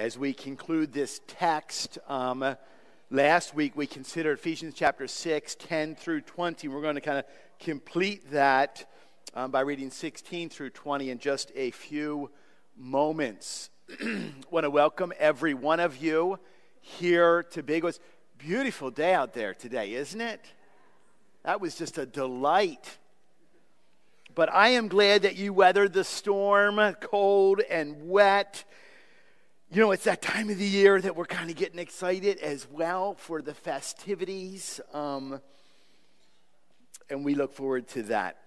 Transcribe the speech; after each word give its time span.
as 0.00 0.16
we 0.16 0.32
conclude 0.32 0.94
this 0.94 1.20
text. 1.26 1.98
Um, 2.08 2.56
last 3.10 3.54
week 3.54 3.76
we 3.76 3.86
considered 3.86 4.38
Ephesians 4.38 4.72
chapter 4.74 5.06
6, 5.06 5.56
10 5.56 5.94
through 5.94 6.22
20. 6.22 6.68
We're 6.68 6.80
going 6.80 6.94
to 6.94 7.02
kind 7.02 7.18
of 7.18 7.26
complete 7.58 8.30
that 8.30 8.90
um, 9.34 9.50
by 9.50 9.60
reading 9.60 9.90
16 9.90 10.48
through 10.48 10.70
20 10.70 11.10
in 11.10 11.18
just 11.18 11.52
a 11.54 11.70
few 11.72 12.30
moments. 12.78 13.68
want 14.50 14.64
to 14.64 14.70
welcome 14.70 15.12
every 15.18 15.52
one 15.52 15.80
of 15.80 15.98
you 15.98 16.38
here 16.80 17.42
to 17.50 17.62
Big 17.62 17.84
Woods. 17.84 18.00
Beautiful 18.38 18.90
day 18.90 19.12
out 19.12 19.34
there 19.34 19.52
today, 19.52 19.92
isn't 19.92 20.22
it? 20.22 20.40
That 21.44 21.60
was 21.60 21.74
just 21.74 21.98
a 21.98 22.06
delight. 22.06 22.96
But 24.34 24.50
I 24.50 24.68
am 24.68 24.88
glad 24.88 25.20
that 25.22 25.36
you 25.36 25.52
weathered 25.52 25.92
the 25.92 26.04
storm, 26.04 26.80
cold 27.02 27.60
and 27.68 28.08
wet. 28.08 28.64
You 29.72 29.80
know, 29.80 29.92
it's 29.92 30.02
that 30.02 30.20
time 30.20 30.50
of 30.50 30.58
the 30.58 30.66
year 30.66 31.00
that 31.00 31.14
we're 31.14 31.26
kind 31.26 31.48
of 31.48 31.54
getting 31.54 31.78
excited 31.78 32.38
as 32.38 32.66
well 32.68 33.14
for 33.14 33.40
the 33.40 33.54
festivities. 33.54 34.80
Um, 34.92 35.40
and 37.08 37.24
we 37.24 37.36
look 37.36 37.54
forward 37.54 37.86
to 37.90 38.02
that. 38.04 38.38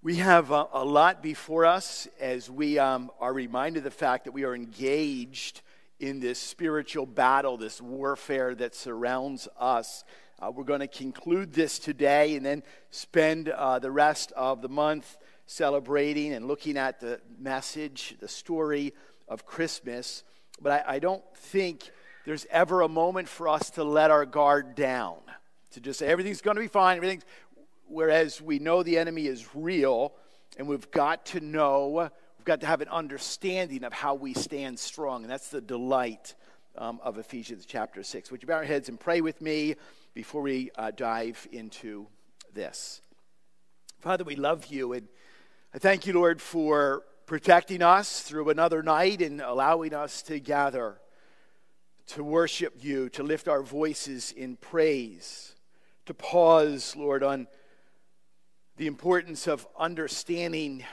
We 0.00 0.14
have 0.18 0.52
a, 0.52 0.68
a 0.72 0.84
lot 0.84 1.24
before 1.24 1.66
us 1.66 2.06
as 2.20 2.48
we 2.48 2.78
um, 2.78 3.10
are 3.18 3.32
reminded 3.32 3.78
of 3.78 3.84
the 3.84 3.90
fact 3.90 4.26
that 4.26 4.30
we 4.30 4.44
are 4.44 4.54
engaged 4.54 5.62
in 5.98 6.20
this 6.20 6.38
spiritual 6.38 7.04
battle, 7.04 7.56
this 7.56 7.82
warfare 7.82 8.54
that 8.54 8.76
surrounds 8.76 9.48
us. 9.58 10.04
Uh, 10.38 10.52
we're 10.54 10.62
going 10.62 10.78
to 10.78 10.86
conclude 10.86 11.52
this 11.52 11.80
today 11.80 12.36
and 12.36 12.46
then 12.46 12.62
spend 12.92 13.48
uh, 13.48 13.80
the 13.80 13.90
rest 13.90 14.30
of 14.36 14.62
the 14.62 14.68
month 14.68 15.16
celebrating 15.46 16.32
and 16.32 16.46
looking 16.46 16.76
at 16.76 17.00
the 17.00 17.20
message, 17.40 18.14
the 18.20 18.28
story 18.28 18.94
of 19.30 19.46
Christmas. 19.46 20.24
But 20.60 20.84
I, 20.86 20.96
I 20.96 20.98
don't 20.98 21.24
think 21.36 21.90
there's 22.26 22.46
ever 22.50 22.82
a 22.82 22.88
moment 22.88 23.28
for 23.28 23.48
us 23.48 23.70
to 23.70 23.84
let 23.84 24.10
our 24.10 24.26
guard 24.26 24.74
down, 24.74 25.16
to 25.70 25.80
just 25.80 26.00
say 26.00 26.08
everything's 26.08 26.42
going 26.42 26.56
to 26.56 26.60
be 26.60 26.68
fine, 26.68 26.98
everything's. 26.98 27.24
Whereas 27.86 28.40
we 28.40 28.58
know 28.58 28.82
the 28.82 28.98
enemy 28.98 29.26
is 29.26 29.54
real, 29.54 30.12
and 30.58 30.68
we've 30.68 30.90
got 30.90 31.26
to 31.26 31.40
know, 31.40 32.10
we've 32.38 32.44
got 32.44 32.60
to 32.60 32.66
have 32.66 32.82
an 32.82 32.88
understanding 32.88 33.82
of 33.82 33.92
how 33.92 34.14
we 34.14 34.34
stand 34.34 34.78
strong. 34.78 35.22
And 35.22 35.30
that's 35.30 35.48
the 35.48 35.60
delight 35.60 36.34
um, 36.76 37.00
of 37.02 37.18
Ephesians 37.18 37.66
chapter 37.66 38.02
6. 38.02 38.30
Would 38.30 38.42
you 38.42 38.46
bow 38.46 38.56
your 38.56 38.64
heads 38.64 38.88
and 38.88 39.00
pray 39.00 39.20
with 39.20 39.40
me 39.40 39.74
before 40.14 40.42
we 40.42 40.70
uh, 40.76 40.92
dive 40.92 41.48
into 41.50 42.06
this? 42.54 43.00
Father, 43.98 44.22
we 44.22 44.36
love 44.36 44.66
you, 44.66 44.92
and 44.92 45.08
I 45.74 45.78
thank 45.78 46.06
you, 46.06 46.12
Lord, 46.12 46.40
for 46.40 47.02
protecting 47.30 47.80
us 47.80 48.22
through 48.22 48.50
another 48.50 48.82
night 48.82 49.22
and 49.22 49.40
allowing 49.40 49.94
us 49.94 50.20
to 50.20 50.40
gather 50.40 51.00
to 52.04 52.24
worship 52.24 52.74
you, 52.80 53.08
to 53.08 53.22
lift 53.22 53.46
our 53.46 53.62
voices 53.62 54.32
in 54.32 54.56
praise, 54.56 55.54
to 56.06 56.12
pause, 56.12 56.96
Lord, 56.96 57.22
on 57.22 57.46
the 58.78 58.88
importance 58.88 59.46
of 59.46 59.64
understanding 59.78 60.84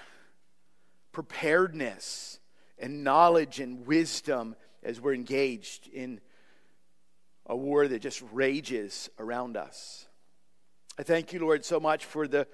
preparedness 1.11 2.39
and 2.77 3.03
knowledge 3.03 3.59
and 3.59 3.88
wisdom 3.88 4.55
as 4.83 5.01
we're 5.01 5.16
engaged 5.16 5.88
in 5.88 6.22
a 7.47 7.55
war 7.55 7.88
that 7.88 8.03
just 8.03 8.22
rages 8.31 9.09
around 9.17 9.57
us. 9.57 10.05
I 10.99 11.01
thank 11.01 11.33
you, 11.33 11.39
Lord, 11.39 11.66
so 11.66 11.79
much 11.79 12.05
for 12.05 12.27
the, 12.27 12.45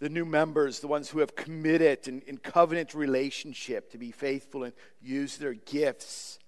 the 0.00 0.08
new 0.08 0.24
members, 0.24 0.80
the 0.80 0.88
ones 0.88 1.10
who 1.10 1.20
have 1.20 1.36
committed 1.36 2.08
in, 2.08 2.22
in 2.22 2.38
covenant 2.38 2.94
relationship 2.94 3.90
to 3.92 3.98
be 3.98 4.10
faithful 4.10 4.64
and 4.64 4.72
use 5.00 5.36
their 5.36 5.54
gifts 5.54 6.38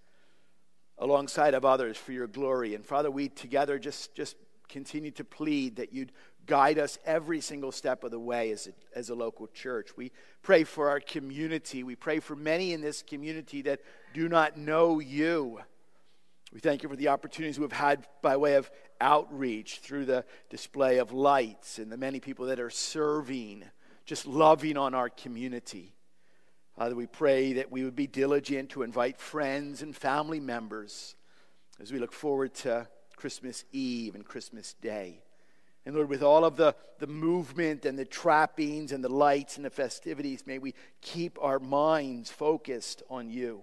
alongside 0.99 1.55
of 1.55 1.65
others 1.65 1.97
for 1.97 2.13
your 2.13 2.27
glory. 2.27 2.75
And 2.75 2.85
Father, 2.85 3.11
we 3.11 3.29
together 3.29 3.79
just, 3.79 4.15
just 4.15 4.37
continue 4.69 5.11
to 5.13 5.25
plead 5.25 5.77
that 5.77 5.93
you'd 5.93 6.13
guide 6.47 6.79
us 6.79 6.99
every 7.05 7.41
single 7.41 7.71
step 7.71 8.05
of 8.05 8.11
the 8.11 8.19
way 8.19 8.51
as 8.51 8.67
a, 8.67 8.99
as 8.99 9.11
a 9.11 9.15
local 9.15 9.47
church. 9.49 9.97
We 9.97 10.13
pray 10.43 10.65
for 10.65 10.89
our 10.89 10.99
community. 10.99 11.83
We 11.83 11.95
pray 11.95 12.21
for 12.21 12.35
many 12.35 12.73
in 12.73 12.81
this 12.81 13.03
community 13.03 13.63
that 13.63 13.81
do 14.15 14.29
not 14.29 14.57
know 14.57 14.99
you. 14.99 15.61
We 16.53 16.61
thank 16.61 16.83
you 16.83 16.89
for 16.89 16.97
the 16.97 17.09
opportunities 17.09 17.59
we've 17.59 17.73
had 17.73 18.07
by 18.21 18.37
way 18.37 18.57
of 18.57 18.71
outreach 19.01 19.79
through 19.79 20.05
the 20.05 20.25
display 20.51 20.99
of 20.99 21.11
lights 21.11 21.79
and 21.79 21.91
the 21.91 21.97
many 21.97 22.21
people 22.21 22.47
that 22.47 22.61
are 22.61 22.71
serving, 22.71 23.65
just 24.05 24.27
loving 24.27 24.77
on 24.77 24.95
our 24.95 25.09
community. 25.09 25.95
Father, 26.77 26.95
we 26.95 27.07
pray 27.07 27.55
that 27.55 27.73
we 27.73 27.85
would 27.85 27.97
be 27.97 28.07
diligent 28.07 28.71
to 28.71 28.83
invite 28.83 29.19
friends 29.19 29.81
and 29.81 29.97
family 29.97 30.41
members 30.41 31.15
as 31.81 31.91
we 31.91 31.99
look 31.99 32.13
forward 32.13 32.53
to 32.55 32.87
Christmas 33.17 33.65
Eve 33.73 34.15
and 34.15 34.25
Christmas 34.25 34.75
Day. 34.75 35.23
And 35.87 35.97
Lord, 35.97 36.11
with 36.11 36.23
all 36.23 36.45
of 36.45 36.57
the, 36.57 36.75
the 36.99 37.07
movement 37.07 37.87
and 37.87 37.99
the 37.99 38.05
trappings 38.05 38.93
and 38.93 39.03
the 39.03 39.09
lights 39.09 39.57
and 39.57 39.65
the 39.65 39.71
festivities, 39.71 40.47
may 40.47 40.59
we 40.59 40.75
keep 41.01 41.39
our 41.41 41.59
minds 41.59 42.31
focused 42.31 43.03
on 43.09 43.31
you. 43.31 43.63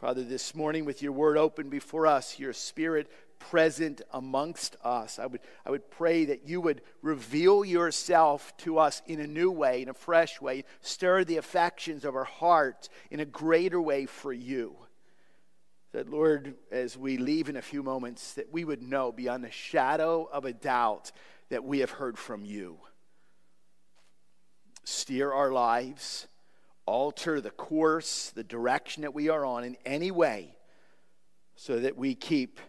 Father, 0.00 0.24
this 0.24 0.54
morning 0.54 0.86
with 0.86 1.02
your 1.02 1.12
word 1.12 1.36
open 1.36 1.68
before 1.68 2.06
us, 2.06 2.38
your 2.38 2.54
spirit 2.54 3.10
present 3.38 4.00
amongst 4.14 4.74
us, 4.82 5.18
I 5.18 5.26
would, 5.26 5.40
I 5.66 5.70
would 5.70 5.90
pray 5.90 6.24
that 6.24 6.48
you 6.48 6.62
would 6.62 6.80
reveal 7.02 7.66
yourself 7.66 8.56
to 8.58 8.78
us 8.78 9.02
in 9.06 9.20
a 9.20 9.26
new 9.26 9.50
way, 9.50 9.82
in 9.82 9.90
a 9.90 9.94
fresh 9.94 10.40
way, 10.40 10.64
stir 10.80 11.24
the 11.24 11.36
affections 11.36 12.06
of 12.06 12.16
our 12.16 12.24
hearts 12.24 12.88
in 13.10 13.20
a 13.20 13.26
greater 13.26 13.78
way 13.78 14.06
for 14.06 14.32
you. 14.32 14.74
That, 15.92 16.08
Lord, 16.08 16.54
as 16.72 16.96
we 16.96 17.18
leave 17.18 17.50
in 17.50 17.56
a 17.56 17.62
few 17.62 17.82
moments, 17.82 18.32
that 18.34 18.50
we 18.50 18.64
would 18.64 18.80
know 18.80 19.12
beyond 19.12 19.44
a 19.44 19.50
shadow 19.50 20.26
of 20.32 20.46
a 20.46 20.54
doubt 20.54 21.12
that 21.50 21.64
we 21.64 21.80
have 21.80 21.90
heard 21.90 22.16
from 22.16 22.46
you. 22.46 22.78
Steer 24.82 25.30
our 25.30 25.52
lives, 25.52 26.26
alter 26.86 27.40
the 27.40 27.50
course, 27.50 28.30
the 28.30 28.44
direction 28.44 29.02
that 29.02 29.14
we 29.14 29.28
are 29.28 29.44
on 29.44 29.64
in 29.64 29.76
any 29.84 30.10
way, 30.10 30.56
so 31.54 31.78
that 31.80 31.96
we 31.96 32.14
keep 32.14 32.60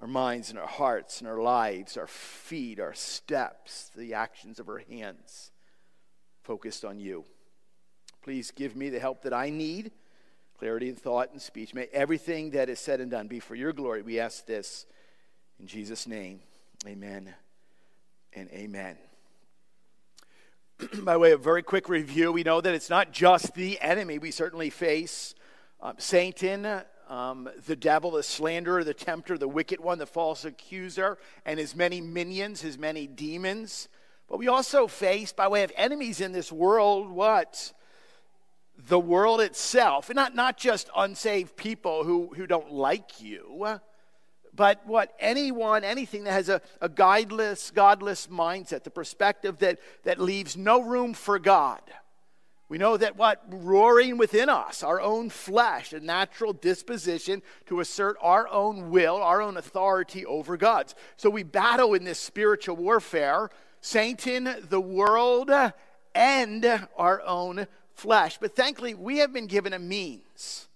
our 0.00 0.08
minds 0.08 0.50
and 0.50 0.58
our 0.58 0.66
hearts 0.66 1.20
and 1.20 1.28
our 1.28 1.40
lives, 1.40 1.96
our 1.96 2.06
feet, 2.06 2.80
our 2.80 2.94
steps, 2.94 3.90
the 3.96 4.14
actions 4.14 4.58
of 4.58 4.68
our 4.68 4.82
hands 4.90 5.52
focused 6.42 6.84
on 6.84 6.98
you. 6.98 7.24
Please 8.22 8.50
give 8.50 8.76
me 8.76 8.90
the 8.90 8.98
help 8.98 9.22
that 9.22 9.32
I 9.32 9.50
need 9.50 9.92
clarity 10.58 10.88
in 10.88 10.94
thought 10.94 11.32
and 11.32 11.42
speech. 11.42 11.74
May 11.74 11.88
everything 11.92 12.50
that 12.50 12.68
is 12.68 12.78
said 12.78 13.00
and 13.00 13.10
done 13.10 13.26
be 13.26 13.40
for 13.40 13.56
your 13.56 13.72
glory. 13.72 14.02
We 14.02 14.20
ask 14.20 14.46
this 14.46 14.86
in 15.58 15.66
Jesus' 15.66 16.06
name. 16.06 16.40
Amen 16.86 17.34
and 18.32 18.48
amen. 18.50 18.96
By 21.02 21.16
way 21.16 21.32
of 21.32 21.42
very 21.42 21.62
quick 21.62 21.88
review, 21.88 22.32
we 22.32 22.42
know 22.42 22.60
that 22.60 22.74
it's 22.74 22.90
not 22.90 23.12
just 23.12 23.54
the 23.54 23.80
enemy 23.80 24.18
we 24.18 24.30
certainly 24.30 24.70
face. 24.70 25.34
Um, 25.80 25.94
Satan, 25.98 26.66
um, 27.08 27.48
the 27.66 27.76
devil, 27.76 28.12
the 28.12 28.22
slanderer, 28.22 28.82
the 28.84 28.94
tempter, 28.94 29.36
the 29.36 29.48
wicked 29.48 29.80
one, 29.80 29.98
the 29.98 30.06
false 30.06 30.44
accuser, 30.44 31.18
and 31.44 31.58
his 31.58 31.76
many 31.76 32.00
minions, 32.00 32.60
his 32.62 32.78
many 32.78 33.06
demons. 33.06 33.88
But 34.28 34.38
we 34.38 34.48
also 34.48 34.86
face, 34.86 35.32
by 35.32 35.48
way 35.48 35.62
of 35.62 35.72
enemies 35.76 36.20
in 36.20 36.32
this 36.32 36.50
world, 36.50 37.10
what? 37.10 37.72
the 38.88 38.98
world 38.98 39.40
itself, 39.40 40.08
and 40.08 40.16
not, 40.16 40.34
not 40.34 40.56
just 40.56 40.88
unsaved 40.96 41.56
people 41.56 42.04
who, 42.04 42.32
who 42.34 42.46
don't 42.46 42.72
like 42.72 43.20
you, 43.20 43.78
but 44.54 44.86
what 44.86 45.14
anyone, 45.18 45.84
anything 45.84 46.24
that 46.24 46.32
has 46.32 46.48
a, 46.48 46.60
a 46.80 46.88
guideless, 46.88 47.72
godless 47.72 48.26
mindset, 48.26 48.84
the 48.84 48.90
perspective 48.90 49.58
that, 49.58 49.78
that 50.04 50.20
leaves 50.20 50.56
no 50.56 50.82
room 50.82 51.14
for 51.14 51.38
God. 51.38 51.80
We 52.68 52.78
know 52.78 52.96
that 52.96 53.16
what 53.16 53.42
roaring 53.48 54.16
within 54.16 54.48
us, 54.48 54.82
our 54.82 55.00
own 55.00 55.28
flesh, 55.28 55.92
a 55.92 56.00
natural 56.00 56.54
disposition 56.54 57.42
to 57.66 57.80
assert 57.80 58.16
our 58.22 58.48
own 58.48 58.88
will, 58.90 59.16
our 59.16 59.42
own 59.42 59.58
authority 59.58 60.24
over 60.24 60.56
God's. 60.56 60.94
So 61.16 61.28
we 61.28 61.42
battle 61.42 61.92
in 61.92 62.04
this 62.04 62.18
spiritual 62.18 62.76
warfare 62.76 63.50
Satan, 63.82 64.48
the 64.68 64.80
world, 64.80 65.50
and 66.14 66.88
our 66.96 67.20
own 67.22 67.66
flesh. 67.94 68.38
But 68.38 68.56
thankfully, 68.56 68.94
we 68.94 69.18
have 69.18 69.32
been 69.32 69.48
given 69.48 69.72
a 69.72 69.78
means. 69.78 70.68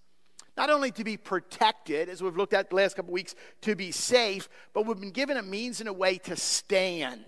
Not 0.56 0.70
only 0.70 0.91
to 0.93 1.05
be 1.05 1.17
protected, 1.17 2.08
as 2.08 2.23
we've 2.23 2.37
looked 2.37 2.55
at 2.55 2.70
the 2.70 2.76
last 2.76 2.97
couple 2.97 3.12
weeks, 3.12 3.35
to 3.62 3.76
be 3.76 3.91
safe, 3.91 4.49
but 4.73 4.87
we've 4.87 4.99
been 4.99 5.11
given 5.11 5.37
a 5.37 5.43
means 5.43 5.81
and 5.81 5.88
a 5.88 5.93
way 5.93 6.17
to 6.19 6.37
stand, 6.37 7.25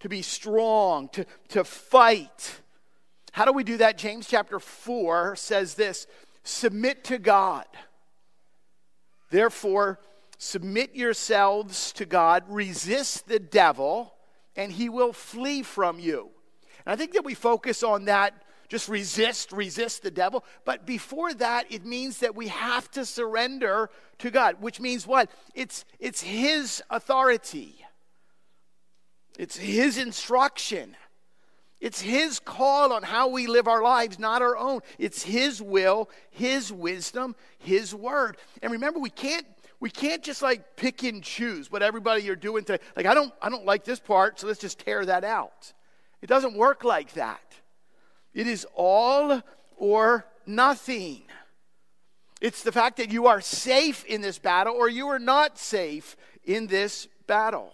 to 0.00 0.08
be 0.08 0.22
strong, 0.22 1.08
to, 1.10 1.26
to 1.48 1.62
fight. 1.62 2.60
How 3.32 3.44
do 3.44 3.52
we 3.52 3.64
do 3.64 3.76
that? 3.78 3.98
James 3.98 4.26
chapter 4.26 4.58
4 4.58 5.36
says 5.36 5.74
this 5.74 6.06
submit 6.42 7.04
to 7.04 7.18
God. 7.18 7.66
Therefore, 9.30 10.00
submit 10.38 10.94
yourselves 10.94 11.92
to 11.92 12.06
God, 12.06 12.44
resist 12.48 13.28
the 13.28 13.40
devil, 13.40 14.14
and 14.54 14.72
he 14.72 14.88
will 14.88 15.12
flee 15.12 15.62
from 15.62 15.98
you. 15.98 16.30
And 16.86 16.92
I 16.92 16.96
think 16.96 17.12
that 17.12 17.24
we 17.24 17.34
focus 17.34 17.82
on 17.82 18.06
that 18.06 18.32
just 18.68 18.88
resist, 18.88 19.52
resist 19.52 20.02
the 20.02 20.10
devil. 20.10 20.44
But 20.64 20.86
before 20.86 21.32
that, 21.34 21.70
it 21.70 21.84
means 21.84 22.18
that 22.18 22.34
we 22.34 22.48
have 22.48 22.90
to 22.92 23.04
surrender 23.04 23.90
to 24.18 24.30
God, 24.30 24.56
which 24.60 24.80
means 24.80 25.06
what? 25.06 25.30
It's, 25.54 25.84
it's 25.98 26.22
His 26.22 26.82
authority, 26.90 27.84
it's 29.38 29.56
His 29.56 29.98
instruction. 29.98 30.96
It's 31.78 32.00
His 32.00 32.40
call 32.40 32.90
on 32.90 33.02
how 33.02 33.28
we 33.28 33.46
live 33.46 33.68
our 33.68 33.82
lives, 33.82 34.18
not 34.18 34.40
our 34.40 34.56
own. 34.56 34.80
It's 34.98 35.22
His 35.22 35.60
will, 35.60 36.08
His 36.30 36.72
wisdom, 36.72 37.36
His 37.58 37.94
word. 37.94 38.38
And 38.62 38.72
remember, 38.72 38.98
we 38.98 39.10
can't 39.10 39.46
we 39.78 39.90
can't 39.90 40.22
just 40.22 40.40
like 40.40 40.76
pick 40.76 41.02
and 41.02 41.22
choose 41.22 41.70
what 41.70 41.82
everybody 41.82 42.22
you're 42.22 42.34
doing 42.34 42.64
today. 42.64 42.82
Like 42.96 43.06
I 43.06 43.14
don't 43.14 43.32
I 43.42 43.50
don't 43.50 43.66
like 43.66 43.84
this 43.84 44.00
part, 44.00 44.40
so 44.40 44.46
let's 44.46 44.58
just 44.58 44.78
tear 44.78 45.04
that 45.04 45.22
out. 45.22 45.72
It 46.22 46.28
doesn't 46.28 46.56
work 46.56 46.82
like 46.82 47.12
that. 47.12 47.42
It 48.36 48.46
is 48.46 48.66
all 48.74 49.40
or 49.78 50.26
nothing. 50.44 51.22
It's 52.42 52.62
the 52.62 52.70
fact 52.70 52.98
that 52.98 53.10
you 53.10 53.28
are 53.28 53.40
safe 53.40 54.04
in 54.04 54.20
this 54.20 54.38
battle 54.38 54.74
or 54.74 54.90
you 54.90 55.08
are 55.08 55.18
not 55.18 55.58
safe 55.58 56.18
in 56.44 56.66
this 56.66 57.08
battle. 57.26 57.72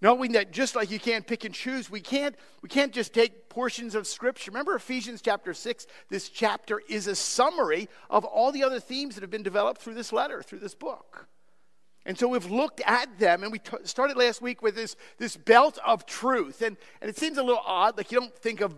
Knowing 0.00 0.32
that 0.32 0.52
just 0.52 0.76
like 0.76 0.88
you 0.88 1.00
can't 1.00 1.26
pick 1.26 1.44
and 1.44 1.52
choose, 1.52 1.90
we 1.90 2.00
can't, 2.00 2.36
we 2.62 2.68
can't 2.68 2.92
just 2.92 3.12
take 3.12 3.48
portions 3.48 3.96
of 3.96 4.06
Scripture. 4.06 4.52
Remember 4.52 4.76
Ephesians 4.76 5.20
chapter 5.20 5.52
6? 5.52 5.84
This 6.08 6.28
chapter 6.28 6.80
is 6.88 7.08
a 7.08 7.16
summary 7.16 7.88
of 8.08 8.24
all 8.24 8.52
the 8.52 8.62
other 8.62 8.78
themes 8.78 9.16
that 9.16 9.22
have 9.22 9.32
been 9.32 9.42
developed 9.42 9.82
through 9.82 9.94
this 9.94 10.12
letter, 10.12 10.44
through 10.44 10.60
this 10.60 10.76
book. 10.76 11.26
And 12.06 12.16
so 12.16 12.28
we've 12.28 12.50
looked 12.50 12.80
at 12.86 13.18
them, 13.18 13.42
and 13.42 13.52
we 13.52 13.58
t- 13.58 13.76
started 13.82 14.16
last 14.16 14.40
week 14.40 14.62
with 14.62 14.74
this, 14.76 14.96
this 15.18 15.36
belt 15.36 15.78
of 15.84 16.06
truth. 16.06 16.62
And, 16.62 16.76
and 17.02 17.10
it 17.10 17.18
seems 17.18 17.36
a 17.36 17.42
little 17.42 17.62
odd, 17.66 17.98
like 17.98 18.10
you 18.12 18.20
don't 18.20 18.34
think 18.34 18.60
of 18.60 18.74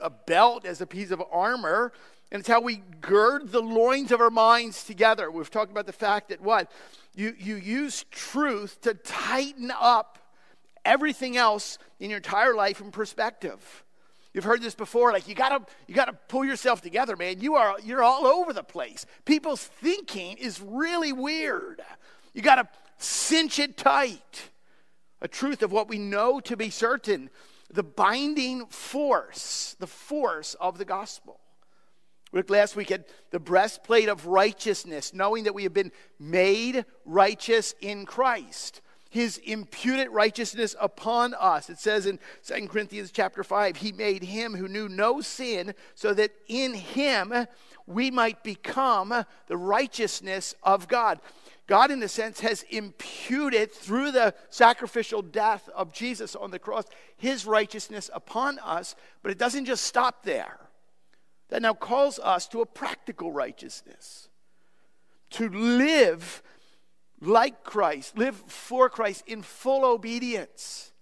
a, 0.00 0.10
belt 0.10 0.64
as 0.64 0.80
a 0.80 0.86
piece 0.86 1.10
of 1.10 1.22
armor. 1.30 1.92
And 2.30 2.40
it's 2.40 2.48
how 2.48 2.60
we 2.60 2.82
gird 3.00 3.52
the 3.52 3.62
loins 3.62 4.12
of 4.12 4.20
our 4.20 4.30
minds 4.30 4.84
together. 4.84 5.30
We've 5.30 5.50
talked 5.50 5.70
about 5.70 5.86
the 5.86 5.92
fact 5.92 6.28
that 6.28 6.40
what? 6.40 6.70
You, 7.14 7.34
you 7.38 7.56
use 7.56 8.04
truth 8.10 8.80
to 8.82 8.94
tighten 8.94 9.72
up 9.78 10.18
everything 10.84 11.36
else 11.36 11.78
in 12.00 12.10
your 12.10 12.18
entire 12.18 12.54
life 12.54 12.80
in 12.80 12.90
perspective. 12.90 13.84
You've 14.34 14.44
heard 14.44 14.62
this 14.62 14.74
before, 14.74 15.12
like 15.12 15.26
you 15.26 15.34
gotta 15.34 15.64
you 15.86 15.94
gotta 15.94 16.12
pull 16.28 16.44
yourself 16.44 16.80
together, 16.80 17.16
man. 17.16 17.40
You 17.40 17.56
are 17.56 17.76
you're 17.82 18.02
all 18.02 18.26
over 18.26 18.52
the 18.52 18.62
place. 18.62 19.06
People's 19.24 19.64
thinking 19.64 20.36
is 20.36 20.60
really 20.60 21.12
weird. 21.12 21.80
You 22.34 22.42
gotta 22.42 22.68
cinch 22.98 23.58
it 23.58 23.76
tight. 23.76 24.50
A 25.20 25.28
truth 25.28 25.62
of 25.62 25.72
what 25.72 25.88
we 25.88 25.98
know 25.98 26.38
to 26.40 26.56
be 26.56 26.70
certain, 26.70 27.30
the 27.70 27.82
binding 27.82 28.66
force, 28.66 29.76
the 29.78 29.86
force 29.86 30.54
of 30.54 30.78
the 30.78 30.84
gospel. 30.84 31.40
We 32.32 32.38
looked 32.38 32.50
last 32.50 32.76
week 32.76 32.90
at 32.90 33.08
the 33.30 33.38
breastplate 33.38 34.08
of 34.08 34.26
righteousness, 34.26 35.14
knowing 35.14 35.44
that 35.44 35.54
we 35.54 35.62
have 35.62 35.72
been 35.72 35.92
made 36.18 36.84
righteous 37.04 37.74
in 37.80 38.04
Christ 38.04 38.82
his 39.10 39.38
imputed 39.38 40.10
righteousness 40.10 40.76
upon 40.80 41.34
us. 41.34 41.70
It 41.70 41.78
says 41.78 42.06
in 42.06 42.18
2 42.46 42.68
Corinthians 42.68 43.10
chapter 43.10 43.42
5, 43.42 43.76
he 43.76 43.92
made 43.92 44.22
him 44.22 44.54
who 44.54 44.68
knew 44.68 44.88
no 44.88 45.20
sin 45.20 45.74
so 45.94 46.12
that 46.14 46.32
in 46.46 46.74
him 46.74 47.32
we 47.86 48.10
might 48.10 48.44
become 48.44 49.24
the 49.46 49.56
righteousness 49.56 50.54
of 50.62 50.88
God. 50.88 51.20
God, 51.68 51.90
in 51.90 52.02
a 52.02 52.08
sense, 52.08 52.40
has 52.40 52.64
imputed 52.70 53.70
through 53.70 54.10
the 54.10 54.34
sacrificial 54.48 55.20
death 55.20 55.68
of 55.76 55.92
Jesus 55.92 56.34
on 56.34 56.50
the 56.50 56.58
cross 56.58 56.86
his 57.18 57.44
righteousness 57.44 58.10
upon 58.14 58.58
us, 58.60 58.96
but 59.22 59.30
it 59.30 59.38
doesn't 59.38 59.66
just 59.66 59.84
stop 59.84 60.24
there. 60.24 60.58
That 61.50 61.62
now 61.62 61.74
calls 61.74 62.18
us 62.18 62.48
to 62.48 62.62
a 62.62 62.66
practical 62.66 63.32
righteousness, 63.32 64.28
to 65.30 65.50
live 65.50 66.42
like 67.20 67.64
Christ, 67.64 68.16
live 68.16 68.36
for 68.46 68.88
Christ 68.88 69.24
in 69.26 69.42
full 69.42 69.84
obedience. 69.84 70.92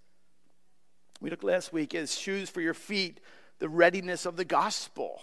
We 1.21 1.31
looked 1.31 1.45
last 1.45 1.73
week 1.73 1.95
as 1.95 2.19
shoes 2.19 2.51
for 2.51 2.61
your 2.61 2.75
feet, 2.75 3.21
the 3.61 3.69
readiness 3.69 4.27
of 4.27 4.37
the 4.37 4.45
gospel, 4.45 5.21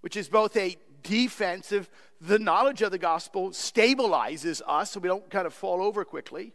which 0.00 0.16
is 0.16 0.28
both 0.28 0.56
a 0.56 0.76
defensive, 1.06 1.88
the 2.20 2.38
knowledge 2.38 2.82
of 2.82 2.90
the 2.90 2.98
gospel 2.98 3.50
stabilizes 3.50 4.62
us 4.66 4.92
so 4.92 5.00
we 5.00 5.08
don't 5.08 5.28
kind 5.30 5.46
of 5.46 5.54
fall 5.54 5.82
over 5.82 6.04
quickly. 6.04 6.52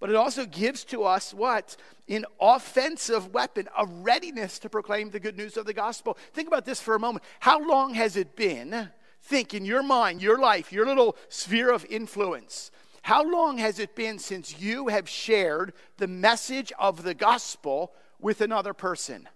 But 0.00 0.08
it 0.08 0.16
also 0.16 0.46
gives 0.46 0.84
to 0.84 1.04
us 1.04 1.34
what? 1.34 1.76
An 2.08 2.24
offensive 2.40 3.34
weapon, 3.34 3.68
a 3.78 3.86
readiness 3.86 4.58
to 4.60 4.70
proclaim 4.70 5.10
the 5.10 5.20
good 5.20 5.36
news 5.36 5.58
of 5.58 5.66
the 5.66 5.74
gospel. 5.74 6.16
Think 6.32 6.48
about 6.48 6.64
this 6.64 6.80
for 6.80 6.94
a 6.94 6.98
moment. 6.98 7.24
How 7.40 7.60
long 7.60 7.94
has 7.94 8.16
it 8.16 8.34
been 8.34 8.90
think 9.22 9.52
in 9.52 9.66
your 9.66 9.82
mind, 9.82 10.22
your 10.22 10.38
life, 10.38 10.72
your 10.72 10.86
little 10.86 11.16
sphere 11.28 11.70
of 11.70 11.84
influence, 11.90 12.70
how 13.02 13.22
long 13.22 13.58
has 13.58 13.78
it 13.78 13.94
been 13.94 14.18
since 14.18 14.60
you 14.60 14.88
have 14.88 15.08
shared 15.08 15.72
the 15.98 16.06
message 16.06 16.72
of 16.78 17.02
the 17.02 17.14
gospel 17.14 17.92
with 18.18 18.40
another 18.40 18.74
person? 18.74 19.28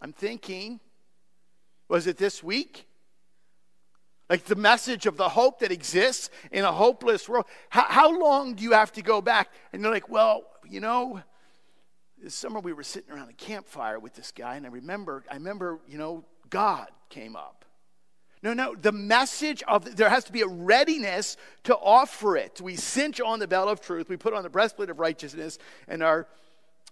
I'm 0.00 0.12
thinking, 0.12 0.80
was 1.88 2.06
it 2.06 2.16
this 2.16 2.42
week? 2.42 2.86
Like 4.28 4.44
the 4.44 4.54
message 4.54 5.06
of 5.06 5.16
the 5.16 5.28
hope 5.28 5.58
that 5.58 5.72
exists 5.72 6.30
in 6.52 6.64
a 6.64 6.72
hopeless 6.72 7.28
world. 7.28 7.46
How, 7.68 7.86
how 7.88 8.20
long 8.20 8.54
do 8.54 8.62
you 8.62 8.72
have 8.72 8.92
to 8.92 9.02
go 9.02 9.20
back? 9.20 9.50
And 9.72 9.84
they're 9.84 9.90
like, 9.90 10.08
well, 10.08 10.44
you 10.68 10.80
know, 10.80 11.20
this 12.22 12.34
summer 12.34 12.60
we 12.60 12.72
were 12.72 12.82
sitting 12.84 13.12
around 13.12 13.28
a 13.28 13.34
campfire 13.34 13.98
with 13.98 14.14
this 14.14 14.30
guy, 14.30 14.56
and 14.56 14.66
I 14.66 14.68
remember, 14.68 15.24
I 15.30 15.34
remember, 15.34 15.80
you 15.88 15.98
know, 15.98 16.24
God 16.48 16.88
came 17.08 17.34
up. 17.34 17.64
No, 18.42 18.54
no, 18.54 18.74
the 18.74 18.92
message 18.92 19.62
of 19.64 19.96
there 19.96 20.08
has 20.08 20.24
to 20.24 20.32
be 20.32 20.42
a 20.42 20.46
readiness 20.46 21.36
to 21.64 21.76
offer 21.76 22.36
it. 22.36 22.60
We 22.60 22.76
cinch 22.76 23.20
on 23.20 23.38
the 23.38 23.48
belt 23.48 23.68
of 23.68 23.80
truth, 23.80 24.08
we 24.08 24.16
put 24.16 24.32
on 24.32 24.42
the 24.42 24.48
breastplate 24.48 24.90
of 24.90 24.98
righteousness, 24.98 25.58
and 25.88 26.02
our, 26.02 26.26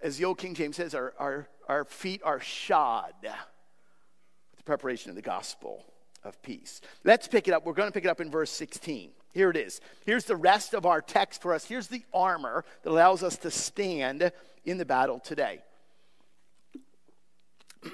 as 0.03 0.19
the 0.19 0.25
old 0.25 0.39
King 0.39 0.55
James 0.55 0.77
says, 0.77 0.95
our, 0.95 1.15
our, 1.19 1.49
our 1.69 1.85
feet 1.85 2.23
are 2.25 2.41
shod 2.41 3.13
with 3.23 4.57
the 4.57 4.65
preparation 4.65 5.11
of 5.11 5.17
the 5.17 5.23
gospel 5.23 5.85
of 6.25 6.41
peace. 6.43 6.81
Let's 7.05 7.29
pick 7.29 7.47
it 7.49 7.55
up. 7.55 7.65
We're 7.67 7.75
going 7.75 7.89
to 7.89 7.93
pick 7.93 8.05
it 8.05 8.11
up 8.11 8.21
in 8.21 8.31
verse 8.31 8.51
16. 8.51 9.11
Here 9.33 9.51
it 9.51 9.57
is. 9.57 9.81
Here's 10.05 10.25
the 10.25 10.37
rest 10.37 10.75
of 10.75 10.87
our 10.87 11.01
text 11.01 11.43
for 11.43 11.55
us. 11.55 11.65
Here's 11.65 11.89
the 11.89 12.03
armor 12.13 12.65
that 12.83 12.91
allows 12.91 13.23
us 13.23 13.37
to 13.39 13.51
stand 13.51 14.33
in 14.65 14.79
the 14.79 14.85
battle 14.85 15.21
today. 15.21 15.61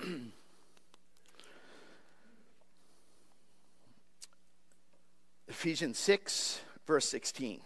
Ephesians 5.49 5.99
6, 5.99 6.61
verse 6.87 7.09
16. 7.09 7.61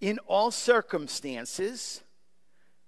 In 0.00 0.18
all 0.26 0.50
circumstances, 0.50 2.02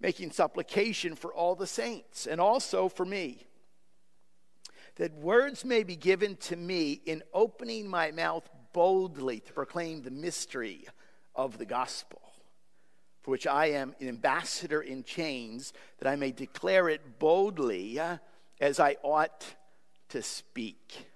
making 0.00 0.30
supplication 0.30 1.14
for 1.14 1.32
all 1.32 1.54
the 1.54 1.66
saints 1.66 2.26
and 2.26 2.40
also 2.40 2.88
for 2.88 3.04
me, 3.04 3.46
that 4.96 5.14
words 5.14 5.64
may 5.64 5.82
be 5.82 5.96
given 5.96 6.36
to 6.36 6.56
me 6.56 7.00
in 7.04 7.22
opening 7.32 7.88
my 7.88 8.10
mouth 8.10 8.48
boldly 8.72 9.40
to 9.40 9.52
proclaim 9.52 10.02
the 10.02 10.10
mystery 10.10 10.86
of 11.34 11.58
the 11.58 11.66
gospel, 11.66 12.20
for 13.22 13.30
which 13.30 13.46
I 13.46 13.66
am 13.66 13.94
an 14.00 14.08
ambassador 14.08 14.80
in 14.80 15.04
chains, 15.04 15.72
that 15.98 16.08
I 16.08 16.16
may 16.16 16.32
declare 16.32 16.88
it 16.88 17.18
boldly 17.18 17.98
uh, 17.98 18.18
as 18.60 18.80
I 18.80 18.96
ought 19.02 19.44
to 20.10 20.22
speak 20.22 21.06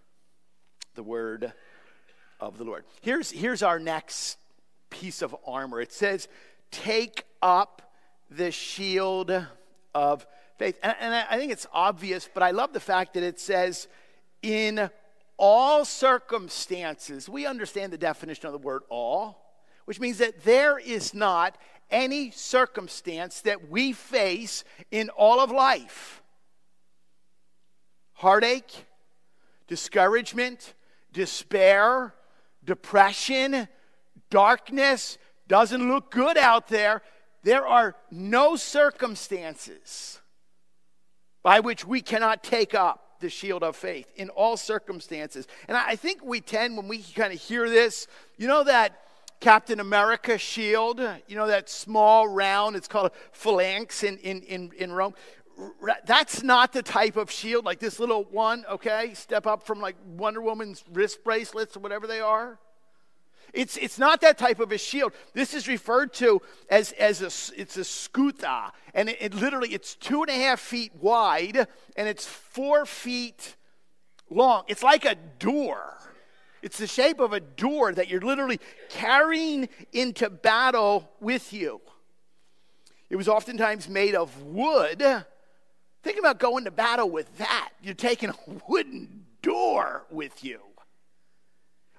the 0.94 1.02
word 1.02 1.52
of 2.38 2.58
the 2.58 2.64
Lord. 2.64 2.84
Here's, 3.00 3.30
here's 3.30 3.62
our 3.62 3.78
next 3.78 4.38
piece 4.90 5.22
of 5.22 5.34
armor 5.46 5.80
it 5.80 5.92
says, 5.92 6.28
Take 6.70 7.24
up 7.40 7.89
the 8.30 8.50
shield 8.50 9.30
of 9.94 10.26
faith. 10.58 10.78
And, 10.82 10.94
and 11.00 11.14
I 11.14 11.36
think 11.36 11.52
it's 11.52 11.66
obvious, 11.72 12.28
but 12.32 12.42
I 12.42 12.52
love 12.52 12.72
the 12.72 12.80
fact 12.80 13.14
that 13.14 13.22
it 13.22 13.40
says, 13.40 13.88
In 14.42 14.90
all 15.36 15.84
circumstances. 15.84 17.28
We 17.28 17.46
understand 17.46 17.92
the 17.92 17.98
definition 17.98 18.46
of 18.46 18.52
the 18.52 18.58
word 18.58 18.82
all 18.88 19.40
which 19.90 19.98
means 19.98 20.18
that 20.18 20.44
there 20.44 20.78
is 20.78 21.12
not 21.12 21.58
any 21.90 22.30
circumstance 22.30 23.40
that 23.40 23.70
we 23.70 23.92
face 23.92 24.62
in 24.92 25.08
all 25.10 25.40
of 25.40 25.50
life 25.50 26.22
heartache, 28.12 28.86
discouragement, 29.66 30.74
despair, 31.12 32.14
depression, 32.64 33.66
darkness, 34.30 35.18
doesn't 35.48 35.88
look 35.88 36.12
good 36.12 36.38
out 36.38 36.68
there. 36.68 37.02
There 37.42 37.66
are 37.66 37.96
no 38.10 38.56
circumstances 38.56 40.20
by 41.42 41.60
which 41.60 41.86
we 41.86 42.02
cannot 42.02 42.42
take 42.42 42.74
up 42.74 43.20
the 43.20 43.30
shield 43.30 43.62
of 43.62 43.76
faith 43.76 44.10
in 44.16 44.28
all 44.30 44.56
circumstances. 44.56 45.46
And 45.68 45.76
I 45.76 45.96
think 45.96 46.24
we 46.24 46.40
tend, 46.40 46.76
when 46.76 46.88
we 46.88 46.98
kind 46.98 47.32
of 47.32 47.40
hear 47.40 47.68
this, 47.68 48.06
you 48.36 48.46
know 48.46 48.64
that 48.64 48.98
Captain 49.40 49.80
America 49.80 50.36
shield, 50.36 51.00
you 51.28 51.36
know 51.36 51.46
that 51.46 51.70
small 51.70 52.28
round, 52.28 52.76
it's 52.76 52.88
called 52.88 53.06
a 53.06 53.12
phalanx 53.32 54.02
in, 54.02 54.18
in, 54.18 54.42
in, 54.42 54.70
in 54.76 54.92
Rome. 54.92 55.14
That's 56.06 56.42
not 56.42 56.72
the 56.72 56.82
type 56.82 57.16
of 57.16 57.30
shield 57.30 57.64
like 57.64 57.78
this 57.78 57.98
little 58.00 58.24
one, 58.24 58.64
okay? 58.70 59.12
Step 59.14 59.46
up 59.46 59.62
from 59.62 59.80
like 59.80 59.96
Wonder 60.04 60.40
Woman's 60.40 60.84
wrist 60.90 61.22
bracelets 61.24 61.76
or 61.76 61.80
whatever 61.80 62.06
they 62.06 62.20
are. 62.20 62.58
It's, 63.52 63.76
it's 63.76 63.98
not 63.98 64.20
that 64.20 64.38
type 64.38 64.60
of 64.60 64.72
a 64.72 64.78
shield. 64.78 65.12
This 65.34 65.54
is 65.54 65.68
referred 65.68 66.12
to 66.14 66.40
as, 66.70 66.92
as 66.92 67.20
a, 67.20 67.60
it's 67.60 67.76
a 67.76 67.80
skuta. 67.80 68.70
And 68.94 69.08
it, 69.08 69.18
it 69.20 69.34
literally, 69.34 69.70
it's 69.70 69.94
two 69.94 70.22
and 70.22 70.30
a 70.30 70.34
half 70.34 70.60
feet 70.60 70.92
wide 71.00 71.66
and 71.96 72.08
it's 72.08 72.26
four 72.26 72.86
feet 72.86 73.56
long. 74.30 74.64
It's 74.68 74.82
like 74.82 75.04
a 75.04 75.16
door. 75.38 75.98
It's 76.62 76.78
the 76.78 76.86
shape 76.86 77.20
of 77.20 77.32
a 77.32 77.40
door 77.40 77.92
that 77.92 78.08
you're 78.08 78.20
literally 78.20 78.60
carrying 78.90 79.68
into 79.92 80.28
battle 80.28 81.10
with 81.20 81.52
you. 81.52 81.80
It 83.08 83.16
was 83.16 83.28
oftentimes 83.28 83.88
made 83.88 84.14
of 84.14 84.42
wood. 84.42 85.02
Think 86.02 86.18
about 86.18 86.38
going 86.38 86.64
to 86.64 86.70
battle 86.70 87.10
with 87.10 87.36
that. 87.38 87.70
You're 87.82 87.94
taking 87.94 88.30
a 88.30 88.34
wooden 88.68 89.24
door 89.42 90.06
with 90.10 90.44
you 90.44 90.60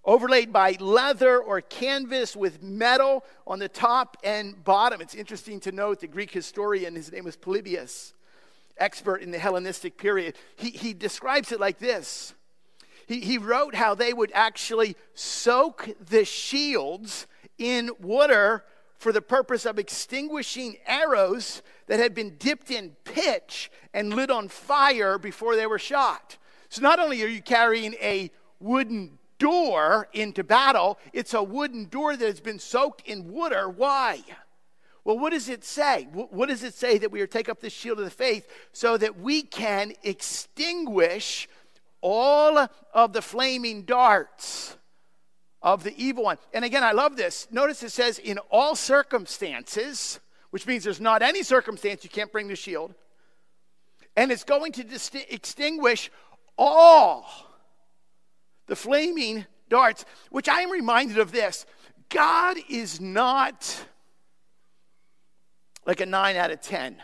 overlaid 0.03 0.51
by 0.51 0.75
leather 0.79 1.39
or 1.39 1.61
canvas 1.61 2.35
with 2.35 2.63
metal 2.63 3.23
on 3.45 3.59
the 3.59 3.69
top 3.69 4.17
and 4.23 4.63
bottom. 4.63 5.01
It's 5.01 5.15
interesting 5.15 5.59
to 5.61 5.71
note 5.71 5.99
the 5.99 6.07
Greek 6.07 6.31
historian, 6.31 6.95
his 6.95 7.11
name 7.11 7.23
was 7.23 7.35
Polybius, 7.35 8.13
expert 8.77 9.21
in 9.21 9.31
the 9.31 9.37
Hellenistic 9.37 9.97
period, 9.97 10.35
he, 10.55 10.71
he 10.71 10.93
describes 10.93 11.51
it 11.51 11.59
like 11.59 11.77
this. 11.77 12.33
He, 13.07 13.19
he 13.19 13.37
wrote 13.37 13.75
how 13.75 13.95
they 13.95 14.13
would 14.13 14.31
actually 14.33 14.95
soak 15.13 15.89
the 15.99 16.25
shields 16.25 17.27
in 17.57 17.91
water 17.99 18.63
for 18.97 19.11
the 19.11 19.21
purpose 19.21 19.65
of 19.65 19.79
extinguishing 19.79 20.77
arrows 20.85 21.61
that 21.87 21.99
had 21.99 22.13
been 22.13 22.37
dipped 22.37 22.71
in 22.71 22.95
pitch 23.03 23.71
and 23.93 24.13
lit 24.13 24.29
on 24.29 24.47
fire 24.47 25.17
before 25.17 25.55
they 25.55 25.65
were 25.65 25.79
shot. 25.79 26.37
So 26.69 26.81
not 26.81 26.99
only 26.99 27.21
are 27.23 27.27
you 27.27 27.41
carrying 27.41 27.95
a 27.95 28.31
wooden 28.59 29.17
door 29.41 30.07
into 30.13 30.43
battle, 30.43 30.99
it's 31.13 31.33
a 31.33 31.41
wooden 31.41 31.85
door 31.85 32.15
that 32.15 32.25
has 32.25 32.39
been 32.39 32.59
soaked 32.59 33.01
in 33.07 33.31
water. 33.31 33.67
Why? 33.67 34.19
Well, 35.03 35.17
what 35.17 35.31
does 35.31 35.49
it 35.49 35.63
say? 35.63 36.07
What 36.13 36.49
does 36.49 36.61
it 36.61 36.75
say 36.75 36.99
that 36.99 37.11
we 37.11 37.21
are 37.21 37.27
take 37.27 37.49
up 37.49 37.59
the 37.59 37.71
shield 37.71 37.97
of 37.97 38.05
the 38.05 38.11
faith 38.11 38.47
so 38.71 38.97
that 38.97 39.19
we 39.19 39.41
can 39.41 39.93
extinguish 40.03 41.49
all 42.01 42.69
of 42.93 43.13
the 43.13 43.21
flaming 43.23 43.81
darts 43.81 44.77
of 45.63 45.83
the 45.83 45.95
evil 45.97 46.25
one? 46.25 46.37
And 46.53 46.63
again, 46.63 46.83
I 46.83 46.91
love 46.91 47.17
this. 47.17 47.47
Notice 47.49 47.81
it 47.81 47.89
says 47.89 48.19
in 48.19 48.37
all 48.51 48.75
circumstances, 48.75 50.19
which 50.51 50.67
means 50.67 50.83
there's 50.83 51.01
not 51.01 51.23
any 51.23 51.41
circumstance 51.41 52.03
you 52.03 52.11
can't 52.11 52.31
bring 52.31 52.47
the 52.47 52.55
shield. 52.55 52.93
And 54.15 54.31
it's 54.31 54.43
going 54.43 54.71
to 54.73 55.33
extinguish 55.33 56.11
all 56.59 57.50
the 58.71 58.75
flaming 58.77 59.45
darts, 59.67 60.05
which 60.29 60.47
I 60.47 60.61
am 60.61 60.71
reminded 60.71 61.17
of 61.17 61.33
this 61.33 61.65
God 62.07 62.55
is 62.69 63.01
not 63.01 63.85
like 65.85 65.99
a 65.99 66.05
9 66.05 66.37
out 66.37 66.51
of 66.51 66.61
10. 66.61 66.95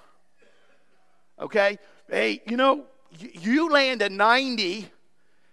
Okay? 1.41 1.77
Hey, 2.09 2.41
you 2.47 2.55
know, 2.55 2.86
you 3.19 3.69
land 3.69 4.01
a 4.01 4.07
90, 4.07 4.89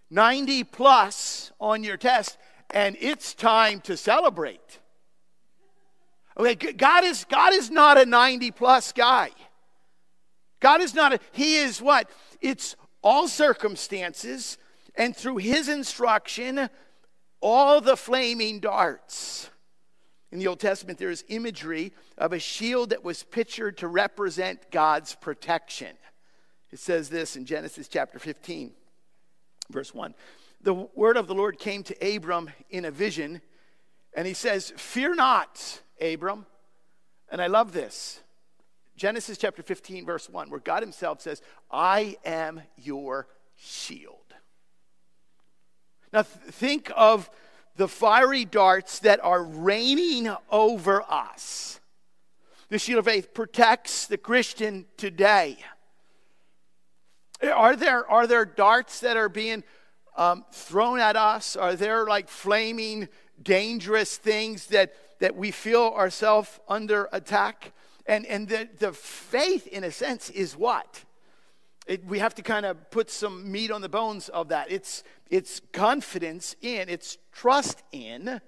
90 0.08 0.62
plus 0.62 1.50
on 1.58 1.82
your 1.82 1.96
test, 1.96 2.38
and 2.70 2.96
it's 3.00 3.34
time 3.34 3.80
to 3.80 3.96
celebrate. 3.96 4.78
Okay, 6.38 6.54
God 6.54 7.02
is, 7.02 7.24
God 7.24 7.52
is 7.54 7.72
not 7.72 7.98
a 7.98 8.06
90 8.06 8.52
plus 8.52 8.92
guy. 8.92 9.30
God 10.60 10.80
is 10.80 10.94
not 10.94 11.12
a, 11.12 11.18
He 11.32 11.56
is 11.56 11.82
what? 11.82 12.08
It's 12.40 12.76
all 13.02 13.26
circumstances, 13.26 14.58
and 14.96 15.16
through 15.16 15.38
his 15.38 15.68
instruction, 15.68 16.68
all 17.40 17.80
the 17.80 17.96
flaming 17.96 18.60
darts. 18.60 19.50
In 20.30 20.38
the 20.38 20.48
Old 20.48 20.60
Testament, 20.60 20.98
there 20.98 21.10
is 21.10 21.24
imagery 21.28 21.92
of 22.18 22.32
a 22.32 22.38
shield 22.38 22.90
that 22.90 23.04
was 23.04 23.22
pictured 23.22 23.78
to 23.78 23.88
represent 23.88 24.70
God's 24.70 25.14
protection. 25.14 25.96
It 26.72 26.80
says 26.80 27.08
this 27.08 27.36
in 27.36 27.44
Genesis 27.44 27.86
chapter 27.86 28.18
15, 28.18 28.72
verse 29.70 29.94
1. 29.94 30.14
The 30.60 30.74
word 30.74 31.16
of 31.16 31.28
the 31.28 31.34
Lord 31.34 31.58
came 31.58 31.84
to 31.84 32.16
Abram 32.16 32.50
in 32.70 32.84
a 32.84 32.90
vision, 32.90 33.42
and 34.16 34.26
he 34.26 34.34
says, 34.34 34.72
Fear 34.76 35.14
not, 35.14 35.82
Abram. 36.00 36.46
And 37.30 37.40
I 37.40 37.46
love 37.46 37.72
this. 37.72 38.20
Genesis 38.96 39.38
chapter 39.38 39.62
15, 39.62 40.06
verse 40.06 40.28
1, 40.28 40.50
where 40.50 40.60
God 40.60 40.82
himself 40.82 41.20
says, 41.20 41.42
I 41.70 42.16
am 42.24 42.62
your 42.76 43.28
shield. 43.56 44.23
Now, 46.14 46.22
think 46.22 46.92
of 46.94 47.28
the 47.74 47.88
fiery 47.88 48.44
darts 48.44 49.00
that 49.00 49.18
are 49.24 49.42
raining 49.42 50.32
over 50.48 51.02
us. 51.02 51.80
The 52.68 52.78
shield 52.78 53.00
of 53.00 53.06
faith 53.06 53.34
protects 53.34 54.06
the 54.06 54.16
Christian 54.16 54.86
today. 54.96 55.58
Are 57.42 57.74
there, 57.74 58.08
are 58.08 58.28
there 58.28 58.44
darts 58.44 59.00
that 59.00 59.16
are 59.16 59.28
being 59.28 59.64
um, 60.16 60.44
thrown 60.52 61.00
at 61.00 61.16
us? 61.16 61.56
Are 61.56 61.74
there 61.74 62.06
like 62.06 62.28
flaming, 62.28 63.08
dangerous 63.42 64.16
things 64.16 64.68
that, 64.68 64.94
that 65.18 65.34
we 65.34 65.50
feel 65.50 65.94
ourselves 65.96 66.60
under 66.68 67.08
attack? 67.10 67.72
And, 68.06 68.24
and 68.26 68.48
the, 68.48 68.68
the 68.78 68.92
faith, 68.92 69.66
in 69.66 69.82
a 69.82 69.90
sense, 69.90 70.30
is 70.30 70.56
what? 70.56 71.04
It, 71.86 72.04
we 72.06 72.18
have 72.18 72.34
to 72.36 72.42
kind 72.42 72.64
of 72.64 72.90
put 72.90 73.10
some 73.10 73.50
meat 73.50 73.70
on 73.70 73.82
the 73.82 73.88
bones 73.88 74.28
of 74.30 74.48
that. 74.48 74.70
It's, 74.70 75.04
it's 75.30 75.60
confidence 75.72 76.56
in, 76.62 76.88
it's 76.88 77.18
trust 77.32 77.82
in 77.92 78.40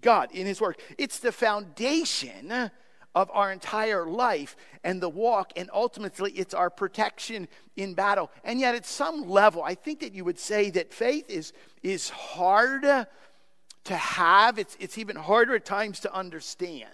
God, 0.00 0.30
in 0.32 0.46
His 0.46 0.60
work. 0.60 0.80
It's 0.98 1.20
the 1.20 1.32
foundation 1.32 2.70
of 3.14 3.30
our 3.32 3.52
entire 3.52 4.06
life 4.06 4.56
and 4.82 5.00
the 5.00 5.08
walk, 5.08 5.52
and 5.56 5.70
ultimately 5.72 6.32
it's 6.32 6.54
our 6.54 6.70
protection 6.70 7.46
in 7.76 7.94
battle. 7.94 8.30
And 8.42 8.58
yet, 8.58 8.74
at 8.74 8.84
some 8.84 9.28
level, 9.28 9.62
I 9.62 9.74
think 9.74 10.00
that 10.00 10.12
you 10.12 10.24
would 10.24 10.38
say 10.38 10.70
that 10.70 10.92
faith 10.92 11.26
is, 11.28 11.52
is 11.82 12.10
hard 12.10 12.82
to 12.82 13.96
have, 13.96 14.58
it's, 14.58 14.76
it's 14.80 14.98
even 14.98 15.16
harder 15.16 15.54
at 15.54 15.64
times 15.64 16.00
to 16.00 16.12
understand. 16.12 16.88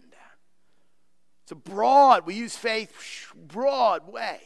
It's 1.45 1.53
a 1.53 1.55
broad, 1.55 2.27
we 2.27 2.35
use 2.35 2.57
faith 2.57 2.93
broad 3.35 4.13
way. 4.13 4.41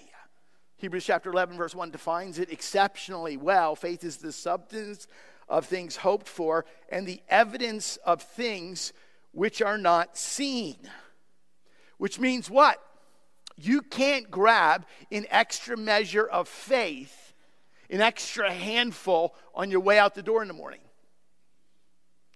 Hebrews 0.83 1.05
chapter 1.05 1.31
11, 1.31 1.57
verse 1.57 1.77
1 1.77 1.93
defines 1.93 2.41
it 2.41 2.51
exceptionally 2.51 3.37
well. 3.37 3.77
Faith 3.77 4.03
is 4.03 4.17
the 4.17 4.33
substance 4.33 5.07
of 5.49 5.65
things 5.65 5.95
hoped 5.95 6.27
for 6.27 6.65
and 6.89 7.07
the 7.07 7.23
evidence 7.29 7.99
of 7.99 8.21
things 8.21 8.93
which 9.31 9.63
are 9.63 9.79
not 9.79 10.19
seen. 10.19 10.77
Which 11.99 12.19
means 12.19 12.51
what? 12.51 12.83
You 13.57 13.81
can't 13.81 14.29
grab 14.29 14.85
an 15.13 15.25
extra 15.31 15.77
measure 15.77 16.27
of 16.27 16.49
faith, 16.49 17.33
an 17.89 18.01
extra 18.01 18.53
handful 18.53 19.37
on 19.55 19.71
your 19.71 19.79
way 19.79 20.01
out 20.01 20.17
the 20.17 20.23
door 20.23 20.43
in 20.43 20.49
the 20.49 20.55
morning. 20.55 20.81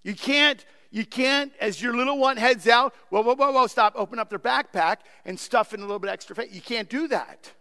You 0.05 0.15
can't, 0.15 0.65
you 0.93 1.05
can't, 1.05 1.53
as 1.61 1.83
your 1.83 1.97
little 1.97 2.19
one 2.19 2.37
heads 2.37 2.69
out, 2.69 2.95
whoa, 3.09 3.23
whoa, 3.23 3.35
whoa, 3.35 3.51
whoa, 3.51 3.67
stop, 3.67 3.95
open 3.97 4.21
up 4.21 4.31
their 4.31 4.39
backpack 4.39 4.99
and 5.25 5.37
stuff 5.37 5.75
in 5.75 5.81
a 5.81 5.83
little 5.83 5.99
bit 5.99 6.11
extra 6.11 6.37
faith. 6.37 6.55
You 6.55 6.61
can't 6.61 6.89
do 6.89 7.09
that. 7.09 7.53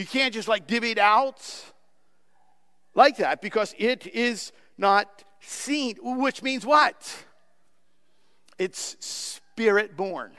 You 0.00 0.06
can't 0.06 0.32
just 0.32 0.48
like 0.48 0.66
divvy 0.66 0.92
it 0.92 0.98
out 0.98 1.42
like 2.94 3.18
that 3.18 3.42
because 3.42 3.74
it 3.76 4.06
is 4.06 4.50
not 4.78 5.24
seen, 5.40 5.96
which 6.00 6.42
means 6.42 6.64
what? 6.64 7.26
It's 8.58 8.96
spirit 8.98 9.98
born. 9.98 10.32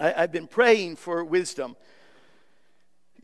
I, 0.00 0.10
have 0.10 0.32
been 0.32 0.48
praying 0.48 0.96
for 0.96 1.22
wisdom. 1.22 1.76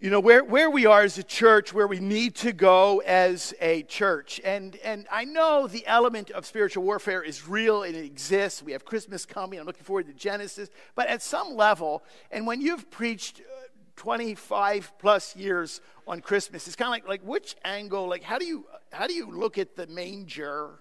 You 0.01 0.11
know 0.11 0.21
where, 0.21 0.45
where 0.45 0.71
we 0.71 0.87
are 0.87 1.03
as 1.03 1.19
a 1.19 1.25
church 1.25 1.75
where 1.75 1.89
we 1.89 1.99
need 1.99 2.37
to 2.37 2.53
go 2.53 3.01
as 3.01 3.53
a 3.61 3.83
church. 3.83 4.41
And 4.45 4.77
and 4.85 5.07
i 5.11 5.25
know 5.25 5.67
the 5.67 5.85
element 5.87 6.31
of 6.31 6.47
spiritual 6.47 6.85
warfare 6.85 7.23
is 7.23 7.49
real 7.49 7.83
and 7.83 7.97
it 7.97 8.05
exists. 8.05 8.63
We 8.63 8.73
have 8.73 8.85
christmas 8.85 9.27
coming. 9.27 9.59
I'm 9.59 9.67
looking 9.67 9.85
forward 9.85 10.07
to 10.07 10.15
genesis. 10.15 10.71
But 10.95 11.09
at 11.09 11.21
some 11.21 11.57
level 11.57 12.05
and 12.31 12.47
when 12.47 12.61
you've 12.61 12.91
preached 12.91 13.41
uh, 13.41 13.67
25 13.97 14.93
plus 15.01 15.35
years 15.35 15.81
on 16.07 16.21
christmas 16.21 16.69
it's 16.69 16.77
kind 16.77 16.87
of 16.87 16.93
like 16.93 17.09
like 17.09 17.29
which 17.29 17.57
angle 17.65 18.09
like 18.09 18.23
how 18.23 18.39
do 18.39 18.47
you 18.47 18.65
how 18.93 19.09
do 19.09 19.15
you 19.15 19.29
look 19.29 19.59
at 19.59 19.75
the 19.75 19.89
manger? 19.89 20.79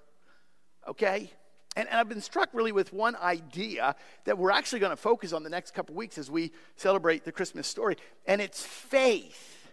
Okay 0.88 1.32
and, 1.78 1.88
and 1.90 2.00
I've 2.00 2.10
been 2.10 2.22
struck 2.22 2.50
really 2.54 2.72
with 2.72 2.92
one 2.92 3.16
idea 3.18 3.96
that 4.26 4.38
we're 4.38 4.52
actually 4.52 4.80
going 4.80 4.90
to 4.90 4.98
focus 4.98 5.32
on 5.32 5.44
the 5.44 5.50
next 5.50 5.76
couple 5.76 5.94
weeks 5.94 6.18
as 6.18 6.30
we 6.30 6.52
celebrate 6.76 7.24
the 7.24 7.32
Christmas 7.32 7.68
story, 7.68 7.98
and 8.26 8.42
it's 8.42 8.66
faith. 8.66 9.70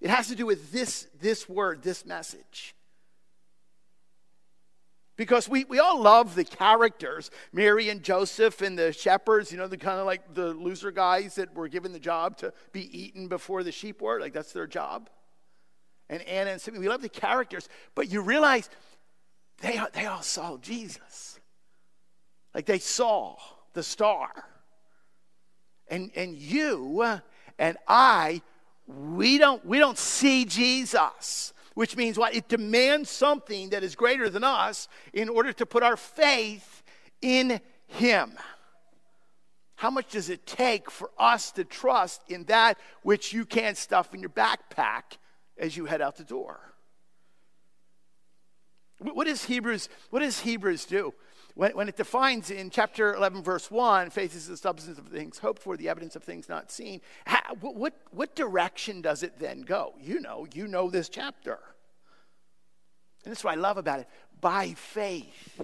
It 0.00 0.08
has 0.08 0.28
to 0.28 0.34
do 0.34 0.46
with 0.46 0.72
this, 0.72 1.06
this 1.20 1.46
word, 1.46 1.82
this 1.82 2.06
message. 2.06 2.74
Because 5.16 5.48
we, 5.48 5.64
we 5.64 5.80
all 5.80 6.00
love 6.00 6.34
the 6.34 6.44
characters, 6.44 7.30
Mary 7.52 7.90
and 7.90 8.02
Joseph 8.02 8.62
and 8.62 8.78
the 8.78 8.92
shepherds, 8.92 9.52
you 9.52 9.58
know, 9.58 9.66
the 9.66 9.76
kind 9.76 9.98
of 9.98 10.06
like 10.06 10.34
the 10.34 10.54
loser 10.54 10.92
guys 10.92 11.34
that 11.34 11.54
were 11.54 11.68
given 11.68 11.92
the 11.92 11.98
job 11.98 12.38
to 12.38 12.54
be 12.72 12.98
eaten 12.98 13.28
before 13.28 13.62
the 13.62 13.72
sheep 13.72 14.00
were, 14.00 14.18
like 14.18 14.32
that's 14.32 14.52
their 14.52 14.66
job. 14.66 15.10
And 16.08 16.22
Anna 16.22 16.52
and 16.52 16.60
Simeon, 16.60 16.80
we 16.80 16.88
love 16.88 17.02
the 17.02 17.08
characters, 17.10 17.68
but 17.94 18.10
you 18.10 18.22
realize 18.22 18.70
they, 19.60 19.80
they 19.92 20.06
all 20.06 20.22
saw 20.22 20.56
Jesus. 20.58 21.40
Like 22.54 22.66
they 22.66 22.78
saw 22.78 23.36
the 23.72 23.82
star. 23.82 24.30
And, 25.88 26.10
and 26.14 26.34
you 26.36 27.00
uh, 27.02 27.20
and 27.58 27.76
I, 27.86 28.42
we 28.86 29.38
don't, 29.38 29.64
we 29.66 29.78
don't 29.78 29.98
see 29.98 30.44
Jesus, 30.44 31.52
which 31.74 31.96
means 31.96 32.18
what? 32.18 32.34
It 32.34 32.48
demands 32.48 33.10
something 33.10 33.70
that 33.70 33.82
is 33.82 33.96
greater 33.96 34.30
than 34.30 34.44
us 34.44 34.88
in 35.12 35.28
order 35.28 35.52
to 35.52 35.66
put 35.66 35.82
our 35.82 35.96
faith 35.96 36.82
in 37.20 37.60
Him. 37.86 38.32
How 39.76 39.90
much 39.90 40.10
does 40.10 40.28
it 40.28 40.46
take 40.46 40.90
for 40.90 41.10
us 41.18 41.52
to 41.52 41.64
trust 41.64 42.22
in 42.28 42.44
that 42.44 42.78
which 43.02 43.32
you 43.32 43.44
can't 43.44 43.76
stuff 43.76 44.14
in 44.14 44.20
your 44.20 44.30
backpack 44.30 45.18
as 45.56 45.76
you 45.76 45.84
head 45.84 46.00
out 46.00 46.16
the 46.16 46.24
door? 46.24 46.60
What 48.98 49.26
does 49.26 49.44
Hebrews, 49.44 49.88
what 50.10 50.20
does 50.20 50.40
Hebrews 50.40 50.84
do? 50.84 51.14
When, 51.54 51.72
when 51.72 51.88
it 51.88 51.96
defines 51.96 52.50
in 52.50 52.70
chapter 52.70 53.14
11, 53.14 53.42
verse 53.42 53.70
1, 53.70 54.10
faith 54.10 54.34
is 54.34 54.48
the 54.48 54.56
substance 54.56 54.98
of 54.98 55.08
things 55.08 55.38
hoped 55.38 55.62
for, 55.62 55.76
the 55.76 55.88
evidence 55.88 56.16
of 56.16 56.24
things 56.24 56.48
not 56.48 56.70
seen. 56.70 57.00
How, 57.24 57.54
what, 57.60 57.94
what 58.10 58.34
direction 58.34 59.00
does 59.00 59.22
it 59.22 59.38
then 59.38 59.62
go? 59.62 59.94
You 60.00 60.20
know, 60.20 60.46
you 60.52 60.66
know 60.66 60.90
this 60.90 61.08
chapter. 61.08 61.58
And 63.24 63.32
that's 63.32 63.44
what 63.44 63.52
I 63.52 63.60
love 63.60 63.76
about 63.76 64.00
it. 64.00 64.08
By 64.40 64.74
faith. 64.74 65.60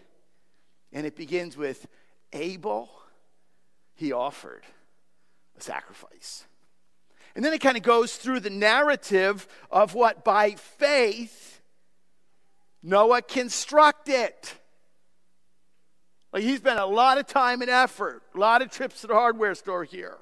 And 0.93 1.07
it 1.07 1.17
begins 1.17 1.57
with 1.57 1.87
Abel, 2.33 2.89
he 3.95 4.13
offered 4.13 4.63
a 5.57 5.61
sacrifice. 5.61 6.45
And 7.37 7.45
then 7.45 7.53
it 7.53 7.61
kind 7.61 7.77
of 7.77 7.83
goes 7.83 8.17
through 8.17 8.41
the 8.41 8.51
narrative 8.51 9.49
of 9.71 9.95
what 9.95 10.25
by 10.25 10.53
faith 10.53 11.54
Noah 12.85 13.23
constructed. 13.23 14.35
Like 16.33 16.43
he 16.43 16.57
spent 16.57 16.79
a 16.79 16.85
lot 16.85 17.17
of 17.17 17.27
time 17.27 17.63
and 17.63 17.71
effort, 17.71 18.23
a 18.35 18.39
lot 18.39 18.61
of 18.61 18.71
trips 18.71 19.01
to 19.01 19.07
the 19.07 19.15
hardware 19.15 19.55
store 19.55 19.85
here. 19.85 20.19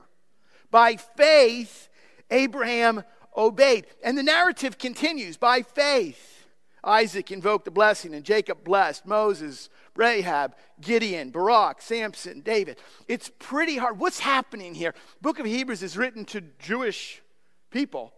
By 0.71 0.97
faith, 0.97 1.89
Abraham 2.31 3.03
obeyed. 3.37 3.87
And 4.05 4.17
the 4.17 4.23
narrative 4.23 4.79
continues 4.79 5.37
by 5.37 5.63
faith. 5.63 6.47
Isaac 6.85 7.31
invoked 7.31 7.65
the 7.65 7.71
blessing, 7.71 8.15
and 8.15 8.25
Jacob 8.25 8.65
blessed 8.65 9.07
Moses, 9.07 9.69
Rahab, 9.95 10.55
Gideon, 10.81 11.31
Barak, 11.31 11.81
Samson, 11.81 12.41
David. 12.41 12.79
It's 13.09 13.31
pretty 13.39 13.77
hard. 13.77 13.99
What's 13.99 14.21
happening 14.21 14.75
here? 14.75 14.95
Book 15.21 15.39
of 15.39 15.47
Hebrews 15.47 15.83
is 15.83 15.97
written 15.97 16.25
to 16.27 16.43
Jewish 16.59 17.23
people. 17.71 18.13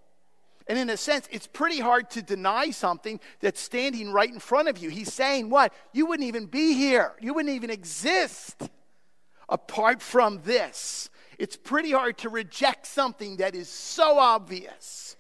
And 0.67 0.79
in 0.79 0.89
a 0.89 0.97
sense, 0.97 1.29
it's 1.31 1.47
pretty 1.47 1.79
hard 1.79 2.09
to 2.11 2.23
deny 2.23 2.71
something 2.71 3.21
that's 3.41 3.61
standing 3.61 4.11
right 4.13 4.31
in 4.31 4.39
front 4.39 4.69
of 4.69 4.79
you. 4.79 4.89
He's 4.89 5.13
saying, 5.13 5.51
What? 5.51 5.75
You 5.93 6.07
wouldn't 6.07 6.27
even 6.27 6.47
be 6.47 6.75
here. 6.75 7.13
You 7.21 7.35
wouldn't 7.35 7.55
even 7.55 7.71
exist 7.71 8.69
apart 9.49 10.01
from 10.01 10.41
this. 10.45 11.11
It's 11.39 11.57
pretty 11.57 11.91
hard 11.91 12.19
to 12.19 12.29
reject 12.29 12.87
something 12.87 13.37
that 13.39 13.55
is 13.55 13.69
so 13.69 14.19
obvious. 14.19 15.17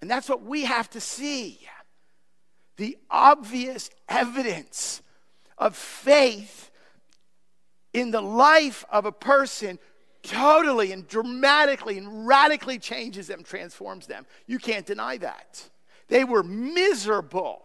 And 0.00 0.10
that's 0.10 0.28
what 0.28 0.42
we 0.42 0.64
have 0.64 0.88
to 0.90 1.00
see 1.00 1.60
the 2.76 2.96
obvious 3.10 3.90
evidence 4.08 5.00
of 5.58 5.76
faith 5.76 6.70
in 7.92 8.10
the 8.10 8.20
life 8.20 8.84
of 8.90 9.06
a 9.06 9.12
person 9.12 9.78
totally 10.24 10.90
and 10.90 11.06
dramatically 11.06 11.98
and 11.98 12.26
radically 12.26 12.78
changes 12.78 13.28
them, 13.28 13.44
transforms 13.44 14.06
them. 14.06 14.26
You 14.46 14.58
can't 14.58 14.86
deny 14.86 15.18
that. 15.18 15.68
They 16.08 16.24
were 16.24 16.42
miserable 16.42 17.62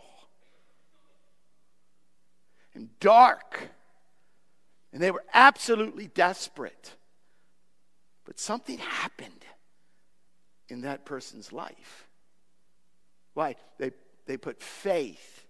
and 2.73 2.89
dark, 2.99 3.69
and 4.93 5.01
they 5.01 5.11
were 5.11 5.23
absolutely 5.33 6.07
desperate. 6.07 6.95
But 8.25 8.39
something 8.39 8.77
happened 8.77 9.45
in 10.69 10.81
that 10.81 11.05
person's 11.05 11.51
life. 11.51 12.07
Why? 13.33 13.55
They, 13.77 13.91
they 14.27 14.37
put 14.37 14.61
faith 14.61 15.45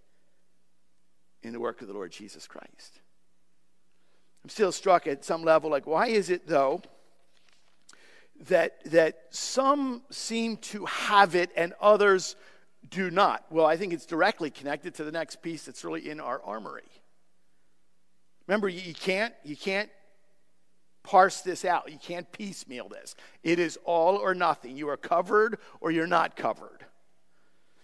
in 1.42 1.52
the 1.52 1.60
work 1.60 1.82
of 1.82 1.88
the 1.88 1.94
Lord 1.94 2.12
Jesus 2.12 2.46
Christ. 2.46 3.00
I'm 4.42 4.50
still 4.50 4.72
struck 4.72 5.06
at 5.06 5.24
some 5.24 5.42
level 5.42 5.70
like, 5.70 5.86
why 5.86 6.06
is 6.06 6.30
it, 6.30 6.46
though? 6.46 6.80
That, 8.48 8.82
that 8.86 9.18
some 9.30 10.02
seem 10.10 10.56
to 10.56 10.86
have 10.86 11.34
it 11.34 11.50
and 11.56 11.74
others 11.80 12.36
do 12.88 13.10
not. 13.10 13.44
Well, 13.50 13.66
I 13.66 13.76
think 13.76 13.92
it's 13.92 14.06
directly 14.06 14.50
connected 14.50 14.94
to 14.94 15.04
the 15.04 15.12
next 15.12 15.42
piece 15.42 15.64
that's 15.64 15.84
really 15.84 16.08
in 16.08 16.20
our 16.20 16.40
armory. 16.42 16.88
Remember, 18.46 18.68
you 18.68 18.94
can't, 18.94 19.34
you 19.44 19.56
can't 19.56 19.90
parse 21.02 21.42
this 21.42 21.64
out. 21.64 21.90
You 21.92 21.98
can't 21.98 22.30
piecemeal 22.32 22.88
this. 22.88 23.14
It 23.42 23.58
is 23.58 23.78
all 23.84 24.16
or 24.16 24.34
nothing. 24.34 24.76
You 24.76 24.88
are 24.88 24.96
covered 24.96 25.58
or 25.80 25.90
you're 25.90 26.06
not 26.06 26.36
covered. 26.36 26.84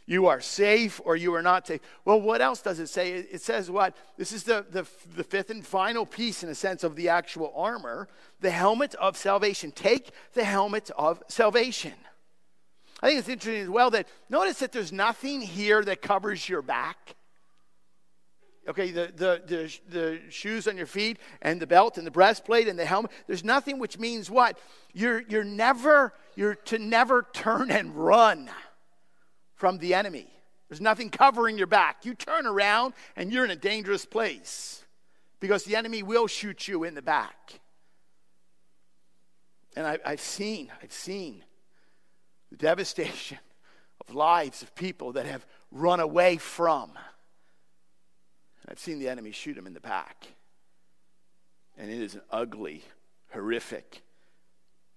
You 0.06 0.26
are 0.26 0.40
safe 0.40 1.00
or 1.04 1.16
you 1.16 1.34
are 1.34 1.42
not 1.42 1.66
safe. 1.66 1.80
Well, 2.04 2.20
what 2.20 2.40
else 2.40 2.62
does 2.62 2.78
it 2.78 2.86
say? 2.88 3.14
It 3.14 3.42
says 3.42 3.68
what? 3.68 3.96
This 4.16 4.30
is 4.30 4.44
the, 4.44 4.64
the, 4.70 4.86
the 5.16 5.24
fifth 5.24 5.50
and 5.50 5.66
final 5.66 6.06
piece, 6.06 6.44
in 6.44 6.48
a 6.48 6.54
sense, 6.54 6.84
of 6.84 6.94
the 6.94 7.08
actual 7.08 7.52
armor 7.56 8.08
the 8.40 8.50
helmet 8.50 8.94
of 8.96 9.16
salvation. 9.16 9.72
Take 9.72 10.10
the 10.34 10.44
helmet 10.44 10.90
of 10.96 11.22
salvation. 11.26 11.94
I 13.02 13.08
think 13.08 13.18
it's 13.18 13.28
interesting 13.28 13.62
as 13.62 13.68
well 13.68 13.90
that 13.90 14.06
notice 14.30 14.60
that 14.60 14.72
there's 14.72 14.92
nothing 14.92 15.40
here 15.40 15.82
that 15.82 16.02
covers 16.02 16.48
your 16.48 16.62
back. 16.62 17.16
Okay, 18.68 18.90
the, 18.90 19.12
the, 19.14 19.42
the, 19.46 19.78
the, 19.88 20.20
shoes 20.28 20.66
on 20.66 20.76
your 20.76 20.86
feet 20.86 21.18
and 21.40 21.60
the 21.60 21.66
belt 21.66 21.98
and 21.98 22.06
the 22.06 22.10
breastplate 22.10 22.68
and 22.68 22.78
the 22.78 22.84
helmet. 22.84 23.12
There's 23.26 23.44
nothing 23.44 23.78
which 23.78 23.98
means 23.98 24.28
what? 24.28 24.58
You're, 24.92 25.22
you're 25.28 25.44
never, 25.44 26.12
you're 26.34 26.56
to 26.66 26.78
never 26.78 27.26
turn 27.32 27.70
and 27.70 27.94
run 27.94 28.50
from 29.56 29.78
the 29.78 29.94
enemy. 29.94 30.28
There's 30.68 30.80
nothing 30.80 31.10
covering 31.10 31.58
your 31.58 31.66
back. 31.66 32.04
You 32.04 32.14
turn 32.14 32.46
around 32.46 32.94
and 33.16 33.32
you're 33.32 33.44
in 33.44 33.50
a 33.50 33.56
dangerous 33.56 34.04
place 34.04 34.84
because 35.40 35.64
the 35.64 35.76
enemy 35.76 36.02
will 36.02 36.26
shoot 36.26 36.68
you 36.68 36.84
in 36.84 36.94
the 36.94 37.02
back. 37.02 37.60
And 39.76 39.86
I, 39.86 39.98
have 40.04 40.20
seen, 40.20 40.70
I've 40.82 40.92
seen 40.92 41.44
the 42.50 42.56
devastation 42.56 43.38
of 44.08 44.14
lives 44.14 44.62
of 44.62 44.74
people 44.74 45.12
that 45.12 45.26
have 45.26 45.46
run 45.70 46.00
away 46.00 46.36
from. 46.36 46.92
I've 48.68 48.78
seen 48.78 48.98
the 48.98 49.08
enemy 49.08 49.30
shoot 49.30 49.54
them 49.54 49.66
in 49.66 49.74
the 49.74 49.80
back. 49.80 50.26
And 51.76 51.90
it 51.90 52.00
is 52.00 52.14
an 52.14 52.22
ugly, 52.30 52.82
horrific 53.32 54.02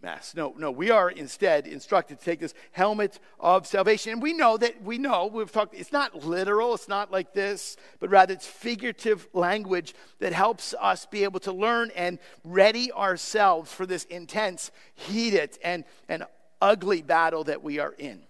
mess. 0.02 0.34
No, 0.36 0.54
no, 0.58 0.72
we 0.72 0.92
are 0.92 1.10
instead 1.10 1.68
instructed 1.68 2.20
to 2.20 2.26
take 2.26 2.40
this 2.40 2.54
helmet 2.72 3.20
of 3.40 3.68
salvation. 3.68 4.14
And 4.14 4.22
we 4.22 4.34
know 4.34 4.58
that, 4.58 4.82
we 4.84 4.98
know, 4.98 5.28
we've 5.28 5.52
talked, 5.52 5.76
it's 5.76 5.92
not 5.92 6.24
literal, 6.26 6.74
it's 6.74 6.88
not 6.88 7.12
like 7.12 7.34
this, 7.34 7.76
but 8.00 8.10
rather 8.10 8.34
it's 8.34 8.48
figurative 8.48 9.28
language 9.34 9.94
that 10.20 10.34
helps 10.34 10.74
us 10.80 11.06
be 11.06 11.24
able 11.24 11.40
to 11.42 11.52
learn 11.52 11.92
and 11.96 12.20
ready 12.44 12.92
ourselves 12.92 13.72
for 13.74 13.86
this 13.86 14.06
intense, 14.06 14.72
heated, 14.96 15.58
and, 15.64 15.84
and 16.08 16.24
ugly 16.62 17.02
battle 17.02 17.44
that 17.46 17.62
we 17.62 17.80
are 17.80 17.94
in. 17.98 18.22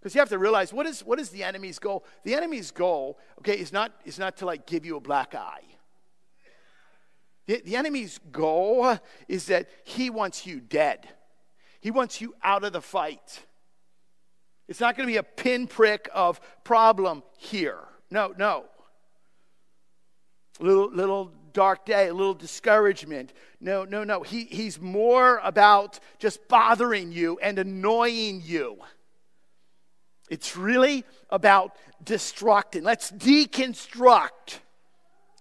Because 0.00 0.14
you 0.14 0.20
have 0.20 0.30
to 0.30 0.38
realize 0.38 0.72
what 0.72 0.86
is, 0.86 1.00
what 1.00 1.20
is 1.20 1.28
the 1.30 1.44
enemy's 1.44 1.78
goal? 1.78 2.04
The 2.24 2.34
enemy's 2.34 2.70
goal, 2.70 3.18
okay, 3.40 3.58
is 3.58 3.72
not, 3.72 3.92
is 4.04 4.18
not 4.18 4.38
to 4.38 4.46
like 4.46 4.66
give 4.66 4.86
you 4.86 4.96
a 4.96 5.00
black 5.00 5.34
eye. 5.34 5.60
The, 7.58 7.76
enemy's 7.76 8.20
goal 8.30 8.96
is 9.26 9.46
that 9.46 9.68
he 9.82 10.08
wants 10.08 10.46
you 10.46 10.60
dead. 10.60 11.08
He 11.80 11.90
wants 11.90 12.20
you 12.20 12.34
out 12.44 12.62
of 12.62 12.72
the 12.72 12.80
fight. 12.80 13.40
It's 14.68 14.78
not 14.78 14.96
going 14.96 15.08
to 15.08 15.12
be 15.12 15.16
a 15.16 15.24
pinprick 15.24 16.08
of 16.14 16.40
problem 16.62 17.24
here. 17.38 17.80
No, 18.08 18.32
no. 18.38 18.66
Little, 20.60 20.92
little 20.92 21.32
dark 21.52 21.84
day, 21.84 22.06
a 22.06 22.14
little 22.14 22.34
discouragement. 22.34 23.32
No, 23.60 23.84
no, 23.84 24.04
no. 24.04 24.22
He, 24.22 24.44
he's 24.44 24.80
more 24.80 25.40
about 25.42 25.98
just 26.20 26.46
bothering 26.46 27.10
you 27.10 27.40
and 27.42 27.58
annoying 27.58 28.42
you. 28.44 28.78
It's 30.28 30.56
really 30.56 31.04
about 31.30 31.74
destructing. 32.04 32.84
Let's 32.84 33.10
deconstruct 33.10 34.60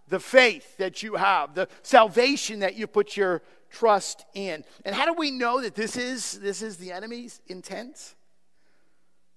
the 0.10 0.20
faith 0.20 0.78
that 0.78 1.02
you 1.04 1.16
have, 1.16 1.54
the 1.56 1.68
salvation 1.82 2.60
that 2.60 2.76
you 2.76 2.88
put 2.88 3.16
your 3.16 3.42
trust 3.70 4.26
in. 4.34 4.64
And 4.84 4.96
how 4.96 5.06
do 5.06 5.14
we 5.14 5.32
know 5.32 5.62
that 5.62 5.76
this 5.76 5.96
is 5.96 6.40
this 6.40 6.62
is 6.62 6.78
the 6.78 6.92
enemy's 6.92 7.42
intent? 7.48 8.16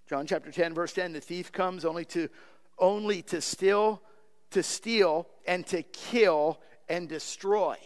John 0.09 0.27
chapter 0.27 0.51
10 0.51 0.75
verse 0.75 0.93
10 0.93 1.13
the 1.13 1.21
thief 1.21 1.53
comes 1.53 1.85
only 1.85 2.05
to 2.07 2.29
only 2.79 3.23
to 3.23 3.41
steal 3.41 4.03
to 4.51 4.63
steal 4.63 5.29
and 5.47 5.67
to 5.67 5.83
kill 5.83 6.61
and 6.89 7.09
destroy. 7.09 7.77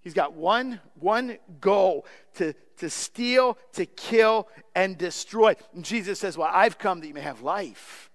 He's 0.00 0.14
got 0.14 0.34
one, 0.34 0.80
one 0.98 1.38
goal 1.60 2.06
to, 2.34 2.54
to 2.78 2.90
steal, 2.90 3.56
to 3.74 3.86
kill, 3.86 4.48
and 4.74 4.98
destroy. 4.98 5.54
And 5.74 5.84
Jesus 5.84 6.18
says, 6.18 6.36
Well, 6.36 6.50
I've 6.52 6.76
come 6.76 7.00
that 7.00 7.06
you 7.06 7.14
may 7.14 7.20
have 7.20 7.42
life 7.42 8.10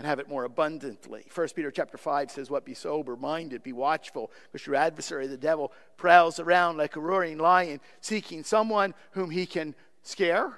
and 0.00 0.06
have 0.06 0.18
it 0.18 0.30
more 0.30 0.44
abundantly. 0.44 1.26
1 1.34 1.48
Peter 1.54 1.70
chapter 1.70 1.98
5 1.98 2.30
says, 2.30 2.48
What 2.48 2.64
be 2.64 2.72
sober 2.72 3.16
minded, 3.16 3.62
be 3.62 3.74
watchful, 3.74 4.30
because 4.50 4.66
your 4.66 4.76
adversary, 4.76 5.26
the 5.26 5.36
devil, 5.36 5.74
prowls 5.98 6.40
around 6.40 6.78
like 6.78 6.96
a 6.96 7.00
roaring 7.00 7.36
lion, 7.36 7.80
seeking 8.00 8.42
someone 8.42 8.94
whom 9.10 9.28
he 9.28 9.44
can 9.44 9.74
scare 10.02 10.54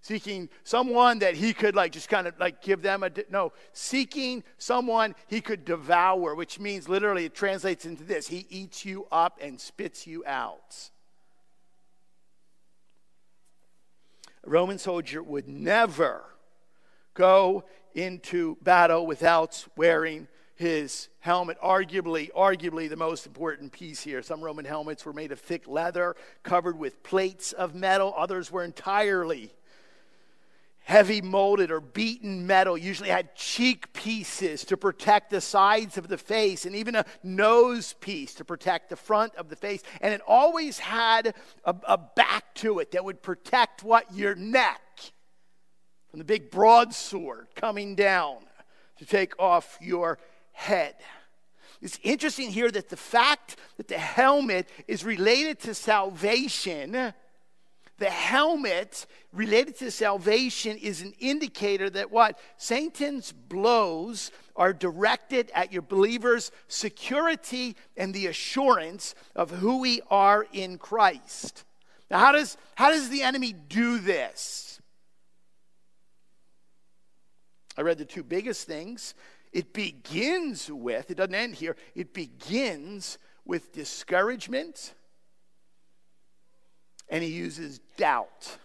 seeking 0.00 0.50
someone 0.64 1.20
that 1.20 1.34
he 1.34 1.54
could 1.54 1.74
like 1.74 1.92
just 1.92 2.10
kind 2.10 2.26
of 2.26 2.34
like 2.38 2.60
give 2.60 2.82
them 2.82 3.04
a 3.04 3.10
no 3.30 3.52
seeking 3.72 4.44
someone 4.58 5.14
he 5.28 5.40
could 5.40 5.64
devour 5.64 6.34
which 6.34 6.60
means 6.60 6.90
literally 6.90 7.24
it 7.24 7.34
translates 7.34 7.86
into 7.86 8.04
this 8.04 8.26
he 8.26 8.44
eats 8.50 8.84
you 8.84 9.06
up 9.10 9.38
and 9.40 9.58
spits 9.58 10.06
you 10.06 10.22
out 10.26 10.90
a 14.44 14.50
roman 14.50 14.76
soldier 14.76 15.22
would 15.22 15.48
never 15.48 16.24
go 17.14 17.64
into 17.94 18.56
battle 18.62 19.06
without 19.06 19.66
wearing 19.76 20.28
his 20.56 21.08
helmet. 21.20 21.58
Arguably 21.62 22.30
arguably 22.32 22.88
the 22.88 22.96
most 22.96 23.26
important 23.26 23.72
piece 23.72 24.02
here. 24.02 24.22
Some 24.22 24.40
roman 24.40 24.64
helmets 24.64 25.04
were 25.04 25.12
made 25.12 25.32
of 25.32 25.40
thick 25.40 25.66
leather 25.66 26.16
covered 26.42 26.78
with 26.78 27.02
plates 27.02 27.52
of 27.52 27.74
metal. 27.74 28.14
Others 28.16 28.50
were 28.50 28.64
entirely 28.64 29.50
heavy 30.84 31.22
molded 31.22 31.70
or 31.70 31.80
beaten 31.80 32.46
metal. 32.46 32.76
Usually 32.76 33.08
had 33.08 33.34
cheek 33.34 33.92
pieces 33.94 34.64
to 34.66 34.76
protect 34.76 35.30
the 35.30 35.40
sides 35.40 35.96
of 35.96 36.08
the 36.08 36.18
face 36.18 36.66
and 36.66 36.76
even 36.76 36.94
a 36.94 37.06
nose 37.22 37.94
piece 38.00 38.34
to 38.34 38.44
protect 38.44 38.90
the 38.90 38.96
front 38.96 39.34
of 39.36 39.48
the 39.48 39.56
face. 39.56 39.82
And 40.00 40.12
it 40.12 40.20
always 40.26 40.78
had 40.78 41.34
a, 41.64 41.74
a 41.88 41.98
back 41.98 42.54
to 42.56 42.78
it 42.78 42.92
that 42.92 43.04
would 43.04 43.22
protect 43.22 43.82
what 43.82 44.14
your 44.14 44.34
neck 44.34 44.80
from 46.14 46.20
the 46.20 46.24
big 46.24 46.48
broadsword 46.48 47.48
coming 47.56 47.96
down 47.96 48.36
to 48.98 49.04
take 49.04 49.36
off 49.36 49.76
your 49.80 50.16
head 50.52 50.94
it's 51.82 51.98
interesting 52.04 52.52
here 52.52 52.70
that 52.70 52.88
the 52.88 52.96
fact 52.96 53.56
that 53.78 53.88
the 53.88 53.98
helmet 53.98 54.68
is 54.86 55.04
related 55.04 55.58
to 55.58 55.74
salvation 55.74 57.12
the 57.98 58.10
helmet 58.10 59.06
related 59.32 59.76
to 59.78 59.90
salvation 59.90 60.76
is 60.76 61.02
an 61.02 61.14
indicator 61.18 61.90
that 61.90 62.12
what? 62.12 62.38
Satan's 62.58 63.32
blows 63.32 64.30
are 64.54 64.72
directed 64.72 65.50
at 65.52 65.72
your 65.72 65.82
believer's 65.82 66.52
security 66.68 67.74
and 67.96 68.14
the 68.14 68.28
assurance 68.28 69.16
of 69.34 69.50
who 69.50 69.80
we 69.80 70.00
are 70.12 70.46
in 70.52 70.78
Christ. 70.78 71.64
Now, 72.08 72.18
how 72.18 72.30
does, 72.30 72.56
how 72.76 72.90
does 72.90 73.08
the 73.08 73.22
enemy 73.22 73.52
do 73.52 73.98
this? 73.98 74.73
I 77.76 77.82
read 77.82 77.98
the 77.98 78.04
two 78.04 78.22
biggest 78.22 78.66
things. 78.66 79.14
It 79.52 79.72
begins 79.72 80.70
with, 80.70 81.10
it 81.10 81.16
doesn't 81.16 81.34
end 81.34 81.54
here, 81.54 81.76
it 81.94 82.12
begins 82.12 83.18
with 83.44 83.72
discouragement 83.72 84.94
and 87.08 87.22
he 87.22 87.30
uses 87.30 87.80
doubt. 87.96 88.58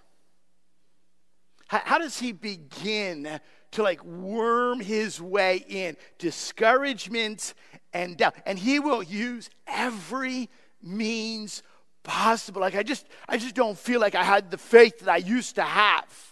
How, 1.68 1.82
how 1.84 1.98
does 2.00 2.20
he 2.20 2.32
begin 2.32 3.40
to 3.72 3.84
like 3.84 4.04
worm 4.04 4.80
his 4.80 5.22
way 5.22 5.64
in? 5.68 5.98
Discouragement 6.18 7.54
and 7.94 8.18
doubt. 8.18 8.36
And 8.46 8.58
he 8.58 8.80
will 8.80 9.04
use 9.04 9.50
every 9.68 10.50
means 10.82 11.62
possible. 12.04 12.62
Like 12.62 12.76
I 12.76 12.84
just 12.84 13.06
I 13.28 13.38
just 13.38 13.56
don't 13.56 13.78
feel 13.78 14.00
like 14.00 14.16
I 14.16 14.24
had 14.24 14.50
the 14.50 14.58
faith 14.58 15.00
that 15.02 15.10
I 15.10 15.18
used 15.18 15.56
to 15.56 15.64
have. 15.64 16.29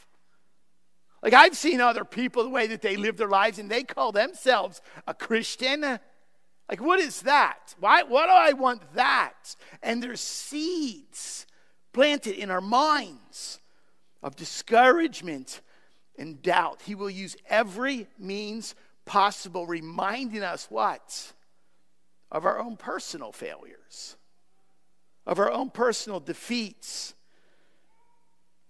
Like 1.22 1.34
I've 1.34 1.58
seen 1.58 1.82
other 1.82 2.06
people 2.06 2.44
the 2.44 2.50
way 2.50 2.68
that 2.68 2.82
they 2.82 2.96
live 2.96 3.18
their 3.18 3.28
lives 3.28 3.60
and 3.60 3.70
they 3.70 3.84
call 3.84 4.12
themselves 4.12 4.82
a 5.08 5.14
Christian. 5.14 5.82
Like 5.82 6.82
what 6.82 7.00
is 7.00 7.22
that? 7.24 7.76
Why 7.80 8.04
what 8.04 8.28
do 8.28 8.34
I 8.34 8.54
want 8.54 8.94
that? 8.94 9.56
And 9.82 10.02
there's 10.02 10.22
seeds 10.22 11.46
planted 11.94 12.36
in 12.36 12.52
our 12.52 12.62
minds 12.62 13.60
of 14.22 14.36
discouragement 14.36 15.62
and 16.18 16.42
doubt. 16.42 16.82
He 16.84 16.96
will 16.96 17.10
use 17.10 17.36
every 17.48 18.08
means 18.18 18.76
possible, 19.06 19.66
reminding 19.66 20.44
us 20.44 20.68
what? 20.70 21.34
Of 22.32 22.46
our 22.46 22.60
own 22.60 22.76
personal 22.78 23.32
failures, 23.32 24.18
of 25.26 25.40
our 25.40 25.52
own 25.52 25.70
personal 25.70 26.20
defeats. 26.20 27.14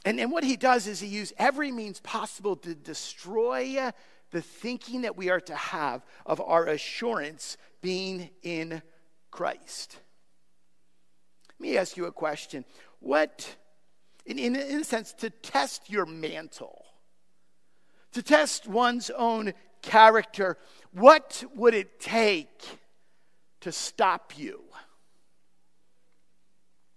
And, 0.07 0.21
and 0.21 0.31
what 0.31 0.45
he 0.45 0.55
does 0.55 0.87
is 0.87 1.01
he 1.01 1.07
uses 1.07 1.33
every 1.37 1.69
means 1.69 1.99
possible 1.99 2.55
to 2.55 2.73
destroy 2.73 3.91
the 4.31 4.41
thinking 4.41 5.01
that 5.01 5.17
we 5.17 5.29
are 5.29 5.41
to 5.41 5.53
have 5.53 6.05
of 6.25 6.39
our 6.39 6.65
assurance 6.67 7.57
being 7.81 8.29
in 8.41 8.81
Christ. 9.31 9.97
Let 11.49 11.59
me 11.59 11.77
ask 11.77 11.97
you 11.97 12.05
a 12.05 12.13
question 12.13 12.63
what, 13.01 13.53
in, 14.25 14.39
in, 14.39 14.55
in 14.55 14.79
a 14.79 14.83
sense, 14.85 15.11
to 15.15 15.29
test 15.29 15.89
your 15.89 16.05
mantle, 16.05 16.85
to 18.13 18.23
test 18.23 18.65
one's 18.65 19.09
own 19.09 19.53
character, 19.81 20.57
what 20.93 21.43
would 21.53 21.73
it 21.73 21.99
take 21.99 22.79
to 23.59 23.73
stop 23.73 24.37
you? 24.37 24.63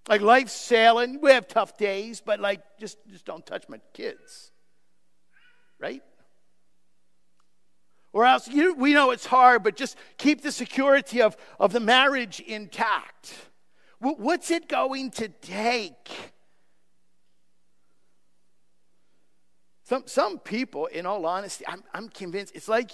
Like 0.08 0.20
life's 0.20 0.52
sailing, 0.52 1.20
we 1.20 1.30
have 1.30 1.46
tough 1.46 1.76
days, 1.76 2.20
but 2.24 2.40
like 2.40 2.60
just, 2.78 2.98
just 3.08 3.24
don't 3.24 3.44
touch 3.44 3.68
my 3.68 3.80
kids. 3.92 4.50
Right? 5.78 6.02
Or 8.12 8.26
else 8.26 8.48
you, 8.48 8.74
we 8.74 8.92
know 8.92 9.12
it's 9.12 9.26
hard, 9.26 9.62
but 9.62 9.76
just 9.76 9.96
keep 10.18 10.42
the 10.42 10.50
security 10.52 11.22
of, 11.22 11.36
of 11.60 11.72
the 11.72 11.80
marriage 11.80 12.40
intact. 12.40 13.34
What's 14.00 14.50
it 14.50 14.66
going 14.66 15.10
to 15.12 15.28
take? 15.28 16.10
Some, 19.84 20.04
some 20.06 20.38
people, 20.38 20.86
in 20.86 21.04
all 21.04 21.26
honesty, 21.26 21.64
I'm, 21.66 21.82
I'm 21.92 22.08
convinced 22.08 22.54
it's 22.54 22.68
like, 22.68 22.92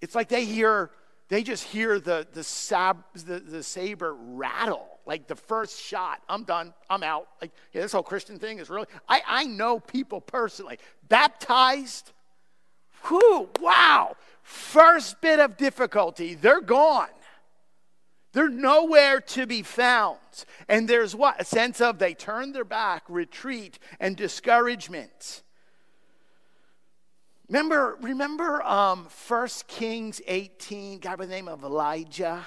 it's 0.00 0.14
like 0.14 0.28
they 0.28 0.44
hear, 0.44 0.90
they 1.28 1.42
just 1.42 1.64
hear 1.64 2.00
the, 2.00 2.26
the, 2.32 2.42
sab, 2.42 3.04
the, 3.14 3.38
the 3.38 3.62
saber 3.62 4.14
rattle, 4.14 4.91
like 5.06 5.26
the 5.26 5.36
first 5.36 5.80
shot. 5.80 6.22
I'm 6.28 6.44
done. 6.44 6.74
I'm 6.88 7.02
out. 7.02 7.28
Like, 7.40 7.52
yeah, 7.72 7.82
this 7.82 7.92
whole 7.92 8.02
Christian 8.02 8.38
thing 8.38 8.58
is 8.58 8.70
really, 8.70 8.86
I, 9.08 9.22
I 9.26 9.44
know 9.44 9.80
people 9.80 10.20
personally, 10.20 10.78
baptized, 11.08 12.12
whew, 13.06 13.48
wow, 13.60 14.16
first 14.42 15.20
bit 15.20 15.40
of 15.40 15.56
difficulty, 15.56 16.34
they're 16.34 16.60
gone. 16.60 17.08
They're 18.32 18.48
nowhere 18.48 19.20
to 19.20 19.46
be 19.46 19.62
found. 19.62 20.18
And 20.68 20.88
there's 20.88 21.14
what? 21.14 21.40
A 21.40 21.44
sense 21.44 21.80
of 21.80 21.98
they 21.98 22.14
turn 22.14 22.52
their 22.52 22.64
back, 22.64 23.04
retreat, 23.08 23.78
and 24.00 24.16
discouragement. 24.16 25.42
Remember, 27.48 27.98
remember 28.00 28.62
um, 28.62 29.08
1 29.28 29.48
Kings 29.68 30.22
18, 30.26 31.00
guy 31.00 31.16
by 31.16 31.26
the 31.26 31.30
name 31.30 31.48
of 31.48 31.62
Elijah? 31.62 32.46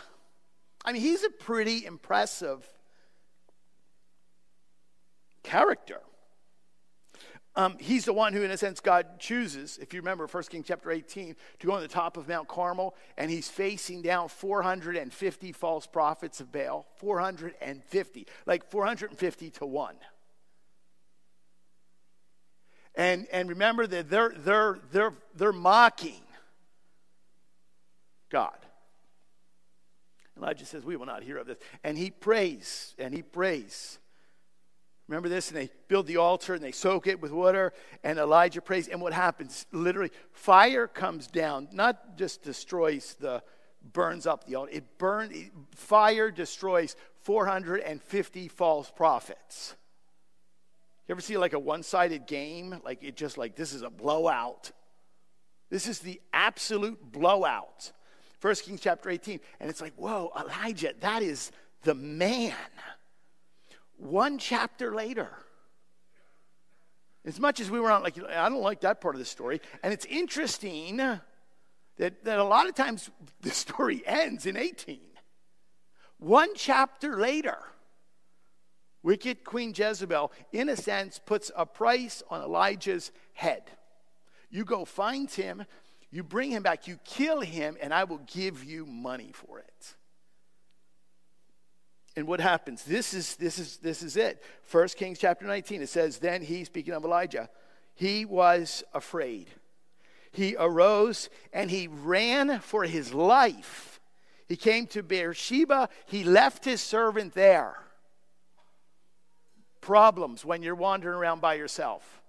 I 0.85 0.93
mean, 0.93 1.01
he's 1.01 1.23
a 1.23 1.29
pretty 1.29 1.85
impressive 1.85 2.65
character. 5.43 5.99
Um, 7.57 7.77
he's 7.79 8.05
the 8.05 8.13
one 8.13 8.33
who, 8.33 8.43
in 8.43 8.51
a 8.51 8.57
sense, 8.57 8.81
God 8.81 9.19
chooses. 9.19 9.77
If 9.77 9.93
you 9.93 10.01
remember 10.01 10.27
1 10.27 10.43
Kings 10.43 10.65
chapter 10.67 10.91
18, 10.91 11.35
to 11.59 11.67
go 11.67 11.73
on 11.73 11.81
the 11.81 11.87
top 11.87 12.17
of 12.17 12.27
Mount 12.27 12.47
Carmel, 12.47 12.95
and 13.17 13.31
he's 13.31 13.47
facing 13.47 14.01
down 14.01 14.27
450 14.27 15.51
false 15.53 15.87
prophets 15.87 16.41
of 16.41 16.51
Baal. 16.51 16.85
450, 16.97 18.27
like 18.45 18.69
450 18.69 19.49
to 19.51 19.65
1. 19.65 19.95
And, 22.95 23.27
and 23.31 23.49
remember 23.49 23.87
that 23.87 24.09
they're, 24.09 24.33
they're, 24.35 24.79
they're, 24.91 25.13
they're 25.33 25.53
mocking 25.53 26.21
God. 28.29 28.64
Elijah 30.37 30.65
says, 30.65 30.83
We 30.83 30.95
will 30.95 31.05
not 31.05 31.23
hear 31.23 31.37
of 31.37 31.47
this. 31.47 31.57
And 31.83 31.97
he 31.97 32.11
prays, 32.11 32.93
and 32.97 33.13
he 33.13 33.21
prays. 33.21 33.99
Remember 35.07 35.29
this? 35.29 35.49
And 35.49 35.57
they 35.57 35.69
build 35.87 36.07
the 36.07 36.17
altar 36.17 36.55
and 36.55 36.63
they 36.63 36.71
soak 36.71 37.05
it 37.05 37.21
with 37.21 37.31
water, 37.31 37.73
and 38.03 38.17
Elijah 38.17 38.61
prays. 38.61 38.87
And 38.87 39.01
what 39.01 39.13
happens? 39.13 39.65
Literally, 39.71 40.11
fire 40.31 40.87
comes 40.87 41.27
down, 41.27 41.67
not 41.71 42.17
just 42.17 42.41
destroys 42.41 43.15
the, 43.19 43.43
burns 43.93 44.25
up 44.25 44.45
the 44.45 44.55
altar, 44.55 44.71
it 44.73 44.97
burns, 44.97 45.51
fire 45.75 46.31
destroys 46.31 46.95
450 47.21 48.47
false 48.47 48.91
prophets. 48.91 49.75
You 51.07 51.13
ever 51.13 51.21
see 51.21 51.37
like 51.37 51.53
a 51.53 51.59
one 51.59 51.83
sided 51.83 52.25
game? 52.25 52.81
Like 52.83 53.03
it 53.03 53.15
just 53.15 53.37
like 53.37 53.55
this 53.55 53.73
is 53.73 53.83
a 53.83 53.89
blowout. 53.89 54.71
This 55.69 55.87
is 55.87 55.99
the 55.99 56.19
absolute 56.33 56.99
blowout. 57.11 57.91
First 58.45 58.65
Kings 58.65 58.79
chapter 58.79 59.09
18. 59.09 59.39
And 59.59 59.71
it's 59.71 59.81
like, 59.81 59.95
whoa, 59.95 60.31
Elijah, 60.39 60.93
that 60.99 61.23
is 61.23 61.51
the 61.81 61.95
man. 61.95 62.53
One 63.97 64.37
chapter 64.37 64.93
later, 64.93 65.29
as 67.25 67.39
much 67.39 67.59
as 67.59 67.71
we 67.71 67.79
were 67.79 67.89
on, 67.89 68.03
like, 68.03 68.23
I 68.23 68.47
don't 68.47 68.61
like 68.61 68.81
that 68.81 69.01
part 69.01 69.15
of 69.15 69.19
the 69.19 69.25
story. 69.25 69.61
And 69.81 69.91
it's 69.91 70.05
interesting 70.05 70.97
that, 70.97 71.23
that 71.97 72.37
a 72.37 72.43
lot 72.43 72.69
of 72.69 72.75
times 72.75 73.09
the 73.41 73.49
story 73.49 74.03
ends 74.05 74.45
in 74.45 74.57
18. 74.57 74.99
One 76.19 76.49
chapter 76.53 77.17
later, 77.17 77.57
wicked 79.01 79.43
Queen 79.43 79.73
Jezebel, 79.75 80.31
in 80.51 80.69
a 80.69 80.77
sense, 80.77 81.17
puts 81.17 81.49
a 81.55 81.65
price 81.65 82.21
on 82.29 82.43
Elijah's 82.43 83.11
head. 83.33 83.63
You 84.51 84.65
go 84.65 84.85
find 84.85 85.31
him, 85.31 85.65
you 86.15 86.23
bring 86.23 86.49
him 86.49 86.63
back, 86.63 86.87
you 86.87 86.97
kill 87.03 87.41
him, 87.41 87.75
and 87.81 87.93
I 87.93 88.05
will 88.05 88.21
give 88.33 88.63
you 88.63 88.85
money 88.85 89.31
for 89.33 89.59
it. 89.59 89.95
And 92.15 92.25
what 92.25 92.39
happens? 92.39 92.83
This 92.83 93.13
is 93.13 93.35
this 93.35 93.59
is 93.59 93.77
this 93.77 94.01
is 94.01 94.15
it. 94.15 94.41
First 94.63 94.95
Kings 94.95 95.19
chapter 95.19 95.45
19. 95.45 95.81
It 95.81 95.89
says, 95.89 96.19
Then 96.19 96.41
he, 96.41 96.63
speaking 96.63 96.93
of 96.93 97.03
Elijah, 97.03 97.49
he 97.93 98.23
was 98.23 98.81
afraid. 98.93 99.49
He 100.31 100.55
arose 100.57 101.29
and 101.51 101.69
he 101.69 101.89
ran 101.89 102.61
for 102.61 102.85
his 102.85 103.13
life. 103.13 103.99
He 104.47 104.55
came 104.55 104.87
to 104.87 105.03
Beersheba. 105.03 105.89
He 106.05 106.23
left 106.23 106.63
his 106.63 106.79
servant 106.79 107.33
there. 107.33 107.75
Problems 109.81 110.45
when 110.45 110.63
you're 110.63 110.75
wandering 110.75 111.17
around 111.17 111.41
by 111.41 111.55
yourself. 111.55 112.21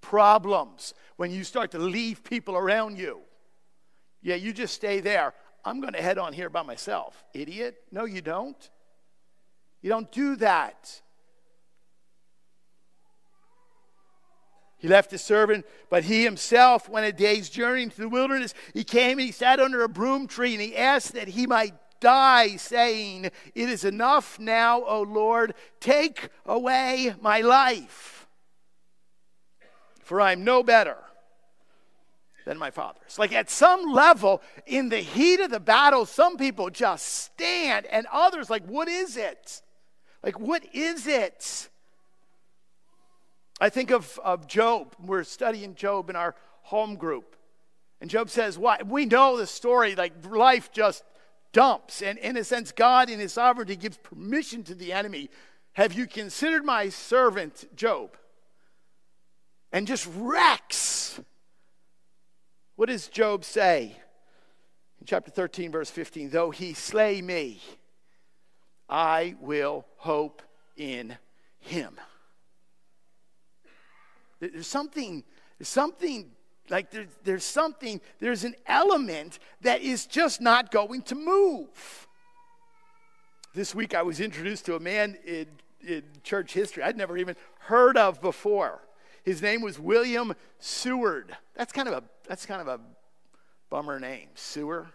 Problems 0.00 0.94
when 1.16 1.30
you 1.30 1.44
start 1.44 1.72
to 1.72 1.78
leave 1.78 2.24
people 2.24 2.56
around 2.56 2.96
you. 2.98 3.20
Yeah, 4.24 4.36
you 4.36 4.54
just 4.54 4.74
stay 4.74 5.00
there. 5.00 5.34
I'm 5.64 5.80
going 5.80 5.92
to 5.92 6.02
head 6.02 6.18
on 6.18 6.32
here 6.32 6.48
by 6.48 6.62
myself. 6.62 7.22
Idiot. 7.34 7.76
No, 7.92 8.06
you 8.06 8.22
don't. 8.22 8.70
You 9.82 9.90
don't 9.90 10.10
do 10.10 10.34
that. 10.36 11.02
He 14.78 14.88
left 14.88 15.10
his 15.10 15.22
servant, 15.22 15.66
but 15.90 16.04
he 16.04 16.24
himself 16.24 16.88
went 16.88 17.06
a 17.06 17.12
day's 17.12 17.50
journey 17.50 17.82
into 17.82 18.00
the 18.00 18.08
wilderness. 18.08 18.54
He 18.72 18.82
came 18.82 19.18
and 19.18 19.26
he 19.26 19.32
sat 19.32 19.60
under 19.60 19.82
a 19.82 19.88
broom 19.88 20.26
tree 20.26 20.54
and 20.54 20.60
he 20.60 20.76
asked 20.76 21.12
that 21.12 21.28
he 21.28 21.46
might 21.46 21.74
die, 22.00 22.56
saying, 22.56 23.26
It 23.54 23.68
is 23.68 23.84
enough 23.84 24.38
now, 24.38 24.82
O 24.84 25.02
Lord, 25.02 25.54
take 25.80 26.30
away 26.46 27.14
my 27.20 27.40
life, 27.40 28.26
for 30.02 30.20
I 30.20 30.32
am 30.32 30.44
no 30.44 30.62
better 30.62 30.96
than 32.44 32.58
my 32.58 32.70
father's. 32.70 33.18
Like 33.18 33.32
at 33.32 33.50
some 33.50 33.92
level, 33.92 34.42
in 34.66 34.88
the 34.88 34.98
heat 34.98 35.40
of 35.40 35.50
the 35.50 35.60
battle, 35.60 36.06
some 36.06 36.36
people 36.36 36.70
just 36.70 37.06
stand, 37.06 37.86
and 37.86 38.06
others, 38.12 38.50
like, 38.50 38.64
What 38.66 38.88
is 38.88 39.16
it? 39.16 39.62
Like, 40.22 40.38
what 40.38 40.64
is 40.72 41.06
it? 41.06 41.68
I 43.60 43.68
think 43.68 43.90
of, 43.90 44.18
of 44.24 44.46
Job. 44.46 44.94
We're 45.02 45.24
studying 45.24 45.74
Job 45.74 46.10
in 46.10 46.16
our 46.16 46.34
home 46.62 46.96
group. 46.96 47.36
And 48.00 48.10
Job 48.10 48.30
says, 48.30 48.58
What? 48.58 48.86
We 48.86 49.06
know 49.06 49.36
the 49.36 49.46
story, 49.46 49.94
like 49.94 50.12
life 50.28 50.72
just 50.72 51.04
dumps. 51.52 52.02
And 52.02 52.18
in 52.18 52.36
a 52.36 52.44
sense, 52.44 52.72
God, 52.72 53.08
in 53.08 53.20
his 53.20 53.32
sovereignty, 53.32 53.76
gives 53.76 53.96
permission 53.98 54.62
to 54.64 54.74
the 54.74 54.92
enemy. 54.92 55.30
Have 55.74 55.92
you 55.92 56.06
considered 56.06 56.64
my 56.64 56.88
servant, 56.88 57.64
Job? 57.74 58.16
And 59.72 59.86
just 59.86 60.08
wrecks. 60.14 61.20
What 62.76 62.88
does 62.88 63.08
Job 63.08 63.44
say? 63.44 63.96
In 65.00 65.06
chapter 65.06 65.30
13, 65.30 65.70
verse 65.70 65.90
15, 65.90 66.30
though 66.30 66.50
he 66.50 66.74
slay 66.74 67.22
me, 67.22 67.60
I 68.88 69.36
will 69.40 69.86
hope 69.96 70.42
in 70.76 71.16
him. 71.60 71.98
There's 74.40 74.66
something, 74.66 75.24
something 75.62 76.30
like 76.68 76.90
there's, 76.90 77.08
there's 77.22 77.44
something, 77.44 78.00
there's 78.18 78.44
an 78.44 78.54
element 78.66 79.38
that 79.62 79.82
is 79.82 80.06
just 80.06 80.40
not 80.40 80.70
going 80.70 81.02
to 81.02 81.14
move. 81.14 82.06
This 83.54 83.74
week 83.74 83.94
I 83.94 84.02
was 84.02 84.20
introduced 84.20 84.66
to 84.66 84.74
a 84.74 84.80
man 84.80 85.16
in, 85.24 85.46
in 85.86 86.02
church 86.22 86.52
history 86.52 86.82
I'd 86.82 86.96
never 86.96 87.16
even 87.16 87.36
heard 87.60 87.96
of 87.96 88.20
before. 88.20 88.80
His 89.22 89.40
name 89.40 89.62
was 89.62 89.78
William 89.78 90.34
Seward. 90.58 91.36
That's 91.54 91.72
kind 91.72 91.88
of 91.88 91.94
a 91.94 92.04
that's 92.28 92.46
kind 92.46 92.60
of 92.60 92.68
a 92.68 92.80
bummer 93.70 94.00
name, 94.00 94.28
Sewer. 94.34 94.88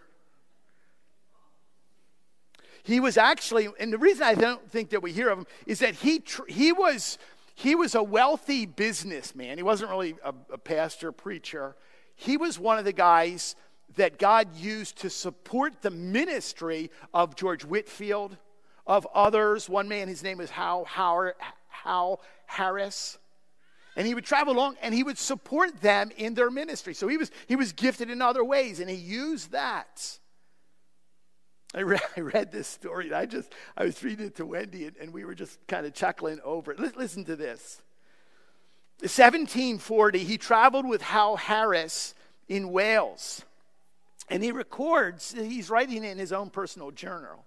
He 2.82 2.98
was 2.98 3.16
actually, 3.16 3.68
and 3.78 3.92
the 3.92 3.98
reason 3.98 4.22
I 4.22 4.34
don't 4.34 4.70
think 4.70 4.90
that 4.90 5.02
we 5.02 5.12
hear 5.12 5.28
of 5.28 5.38
him 5.38 5.46
is 5.66 5.80
that 5.80 5.96
he, 5.96 6.22
he, 6.48 6.72
was, 6.72 7.18
he 7.54 7.74
was 7.74 7.94
a 7.94 8.02
wealthy 8.02 8.64
businessman. 8.66 9.58
He 9.58 9.62
wasn't 9.62 9.90
really 9.90 10.16
a, 10.24 10.34
a 10.52 10.58
pastor, 10.58 11.12
preacher. 11.12 11.76
He 12.14 12.36
was 12.36 12.58
one 12.58 12.78
of 12.78 12.84
the 12.84 12.92
guys 12.92 13.54
that 13.96 14.18
God 14.18 14.54
used 14.56 14.96
to 14.98 15.10
support 15.10 15.82
the 15.82 15.90
ministry 15.90 16.90
of 17.12 17.36
George 17.36 17.64
Whitefield, 17.64 18.36
of 18.86 19.06
others. 19.14 19.68
One 19.68 19.88
man, 19.88 20.08
his 20.08 20.22
name 20.22 20.38
was 20.38 20.50
Howell, 20.50 20.86
Howell, 20.86 21.32
Howell 21.68 22.22
Harris. 22.46 23.18
And 23.96 24.06
he 24.06 24.14
would 24.14 24.24
travel 24.24 24.54
along 24.54 24.76
and 24.82 24.94
he 24.94 25.02
would 25.02 25.18
support 25.18 25.80
them 25.80 26.10
in 26.16 26.34
their 26.34 26.50
ministry. 26.50 26.94
So 26.94 27.08
he 27.08 27.16
was, 27.16 27.30
he 27.48 27.56
was 27.56 27.72
gifted 27.72 28.08
in 28.10 28.22
other 28.22 28.44
ways 28.44 28.80
and 28.80 28.88
he 28.88 28.96
used 28.96 29.52
that. 29.52 30.18
I 31.74 31.82
read, 31.82 32.00
I 32.16 32.20
read 32.20 32.52
this 32.52 32.68
story. 32.68 33.06
And 33.06 33.14
I 33.14 33.26
just 33.26 33.52
I 33.76 33.84
was 33.84 34.02
reading 34.02 34.26
it 34.26 34.36
to 34.36 34.46
Wendy, 34.46 34.86
and, 34.86 34.96
and 34.96 35.12
we 35.12 35.24
were 35.24 35.34
just 35.34 35.58
kind 35.66 35.86
of 35.86 35.94
chuckling 35.94 36.40
over 36.44 36.72
it. 36.72 36.96
listen 36.96 37.24
to 37.24 37.36
this. 37.36 37.82
1740, 39.00 40.18
he 40.18 40.36
traveled 40.36 40.86
with 40.86 41.00
Howell 41.00 41.38
Harris 41.38 42.14
in 42.48 42.70
Wales, 42.70 43.42
and 44.28 44.42
he 44.42 44.52
records. 44.52 45.32
He's 45.32 45.70
writing 45.70 46.04
in 46.04 46.18
his 46.18 46.32
own 46.32 46.50
personal 46.50 46.90
journal. 46.90 47.46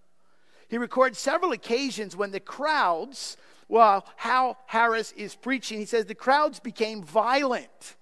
He 0.68 0.80
records 0.80 1.20
several 1.20 1.52
occasions 1.52 2.16
when 2.16 2.32
the 2.32 2.40
crowds, 2.40 3.38
while 3.68 4.06
Howell 4.16 4.58
Harris 4.66 5.12
is 5.14 5.36
preaching, 5.36 5.80
he 5.80 5.86
says 5.86 6.06
the 6.06 6.16
crowds 6.16 6.60
became 6.60 7.04
violent. 7.04 7.96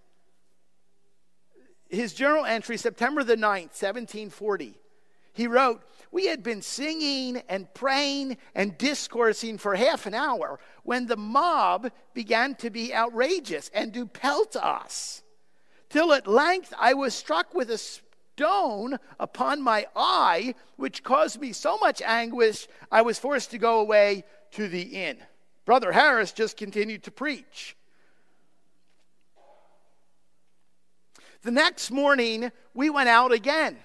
His 1.90 2.14
journal 2.14 2.46
entry, 2.46 2.78
September 2.78 3.24
the 3.24 3.36
9th, 3.36 3.74
1740, 3.74 4.78
he 5.34 5.48
wrote, 5.48 5.82
we 6.12 6.28
had 6.28 6.44
been 6.44 6.62
singing 6.62 7.42
and 7.48 7.74
praying 7.74 8.38
and 8.54 8.78
discoursing 8.78 9.58
for 9.58 9.76
half 9.76 10.06
an 10.06 10.14
hour 10.14 10.60
when 10.84 11.08
the 11.08 11.18
mob 11.18 11.92
began 12.14 12.56
to 12.56 12.70
be 12.70 12.94
outrageous 12.94 13.72
and 13.74 13.94
to 13.94 14.06
pelt 14.06 14.56
us. 14.58 15.24
Till 15.90 16.14
at 16.14 16.28
length 16.28 16.74
I 16.78 16.94
was 16.94 17.14
struck 17.14 17.54
with 17.54 17.72
a 17.72 17.78
stone 17.78 18.98
upon 19.20 19.62
my 19.62 19.88
eye, 19.96 20.56
which 20.76 21.04
caused 21.04 21.40
me 21.40 21.54
so 21.54 21.78
much 21.78 22.02
anguish, 22.02 22.68
I 22.92 23.02
was 23.02 23.20
forced 23.20 23.52
to 23.52 23.58
go 23.58 23.80
away 23.80 24.26
to 24.52 24.68
the 24.68 24.82
inn. 24.82 25.18
Brother 25.72 25.94
Harris 25.94 26.34
just 26.34 26.58
continued 26.58 27.04
to 27.04 27.12
preach. 27.12 27.78
The 31.44 31.52
next 31.52 31.92
morning, 31.92 32.52
we 32.74 32.90
went 32.90 33.08
out 33.08 33.32
again 33.32 33.78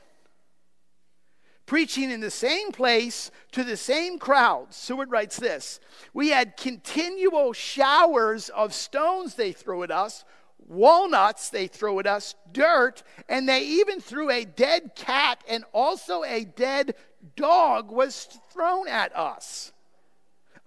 preaching 1.64 2.10
in 2.10 2.18
the 2.18 2.28
same 2.28 2.72
place 2.72 3.30
to 3.52 3.62
the 3.62 3.76
same 3.76 4.18
crowd. 4.18 4.74
Seward 4.74 5.12
writes 5.12 5.36
this 5.36 5.78
We 6.12 6.30
had 6.30 6.56
continual 6.56 7.52
showers 7.52 8.48
of 8.48 8.74
stones 8.74 9.36
they 9.36 9.52
threw 9.52 9.84
at 9.84 9.92
us, 9.92 10.24
walnuts 10.66 11.50
they 11.50 11.68
threw 11.68 12.00
at 12.00 12.08
us, 12.08 12.34
dirt, 12.50 13.04
and 13.28 13.48
they 13.48 13.62
even 13.62 14.00
threw 14.00 14.28
a 14.28 14.44
dead 14.44 14.96
cat 14.96 15.44
and 15.48 15.62
also 15.72 16.24
a 16.24 16.46
dead 16.46 16.96
dog 17.36 17.92
was 17.92 18.26
thrown 18.50 18.88
at 18.88 19.16
us. 19.16 19.72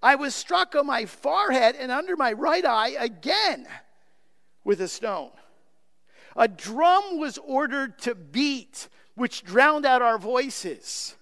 I 0.01 0.15
was 0.15 0.33
struck 0.33 0.75
on 0.75 0.87
my 0.87 1.05
forehead 1.05 1.75
and 1.77 1.91
under 1.91 2.15
my 2.15 2.33
right 2.33 2.65
eye 2.65 2.95
again 2.99 3.67
with 4.63 4.79
a 4.81 4.87
stone. 4.87 5.31
A 6.35 6.47
drum 6.47 7.19
was 7.19 7.37
ordered 7.39 7.99
to 7.99 8.15
beat, 8.15 8.87
which 9.15 9.43
drowned 9.43 9.85
out 9.85 10.01
our 10.01 10.17
voices. 10.17 11.15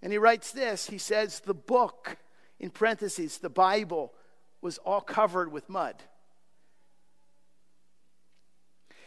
And 0.00 0.12
he 0.12 0.18
writes 0.18 0.52
this 0.52 0.86
he 0.86 0.98
says, 0.98 1.40
The 1.40 1.54
book, 1.54 2.16
in 2.58 2.70
parentheses, 2.70 3.38
the 3.38 3.50
Bible, 3.50 4.12
was 4.62 4.78
all 4.78 5.00
covered 5.00 5.52
with 5.52 5.68
mud. 5.68 5.96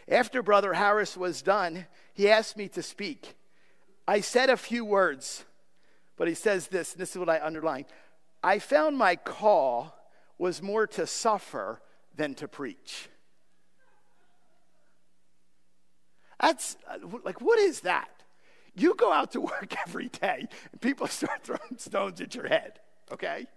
After 0.10 0.42
Brother 0.42 0.74
Harris 0.74 1.18
was 1.18 1.42
done, 1.42 1.86
he 2.14 2.30
asked 2.30 2.56
me 2.56 2.70
to 2.70 2.84
speak. 2.84 3.36
I 4.08 4.22
said 4.22 4.50
a 4.50 4.58
few 4.58 4.86
words, 4.86 5.44
but 6.16 6.28
he 6.28 6.34
says 6.34 6.68
this, 6.68 6.94
and 6.94 7.02
this 7.02 7.12
is 7.12 7.18
what 7.18 7.30
I 7.30 7.42
underline. 7.46 7.86
I 8.44 8.60
found 8.60 8.98
my 8.98 9.16
call 9.16 9.96
was 10.38 10.62
more 10.62 10.88
to 10.88 11.08
suffer 11.08 11.82
than 12.16 12.36
to 12.36 12.48
preach. 12.48 13.10
That's 16.40 16.78
uh, 16.88 16.98
like, 17.24 17.42
what 17.42 17.60
is 17.60 17.82
that? 17.82 18.10
You 18.76 18.94
go 18.96 19.12
out 19.12 19.32
to 19.32 19.42
work 19.54 19.76
every 19.88 20.10
day 20.10 20.48
and 20.72 20.82
people 20.82 21.08
start 21.08 21.44
throwing 21.44 21.62
stones 21.78 22.22
at 22.22 22.36
your 22.36 22.48
head, 22.48 22.80
okay? 23.12 23.48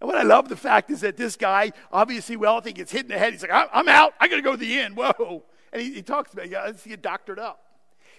And 0.00 0.08
what 0.08 0.18
I 0.18 0.22
love 0.22 0.48
the 0.48 0.56
fact 0.56 0.90
is 0.90 1.00
that 1.02 1.16
this 1.16 1.36
guy, 1.36 1.72
obviously, 1.92 2.36
think 2.36 2.76
gets 2.76 2.90
hit 2.90 3.02
in 3.02 3.08
the 3.08 3.18
head. 3.18 3.32
He's 3.32 3.42
like, 3.42 3.68
I'm 3.72 3.88
out. 3.88 4.14
I 4.20 4.28
got 4.28 4.36
to 4.36 4.42
go 4.42 4.52
to 4.52 4.56
the 4.56 4.80
inn. 4.80 4.94
Whoa. 4.94 5.44
And 5.72 5.80
he, 5.80 5.94
he 5.94 6.02
talks 6.02 6.32
about, 6.32 6.50
yeah, 6.50 6.64
let's 6.64 6.84
get 6.84 7.02
doctored 7.02 7.38
up. 7.38 7.60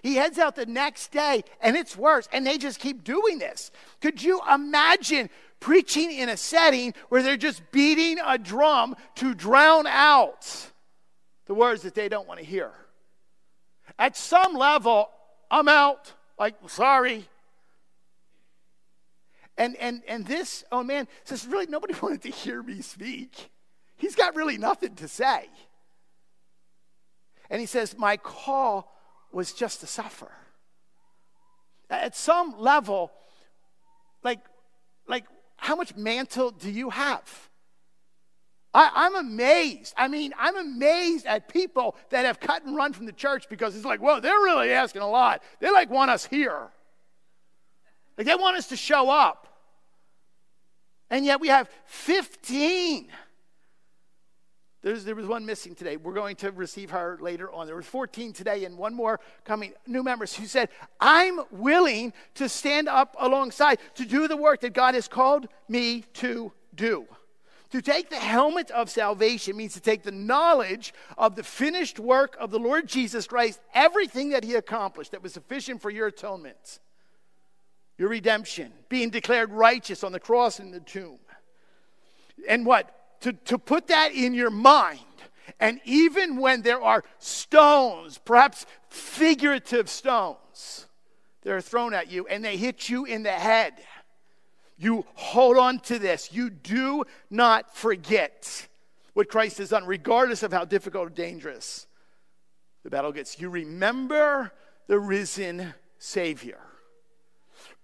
He 0.02 0.16
heads 0.16 0.38
out 0.38 0.56
the 0.56 0.66
next 0.66 1.12
day, 1.12 1.44
and 1.62 1.78
it's 1.78 1.98
worse. 1.98 2.28
And 2.34 2.46
they 2.46 2.58
just 2.58 2.80
keep 2.80 3.04
doing 3.04 3.38
this. 3.38 3.72
Could 4.02 4.22
you 4.22 4.42
imagine 4.54 5.30
preaching 5.64 6.12
in 6.12 6.28
a 6.28 6.36
setting 6.36 6.94
where 7.08 7.24
they're 7.24 7.38
just 7.38 7.64
beating 7.72 8.20
a 8.26 8.38
drum 8.38 8.98
to 9.16 9.34
drown 9.34 9.88
out 9.88 10.72
the 11.46 11.54
words 11.54 11.84
that 11.84 11.96
they 11.96 12.10
don't 12.10 12.28
want 12.28 12.38
to 12.42 12.46
hear? 12.46 12.70
At 13.98 14.18
some 14.18 14.56
level, 14.56 15.10
I'm 15.50 15.70
out. 15.70 16.14
Like, 16.38 16.56
sorry. 16.68 17.30
And, 19.58 19.78
and, 19.78 20.02
and 20.06 20.26
this, 20.26 20.66
oh 20.70 20.84
man, 20.84 21.08
says, 21.24 21.48
really, 21.48 21.68
nobody 21.68 21.94
wanted 22.02 22.24
to 22.24 22.30
hear 22.30 22.62
me 22.62 22.82
speak. 22.82 23.50
He's 23.96 24.16
got 24.16 24.36
really 24.36 24.58
nothing 24.58 24.96
to 24.96 25.08
say. 25.08 25.46
And 27.50 27.62
he 27.62 27.68
says, 27.68 27.98
my 27.98 28.18
call 28.18 28.94
was 29.32 29.54
just 29.54 29.80
to 29.80 29.88
suffer. 29.88 30.32
At 31.90 32.18
some 32.18 32.56
level, 32.60 33.12
like, 34.24 34.40
like 35.08 35.26
how 35.64 35.78
much 35.78 35.96
mantle 35.96 36.52
do 36.52 36.70
you 36.70 36.90
have? 36.90 37.50
I, 38.74 39.06
am 39.06 39.16
amazed. 39.16 39.94
I 39.96 40.10
mean, 40.10 40.34
I'm 40.38 40.58
amazed 40.58 41.26
at 41.26 41.48
people 41.48 41.96
that 42.10 42.26
have 42.26 42.42
cut 42.42 42.66
and 42.66 42.76
run 42.76 42.92
from 42.92 43.06
the 43.06 43.14
church 43.14 43.48
because 43.48 43.74
it's 43.74 43.86
like, 43.86 44.02
whoa, 44.02 44.20
they're 44.20 44.34
really 44.34 44.72
asking 44.72 45.04
a 45.04 45.10
lot. 45.10 45.42
They 45.62 45.72
like 45.72 45.90
want 45.90 46.12
us 46.12 46.26
here. 46.26 46.68
Like 48.18 48.28
they 48.28 48.36
want 48.36 48.58
us 48.58 48.68
to 48.68 48.76
show 48.76 49.10
up. 49.10 49.48
And 51.10 51.26
yet 51.26 51.40
we 51.40 51.48
have 51.48 51.70
15. 51.86 53.08
There's, 54.84 55.06
there 55.06 55.16
was 55.16 55.26
one 55.26 55.46
missing 55.46 55.74
today. 55.74 55.96
We're 55.98 56.14
going 56.14 56.36
to 56.38 56.52
receive 56.52 56.92
her 56.92 57.18
later 57.22 57.52
on. 57.52 57.66
There 57.66 57.76
were 57.76 57.82
14 57.82 58.34
today 58.34 58.66
and 58.66 58.78
one 58.78 58.94
more 58.94 59.20
coming, 59.46 59.74
new 59.88 60.04
members 60.04 60.36
who 60.36 60.46
said, 60.46 60.70
I'm 61.00 61.40
willing 61.52 62.12
to 62.36 62.50
stand 62.50 62.90
up 62.90 63.16
alongside 63.18 63.80
to 63.96 64.06
do 64.06 64.28
the 64.28 64.38
work 64.38 64.60
that 64.62 64.74
God 64.74 64.94
has 64.94 65.08
called 65.08 65.48
me 65.70 66.04
to 66.16 66.52
do. 66.76 67.08
To 67.72 67.82
take 67.82 68.10
the 68.10 68.18
helmet 68.18 68.70
of 68.72 68.90
salvation 68.90 69.58
means 69.58 69.74
to 69.74 69.80
take 69.80 70.04
the 70.04 70.12
knowledge 70.12 70.94
of 71.18 71.36
the 71.36 71.44
finished 71.44 71.98
work 71.98 72.36
of 72.40 72.52
the 72.52 72.60
Lord 72.60 72.88
Jesus 72.88 73.26
Christ, 73.26 73.62
everything 73.74 74.30
that 74.30 74.44
he 74.44 74.56
accomplished 74.56 75.12
that 75.12 75.24
was 75.24 75.34
sufficient 75.34 75.82
for 75.82 75.90
your 75.90 76.08
atonement 76.08 76.80
your 77.98 78.10
redemption, 78.10 78.74
being 78.90 79.10
declared 79.10 79.52
righteous 79.52 80.04
on 80.04 80.12
the 80.12 80.20
cross 80.20 80.60
and 80.60 80.74
the 80.74 80.80
tomb. 80.80 81.20
And 82.48 82.66
what? 82.66 83.03
To, 83.24 83.34
to 83.34 83.58
put 83.58 83.88
that 83.88 84.14
in 84.14 84.34
your 84.34 84.50
mind. 84.50 85.00
And 85.60 85.82
even 85.86 86.38
when 86.38 86.62
there 86.62 86.82
are 86.82 87.04
stones, 87.20 88.20
perhaps 88.24 88.66
figurative 88.90 89.90
stones, 89.90 90.88
that 91.44 91.54
are 91.54 91.62
thrown 91.62 91.94
at 91.94 92.12
you 92.12 92.26
and 92.28 92.44
they 92.44 92.58
hit 92.58 92.90
you 92.90 93.06
in 93.06 93.24
the 93.24 93.32
head, 93.32 93.74
you 94.78 95.06
hold 95.14 95.58
on 95.58 95.80
to 95.80 96.00
this. 96.00 96.34
You 96.34 96.50
do 96.50 97.04
not 97.30 97.76
forget 97.76 98.68
what 99.14 99.30
Christ 99.30 99.60
has 99.60 99.70
done, 99.70 99.86
regardless 99.86 100.44
of 100.44 100.52
how 100.52 100.66
difficult 100.66 101.08
or 101.08 101.10
dangerous 101.10 101.88
the 102.84 102.90
battle 102.90 103.12
gets. 103.12 103.40
You 103.40 103.50
remember 103.50 104.52
the 104.88 105.00
risen 105.00 105.74
Savior. 105.98 106.60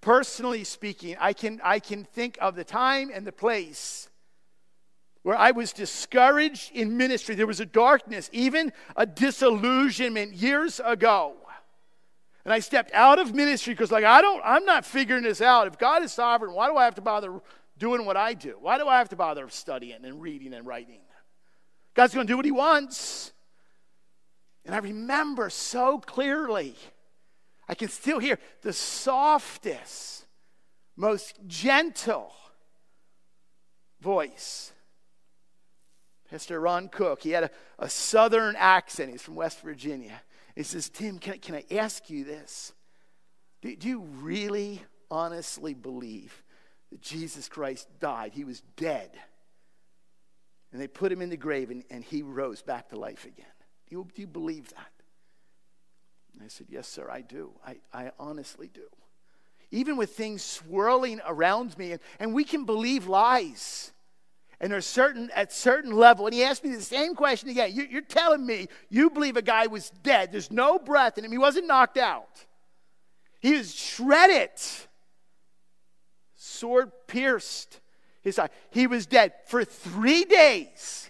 Personally 0.02 0.64
speaking, 0.64 1.16
I 1.20 1.34
can, 1.34 1.62
I 1.64 1.80
can 1.80 2.04
think 2.04 2.38
of 2.42 2.56
the 2.56 2.64
time 2.64 3.12
and 3.14 3.26
the 3.26 3.32
place 3.32 4.10
where 5.24 5.38
I 5.38 5.52
was 5.52 5.74
discouraged 5.74 6.72
in 6.74 6.98
ministry. 6.98 7.36
There 7.36 7.48
was 7.48 7.60
a 7.60 7.66
darkness, 7.66 8.30
even 8.32 8.72
a 8.96 9.06
disillusionment 9.06 10.34
years 10.34 10.80
ago. 10.84 11.36
And 12.46 12.54
I 12.54 12.60
stepped 12.60 12.92
out 12.94 13.20
of 13.20 13.36
ministry 13.36 13.74
because, 13.74 13.92
like, 13.92 14.06
I 14.06 14.22
don't, 14.22 14.42
I'm 14.46 14.66
not 14.66 14.86
figuring 14.86 15.24
this 15.24 15.42
out. 15.42 15.68
If 15.68 15.78
God 15.78 16.04
is 16.04 16.14
sovereign, 16.14 16.54
why 16.54 16.70
do 16.70 16.78
I 16.78 16.86
have 16.86 16.96
to 16.96 17.02
bother 17.02 17.42
doing 17.78 18.06
what 18.06 18.18
I 18.18 18.34
do? 18.34 18.56
Why 18.62 18.78
do 18.78 18.88
I 18.88 18.98
have 18.98 19.10
to 19.10 19.16
bother 19.16 19.48
studying 19.50 20.06
and 20.06 20.22
reading 20.22 20.54
and 20.54 20.66
writing? 20.66 21.02
God's 21.94 22.14
going 22.14 22.26
to 22.26 22.32
do 22.32 22.38
what 22.38 22.46
He 22.46 22.52
wants. 22.52 23.34
And 24.66 24.74
I 24.74 24.80
remember 24.80 25.50
so 25.50 26.00
clearly 26.00 26.76
I 27.68 27.76
can 27.76 27.90
still 27.90 28.20
hear 28.20 28.40
the 28.62 28.74
softest, 28.74 30.26
most 30.96 31.38
gentle 31.46 32.34
voice. 34.02 34.72
Pastor 36.30 36.60
Ron 36.60 36.90
Cook, 36.90 37.24
he 37.24 37.32
had 37.32 37.46
a, 37.46 37.52
a 37.80 37.90
southern 37.90 38.56
accent. 38.58 39.12
He's 39.12 39.22
from 39.22 39.36
West 39.36 39.62
Virginia. 39.62 40.22
He 40.56 40.64
says, 40.64 40.90
Tim, 40.90 41.18
can, 41.20 41.40
can 41.40 41.56
I 41.56 41.64
ask 41.72 42.10
you 42.10 42.24
this? 42.24 42.74
Do, 43.62 43.76
do 43.76 43.88
you 43.88 44.02
really 44.02 44.82
honestly 45.10 45.74
believe 45.74 46.44
that 46.92 47.02
Jesus 47.02 47.50
Christ 47.50 47.88
died? 48.00 48.34
He 48.34 48.44
was 48.44 48.62
dead. 48.76 49.12
And 50.72 50.80
they 50.80 50.88
put 50.88 51.12
him 51.12 51.22
in 51.22 51.30
the 51.30 51.38
grave 51.38 51.72
and, 51.72 51.84
and 51.90 52.04
he 52.04 52.22
rose 52.22 52.62
back 52.62 52.90
to 52.90 53.00
life 53.00 53.26
again. 53.26 53.46
Do 53.90 53.96
you, 53.96 54.08
do 54.14 54.22
you 54.22 54.28
believe 54.28 54.70
that? 54.70 54.92
And 56.34 56.44
I 56.44 56.48
said, 56.48 56.68
Yes, 56.70 56.88
sir, 56.88 57.10
I 57.10 57.22
do. 57.22 57.52
I, 57.66 57.78
I 57.92 58.12
honestly 58.20 58.70
do. 58.72 58.88
Even 59.72 59.98
with 59.98 60.16
things 60.16 60.44
swirling 60.44 61.22
around 61.26 61.78
me, 61.78 61.92
and, 61.92 62.02
and 62.20 62.34
we 62.34 62.44
can 62.44 62.66
believe 62.66 63.08
lies. 63.08 63.92
And 64.62 64.72
there's 64.72 64.86
certain 64.86 65.30
at 65.34 65.54
certain 65.54 65.92
level, 65.92 66.26
and 66.26 66.34
he 66.34 66.44
asked 66.44 66.64
me 66.64 66.76
the 66.76 66.82
same 66.82 67.16
question 67.16 67.50
again. 67.50 67.72
You, 67.74 67.88
you're 67.90 68.02
telling 68.02 68.46
me 68.46 68.68
you 68.90 69.10
believe 69.10 69.38
a 69.38 69.42
guy 69.42 69.68
was 69.68 69.90
dead. 70.04 70.32
There's 70.32 70.52
no 70.52 70.78
breath 70.78 71.18
in 71.18 71.24
him. 71.24 71.32
He 71.32 71.38
wasn't 71.38 71.68
knocked 71.68 71.98
out. 71.98 72.46
He 73.40 73.54
was 73.54 73.74
shredded, 73.74 74.50
sword 76.36 76.92
pierced 77.08 77.80
his 78.22 78.38
eye. 78.38 78.50
He 78.70 78.86
was 78.86 79.06
dead 79.06 79.34
for 79.48 79.64
three 79.64 80.26
days. 80.26 81.10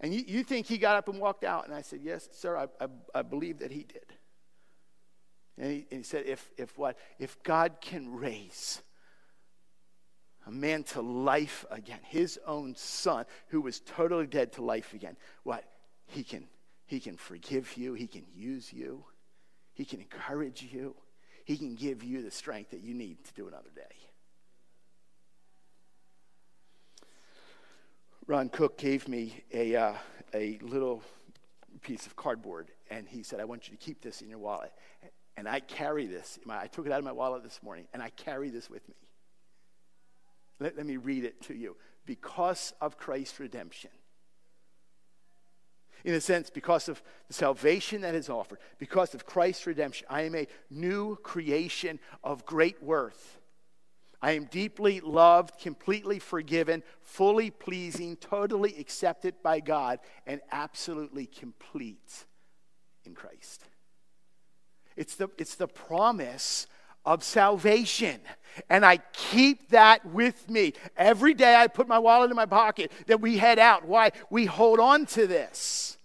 And 0.00 0.14
you, 0.14 0.24
you 0.26 0.42
think 0.42 0.66
he 0.66 0.78
got 0.78 0.96
up 0.96 1.08
and 1.08 1.20
walked 1.20 1.44
out? 1.44 1.66
And 1.66 1.74
I 1.74 1.82
said, 1.82 2.00
Yes, 2.02 2.28
sir, 2.32 2.56
I, 2.56 2.66
I, 2.82 2.88
I 3.14 3.22
believe 3.22 3.58
that 3.58 3.72
he 3.72 3.82
did. 3.82 4.06
And 5.58 5.72
he, 5.72 5.86
and 5.90 5.98
he 5.98 6.02
said, 6.02 6.24
if, 6.26 6.50
if 6.56 6.78
what? 6.78 6.96
If 7.18 7.42
God 7.42 7.78
can 7.80 8.14
raise 8.14 8.80
a 10.48 10.50
man 10.50 10.82
to 10.82 11.02
life 11.02 11.66
again, 11.70 11.98
his 12.04 12.40
own 12.46 12.74
son, 12.74 13.26
who 13.48 13.60
was 13.60 13.80
totally 13.80 14.26
dead 14.26 14.50
to 14.54 14.64
life 14.64 14.94
again, 14.94 15.14
what? 15.42 15.62
He 16.06 16.24
can, 16.24 16.48
he 16.86 17.00
can 17.00 17.18
forgive 17.18 17.76
you, 17.76 17.92
he 17.92 18.06
can 18.06 18.24
use 18.34 18.72
you, 18.72 19.04
he 19.74 19.84
can 19.84 20.00
encourage 20.00 20.62
you, 20.62 20.96
he 21.44 21.58
can 21.58 21.74
give 21.74 22.02
you 22.02 22.22
the 22.22 22.30
strength 22.30 22.70
that 22.70 22.80
you 22.80 22.94
need 22.94 23.22
to 23.26 23.34
do 23.34 23.46
another 23.46 23.68
day. 23.76 23.82
Ron 28.26 28.48
Cook 28.48 28.78
gave 28.78 29.06
me 29.06 29.44
a, 29.52 29.76
uh, 29.76 29.94
a 30.32 30.58
little 30.62 31.02
piece 31.82 32.06
of 32.06 32.16
cardboard, 32.16 32.70
and 32.90 33.06
he 33.06 33.22
said, 33.22 33.38
I 33.38 33.44
want 33.44 33.68
you 33.68 33.76
to 33.76 33.84
keep 33.84 34.00
this 34.00 34.22
in 34.22 34.30
your 34.30 34.38
wallet. 34.38 34.72
And 35.36 35.46
I 35.46 35.60
carry 35.60 36.06
this. 36.06 36.38
I 36.48 36.66
took 36.68 36.86
it 36.86 36.92
out 36.92 36.98
of 36.98 37.04
my 37.04 37.12
wallet 37.12 37.42
this 37.42 37.60
morning, 37.62 37.86
and 37.92 38.02
I 38.02 38.08
carry 38.10 38.48
this 38.48 38.70
with 38.70 38.88
me. 38.88 38.94
Let, 40.60 40.76
let 40.76 40.86
me 40.86 40.96
read 40.96 41.24
it 41.24 41.40
to 41.42 41.54
you. 41.54 41.76
Because 42.06 42.72
of 42.80 42.96
Christ's 42.96 43.38
redemption, 43.38 43.90
In 46.04 46.14
a 46.14 46.20
sense, 46.20 46.48
because 46.48 46.88
of 46.88 47.02
the 47.26 47.34
salvation 47.34 48.02
that 48.02 48.14
is 48.14 48.30
offered, 48.30 48.58
because 48.78 49.14
of 49.14 49.26
Christ's 49.26 49.66
redemption, 49.66 50.06
I 50.08 50.22
am 50.22 50.34
a 50.34 50.46
new 50.70 51.16
creation 51.16 51.98
of 52.22 52.46
great 52.46 52.82
worth. 52.82 53.40
I 54.22 54.32
am 54.32 54.46
deeply 54.46 55.00
loved, 55.00 55.60
completely 55.60 56.18
forgiven, 56.18 56.82
fully 57.02 57.50
pleasing, 57.50 58.16
totally 58.16 58.76
accepted 58.78 59.34
by 59.42 59.60
God, 59.60 59.98
and 60.26 60.40
absolutely 60.50 61.26
complete 61.26 62.24
in 63.04 63.14
Christ. 63.14 63.64
It's 64.96 65.14
the, 65.14 65.28
it's 65.38 65.54
the 65.54 65.68
promise 65.68 66.66
of 67.04 67.22
salvation. 67.22 68.20
And 68.68 68.84
I 68.84 68.98
keep 69.12 69.70
that 69.70 70.04
with 70.06 70.48
me. 70.50 70.72
Every 70.96 71.34
day 71.34 71.54
I 71.54 71.68
put 71.68 71.86
my 71.86 71.98
wallet 71.98 72.30
in 72.30 72.36
my 72.36 72.46
pocket 72.46 72.90
that 73.06 73.20
we 73.20 73.38
head 73.38 73.58
out. 73.58 73.84
Why? 73.84 74.10
We 74.30 74.46
hold 74.46 74.80
on 74.80 75.06
to 75.06 75.26
this 75.26 75.96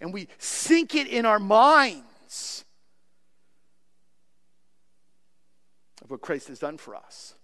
and 0.00 0.12
we 0.12 0.28
sink 0.38 0.94
it 0.94 1.08
in 1.08 1.26
our 1.26 1.38
minds 1.38 2.64
of 6.02 6.10
what 6.10 6.20
Christ 6.20 6.48
has 6.48 6.58
done 6.58 6.78
for 6.78 6.94
us. 6.94 7.34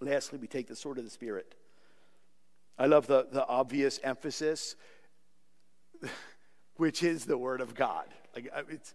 Lastly, 0.00 0.38
we 0.38 0.46
take 0.46 0.66
the 0.66 0.76
sword 0.76 0.98
of 0.98 1.04
the 1.04 1.10
Spirit. 1.10 1.54
I 2.78 2.86
love 2.86 3.06
the, 3.06 3.26
the 3.30 3.46
obvious 3.46 4.00
emphasis, 4.02 4.76
which 6.76 7.02
is 7.02 7.26
the 7.26 7.36
Word 7.36 7.60
of 7.60 7.74
God. 7.74 8.06
Like, 8.34 8.50
it's, 8.70 8.94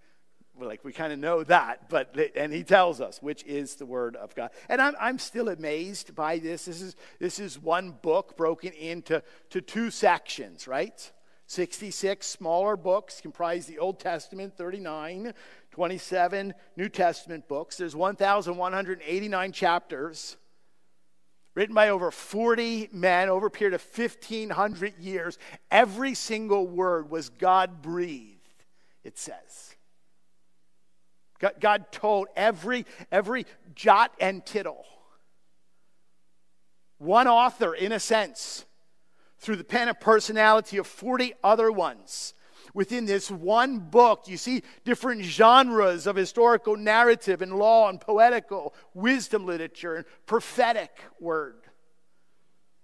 like 0.59 0.83
we 0.83 0.93
kind 0.93 1.11
of 1.11 1.19
know 1.19 1.43
that, 1.43 1.89
but 1.89 2.15
and 2.35 2.53
he 2.53 2.63
tells 2.63 3.01
us 3.01 3.21
which 3.21 3.43
is 3.43 3.75
the 3.75 3.85
word 3.85 4.15
of 4.15 4.35
God. 4.35 4.51
And 4.69 4.81
I'm, 4.81 4.95
I'm 4.99 5.19
still 5.19 5.49
amazed 5.49 6.15
by 6.15 6.39
this. 6.39 6.65
This 6.65 6.81
is 6.81 6.95
this 7.19 7.39
is 7.39 7.59
one 7.59 7.91
book 8.01 8.37
broken 8.37 8.71
into 8.73 9.21
to 9.49 9.61
two 9.61 9.91
sections, 9.91 10.67
right? 10.67 11.11
66 11.47 12.25
smaller 12.25 12.75
books 12.75 13.21
comprise 13.21 13.67
the 13.67 13.77
Old 13.77 13.99
Testament, 13.99 14.57
39, 14.57 15.33
27 15.71 16.53
New 16.75 16.89
Testament 16.89 17.47
books. 17.47 17.77
There's 17.77 17.95
1,189 17.95 19.51
chapters 19.51 20.37
written 21.53 21.75
by 21.75 21.89
over 21.89 22.09
40 22.09 22.89
men 22.91 23.29
over 23.29 23.47
a 23.47 23.51
period 23.51 23.75
of 23.75 23.85
1,500 23.95 24.97
years. 24.99 25.37
Every 25.69 26.15
single 26.15 26.67
word 26.67 27.11
was 27.11 27.29
God 27.29 27.81
breathed, 27.81 28.63
it 29.03 29.17
says. 29.17 29.74
God 31.39 31.91
told 31.91 32.27
every, 32.35 32.85
every 33.11 33.45
jot 33.73 34.13
and 34.19 34.45
tittle. 34.45 34.85
One 36.97 37.27
author, 37.27 37.73
in 37.73 37.91
a 37.91 37.99
sense, 37.99 38.65
through 39.39 39.57
the 39.57 39.63
pen 39.63 39.89
and 39.89 39.99
personality 39.99 40.77
of 40.77 40.87
40 40.87 41.33
other 41.43 41.71
ones. 41.71 42.33
Within 42.73 43.05
this 43.05 43.29
one 43.29 43.79
book, 43.79 44.23
you 44.27 44.37
see 44.37 44.63
different 44.83 45.23
genres 45.23 46.07
of 46.07 46.15
historical 46.15 46.75
narrative 46.75 47.41
and 47.41 47.53
law 47.53 47.89
and 47.89 48.01
poetical, 48.01 48.73
wisdom 48.93 49.45
literature 49.45 49.95
and 49.95 50.05
prophetic 50.25 50.99
word. 51.19 51.61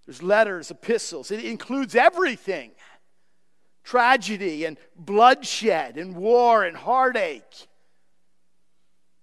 There's 0.05 0.23
letters, 0.23 0.71
epistles. 0.71 1.31
It 1.31 1.43
includes 1.43 1.95
everything 1.95 2.71
tragedy 3.83 4.65
and 4.65 4.77
bloodshed 4.95 5.97
and 5.97 6.15
war 6.15 6.63
and 6.63 6.77
heartache 6.77 7.67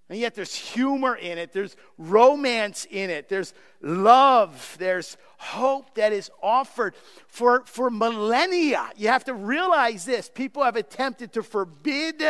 and 0.08 0.18
yet 0.18 0.34
there's 0.34 0.54
humor 0.54 1.16
in 1.16 1.36
it, 1.36 1.52
there's 1.52 1.76
romance 1.98 2.86
in 2.90 3.10
it, 3.10 3.28
there's 3.28 3.52
love, 3.82 4.76
there's 4.78 5.18
hope 5.36 5.94
that 5.96 6.12
is 6.12 6.30
offered 6.42 6.94
for, 7.26 7.62
for 7.66 7.90
millennia. 7.90 8.90
You 8.96 9.08
have 9.08 9.24
to 9.24 9.34
realize 9.34 10.06
this. 10.06 10.30
People 10.34 10.64
have 10.64 10.76
attempted 10.76 11.34
to 11.34 11.42
forbid 11.42 12.22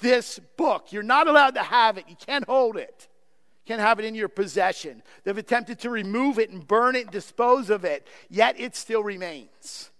this 0.00 0.38
book. 0.56 0.92
You're 0.92 1.02
not 1.02 1.26
allowed 1.26 1.56
to 1.56 1.62
have 1.62 1.98
it, 1.98 2.04
you 2.08 2.16
can't 2.16 2.44
hold 2.44 2.76
it. 2.76 3.08
Can't 3.66 3.80
have 3.80 3.98
it 3.98 4.04
in 4.04 4.14
your 4.14 4.28
possession. 4.28 5.02
They've 5.24 5.36
attempted 5.38 5.78
to 5.80 5.90
remove 5.90 6.38
it 6.38 6.50
and 6.50 6.66
burn 6.66 6.96
it 6.96 7.04
and 7.04 7.10
dispose 7.10 7.70
of 7.70 7.84
it, 7.84 8.06
yet 8.28 8.60
it 8.60 8.76
still 8.76 9.02
remains. 9.02 9.90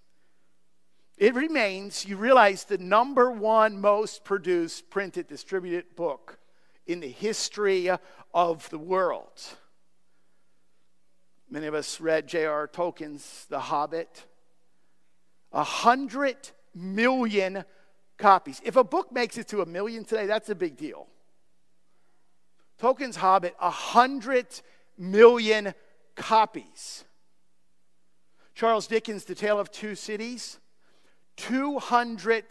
It 1.16 1.34
remains, 1.34 2.04
you 2.04 2.16
realize, 2.16 2.64
the 2.64 2.76
number 2.76 3.30
one 3.30 3.80
most 3.80 4.22
produced, 4.22 4.90
printed, 4.90 5.28
distributed 5.28 5.96
book 5.96 6.38
in 6.86 7.00
the 7.00 7.08
history 7.08 7.90
of 8.32 8.68
the 8.70 8.78
world. 8.78 9.40
Many 11.50 11.66
of 11.66 11.74
us 11.74 12.00
read 12.00 12.26
J.R. 12.26 12.66
Tolkien's 12.68 13.46
The 13.48 13.60
Hobbit. 13.60 14.26
A 15.52 15.62
hundred 15.62 16.36
million 16.74 17.64
copies. 18.18 18.60
If 18.64 18.76
a 18.76 18.84
book 18.84 19.12
makes 19.12 19.38
it 19.38 19.48
to 19.48 19.62
a 19.62 19.66
million 19.66 20.04
today, 20.04 20.26
that's 20.26 20.48
a 20.48 20.54
big 20.54 20.76
deal. 20.76 21.06
Tolkien's 22.80 23.16
Hobbit, 23.16 23.54
a 23.60 23.70
hundred 23.70 24.46
million 24.98 25.74
copies. 26.16 27.04
Charles 28.54 28.86
Dickens' 28.86 29.24
The 29.24 29.34
Tale 29.34 29.58
of 29.58 29.70
Two 29.70 29.94
Cities, 29.94 30.58
200 31.36 32.44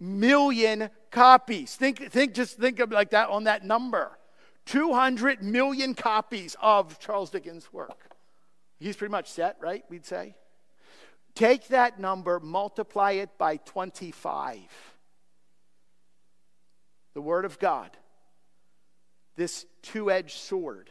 million 0.00 0.90
copies. 1.10 1.74
Think, 1.74 2.10
think, 2.10 2.34
just 2.34 2.58
think 2.58 2.80
of 2.80 2.90
like 2.90 3.10
that 3.10 3.28
on 3.28 3.44
that 3.44 3.64
number. 3.64 4.18
200 4.66 5.42
million 5.42 5.94
copies 5.94 6.56
of 6.60 6.98
Charles 6.98 7.30
Dickens' 7.30 7.72
work. 7.72 8.16
He's 8.78 8.96
pretty 8.96 9.12
much 9.12 9.28
set, 9.30 9.56
right? 9.60 9.84
We'd 9.88 10.04
say. 10.04 10.36
Take 11.34 11.68
that 11.68 11.98
number, 11.98 12.40
multiply 12.40 13.12
it 13.12 13.30
by 13.38 13.58
25. 13.58 14.58
The 17.14 17.20
Word 17.20 17.44
of 17.44 17.58
God, 17.58 17.96
this 19.36 19.66
two 19.82 20.10
edged 20.10 20.36
sword, 20.36 20.90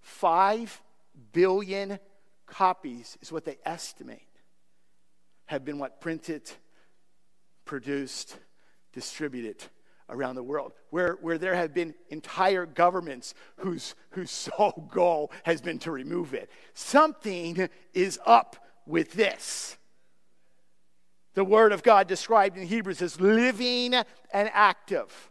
5 0.00 0.82
billion 1.32 1.98
copies 2.46 3.18
is 3.20 3.30
what 3.30 3.44
they 3.44 3.58
estimate 3.64 4.20
have 5.46 5.64
been 5.64 5.78
what 5.78 6.00
printed 6.00 6.50
produced, 7.64 8.38
distributed 8.92 9.62
around 10.08 10.34
the 10.34 10.42
world, 10.42 10.72
where, 10.90 11.18
where 11.20 11.38
there 11.38 11.54
have 11.54 11.72
been 11.72 11.94
entire 12.08 12.66
governments 12.66 13.34
whose, 13.56 13.94
whose 14.10 14.30
sole 14.56 14.88
goal 14.92 15.32
has 15.44 15.60
been 15.60 15.78
to 15.80 15.90
remove 15.90 16.34
it. 16.34 16.50
Something 16.74 17.68
is 17.94 18.18
up 18.26 18.56
with 18.86 19.12
this. 19.12 19.76
The 21.34 21.44
Word 21.44 21.72
of 21.72 21.82
God 21.82 22.08
described 22.08 22.58
in 22.58 22.66
Hebrews 22.66 23.00
as 23.00 23.18
living 23.18 23.94
and 23.94 24.50
active, 24.52 25.30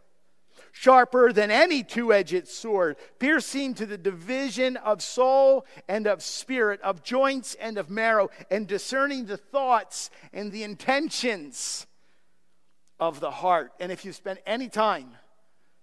sharper 0.72 1.32
than 1.32 1.52
any 1.52 1.84
two 1.84 2.12
edged 2.12 2.48
sword, 2.48 2.96
piercing 3.20 3.74
to 3.74 3.86
the 3.86 3.98
division 3.98 4.76
of 4.78 5.00
soul 5.00 5.64
and 5.88 6.08
of 6.08 6.20
spirit, 6.20 6.80
of 6.80 7.04
joints 7.04 7.54
and 7.60 7.78
of 7.78 7.88
marrow, 7.88 8.30
and 8.50 8.66
discerning 8.66 9.26
the 9.26 9.36
thoughts 9.36 10.10
and 10.32 10.50
the 10.50 10.64
intentions 10.64 11.86
of 13.08 13.18
the 13.18 13.30
heart. 13.32 13.72
And 13.80 13.90
if 13.90 14.04
you 14.04 14.12
spend 14.12 14.38
any 14.46 14.68
time 14.68 15.10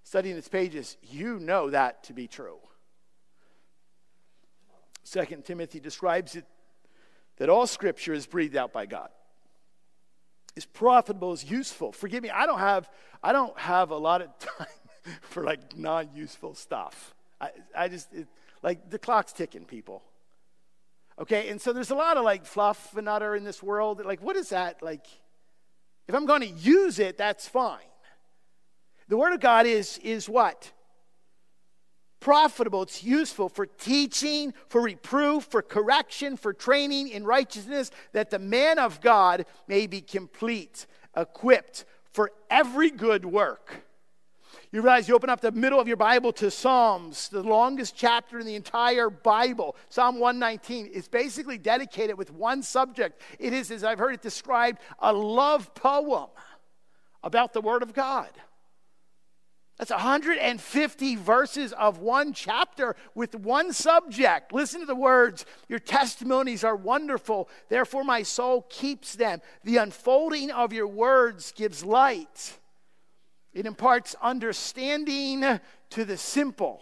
studying 0.03 0.37
its 0.37 0.47
pages, 0.47 0.95
you 1.03 1.37
know 1.39 1.69
that 1.69 2.03
to 2.05 2.13
be 2.13 2.27
true. 2.27 2.57
Second 5.03 5.43
Timothy 5.43 5.81
describes 5.81 6.35
it 6.35 6.45
that 7.37 7.49
all 7.49 7.67
scripture 7.67 8.13
is 8.13 8.25
breathed 8.25 8.55
out 8.55 8.71
by 8.71 8.85
God. 8.85 9.09
Is 10.55 10.65
profitable, 10.65 11.33
is 11.33 11.43
useful. 11.43 11.91
Forgive 11.91 12.23
me, 12.23 12.29
I 12.29 12.45
don't 12.45 12.59
have 12.59 12.89
I 13.21 13.33
don't 13.33 13.57
have 13.59 13.91
a 13.91 13.97
lot 13.97 14.21
of 14.21 14.29
time 14.39 14.67
for 15.21 15.43
like 15.43 15.77
non-useful 15.77 16.55
stuff. 16.55 17.15
I, 17.41 17.51
I 17.75 17.87
just 17.89 18.13
it, 18.13 18.27
like 18.63 18.89
the 18.89 18.99
clock's 18.99 19.33
ticking, 19.33 19.65
people. 19.65 20.03
Okay, 21.19 21.49
and 21.49 21.59
so 21.59 21.73
there's 21.73 21.91
a 21.91 21.95
lot 21.95 22.15
of 22.15 22.23
like 22.23 22.45
fluff 22.45 22.95
and 22.95 23.09
utter 23.09 23.35
in 23.35 23.43
this 23.43 23.61
world. 23.61 24.03
Like, 24.05 24.21
what 24.21 24.37
is 24.37 24.49
that 24.49 24.81
like? 24.81 25.05
If 26.09 26.15
I'm 26.15 26.25
going 26.25 26.41
to 26.41 26.47
use 26.47 26.97
it, 26.97 27.19
that's 27.19 27.47
fine. 27.47 27.77
The 29.09 29.15
Word 29.15 29.31
of 29.31 29.39
God 29.39 29.67
is, 29.67 29.99
is 29.99 30.27
what? 30.27 30.71
Profitable. 32.19 32.81
It's 32.81 33.03
useful 33.03 33.47
for 33.47 33.67
teaching, 33.67 34.55
for 34.69 34.81
reproof, 34.81 35.43
for 35.43 35.61
correction, 35.61 36.35
for 36.35 36.51
training 36.51 37.09
in 37.09 37.25
righteousness, 37.25 37.91
that 38.13 38.31
the 38.31 38.39
man 38.39 38.79
of 38.79 39.01
God 39.01 39.45
may 39.67 39.85
be 39.85 40.01
complete, 40.01 40.87
equipped 41.15 41.85
for 42.11 42.31
every 42.49 42.89
good 42.89 43.23
work. 43.23 43.83
You 44.71 44.81
realize 44.81 45.07
you 45.07 45.15
open 45.15 45.31
up 45.31 45.41
the 45.41 45.51
middle 45.51 45.79
of 45.79 45.87
your 45.87 45.97
Bible 45.97 46.31
to 46.33 46.51
Psalms, 46.51 47.29
the 47.29 47.41
longest 47.41 47.95
chapter 47.95 48.39
in 48.39 48.45
the 48.45 48.53
entire 48.53 49.09
Bible. 49.09 49.75
Psalm 49.89 50.19
119 50.19 50.85
is 50.85 51.07
basically 51.07 51.57
dedicated 51.57 52.19
with 52.19 52.31
one 52.31 52.61
subject. 52.61 53.19
It 53.39 53.51
is, 53.51 53.71
as 53.71 53.83
I've 53.83 53.97
heard 53.97 54.13
it 54.13 54.21
described, 54.21 54.79
a 54.99 55.11
love 55.11 55.73
poem 55.73 56.29
about 57.23 57.53
the 57.53 57.61
Word 57.61 57.81
of 57.81 57.93
God. 57.93 58.29
That's 59.79 59.91
150 59.91 61.15
verses 61.15 61.73
of 61.73 61.99
one 61.99 62.33
chapter 62.33 62.95
with 63.15 63.33
one 63.33 63.73
subject. 63.73 64.53
Listen 64.53 64.81
to 64.81 64.85
the 64.85 64.93
words 64.93 65.45
Your 65.67 65.79
testimonies 65.79 66.63
are 66.63 66.75
wonderful, 66.75 67.49
therefore 67.69 68.03
my 68.03 68.21
soul 68.21 68.67
keeps 68.69 69.15
them. 69.15 69.41
The 69.63 69.77
unfolding 69.77 70.51
of 70.51 70.73
your 70.73 70.87
words 70.87 71.53
gives 71.53 71.83
light, 71.83 72.58
it 73.53 73.65
imparts 73.65 74.15
understanding 74.21 75.59
to 75.91 76.05
the 76.05 76.17
simple. 76.17 76.81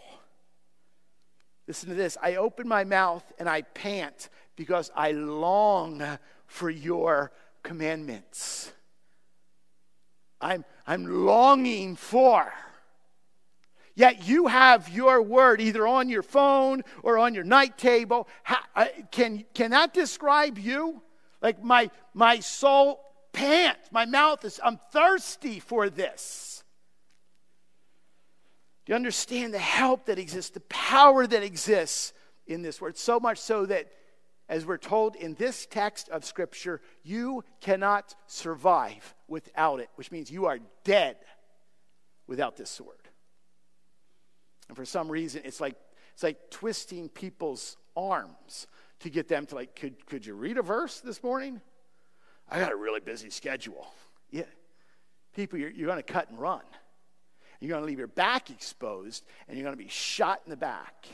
Listen 1.66 1.90
to 1.90 1.94
this 1.94 2.16
I 2.22 2.36
open 2.36 2.66
my 2.66 2.84
mouth 2.84 3.24
and 3.38 3.48
I 3.48 3.62
pant 3.62 4.28
because 4.56 4.90
I 4.94 5.12
long 5.12 6.02
for 6.46 6.70
your 6.70 7.32
commandments. 7.62 8.72
I'm, 10.40 10.64
I'm 10.86 11.26
longing 11.26 11.96
for. 11.96 12.52
Yet 13.94 14.28
you 14.28 14.46
have 14.46 14.88
your 14.88 15.20
word 15.20 15.60
either 15.60 15.86
on 15.86 16.08
your 16.08 16.22
phone 16.22 16.82
or 17.02 17.18
on 17.18 17.34
your 17.34 17.42
night 17.42 17.76
table. 17.76 18.28
How, 18.44 18.60
can, 19.10 19.44
can 19.54 19.72
that 19.72 19.92
describe 19.92 20.56
you? 20.56 21.02
Like 21.42 21.62
my, 21.62 21.90
my 22.14 22.38
soul 22.38 23.00
pants, 23.32 23.88
my 23.90 24.06
mouth 24.06 24.44
is, 24.44 24.60
I'm 24.64 24.78
thirsty 24.92 25.58
for 25.58 25.90
this. 25.90 26.47
Do 28.88 28.92
you 28.92 28.96
understand 28.96 29.52
the 29.52 29.58
help 29.58 30.06
that 30.06 30.18
exists, 30.18 30.50
the 30.52 30.60
power 30.60 31.26
that 31.26 31.42
exists 31.42 32.14
in 32.46 32.62
this 32.62 32.80
word? 32.80 32.96
So 32.96 33.20
much 33.20 33.36
so 33.36 33.66
that, 33.66 33.88
as 34.48 34.64
we're 34.64 34.78
told 34.78 35.14
in 35.14 35.34
this 35.34 35.66
text 35.66 36.08
of 36.08 36.24
Scripture, 36.24 36.80
you 37.02 37.44
cannot 37.60 38.14
survive 38.28 39.14
without 39.28 39.80
it, 39.80 39.90
which 39.96 40.10
means 40.10 40.30
you 40.30 40.46
are 40.46 40.58
dead 40.84 41.18
without 42.26 42.56
this 42.56 42.70
sword. 42.70 43.10
And 44.68 44.76
for 44.76 44.86
some 44.86 45.10
reason, 45.10 45.42
it's 45.44 45.60
like, 45.60 45.74
it's 46.14 46.22
like 46.22 46.48
twisting 46.48 47.10
people's 47.10 47.76
arms 47.94 48.68
to 49.00 49.10
get 49.10 49.28
them 49.28 49.44
to 49.44 49.54
like, 49.54 49.76
could, 49.76 50.06
could 50.06 50.24
you 50.24 50.32
read 50.32 50.56
a 50.56 50.62
verse 50.62 51.00
this 51.00 51.22
morning? 51.22 51.60
I 52.48 52.58
got 52.58 52.72
a 52.72 52.76
really 52.76 53.00
busy 53.00 53.28
schedule. 53.28 53.86
Yeah. 54.30 54.44
People, 55.34 55.58
you're, 55.58 55.68
you're 55.68 55.88
going 55.88 56.02
to 56.02 56.02
cut 56.02 56.30
and 56.30 56.38
run. 56.38 56.62
You're 57.60 57.70
going 57.70 57.82
to 57.82 57.86
leave 57.86 57.98
your 57.98 58.06
back 58.06 58.50
exposed, 58.50 59.24
and 59.48 59.56
you're 59.56 59.64
going 59.64 59.76
to 59.76 59.82
be 59.82 59.90
shot 59.90 60.42
in 60.44 60.50
the 60.50 60.56
back. 60.56 61.06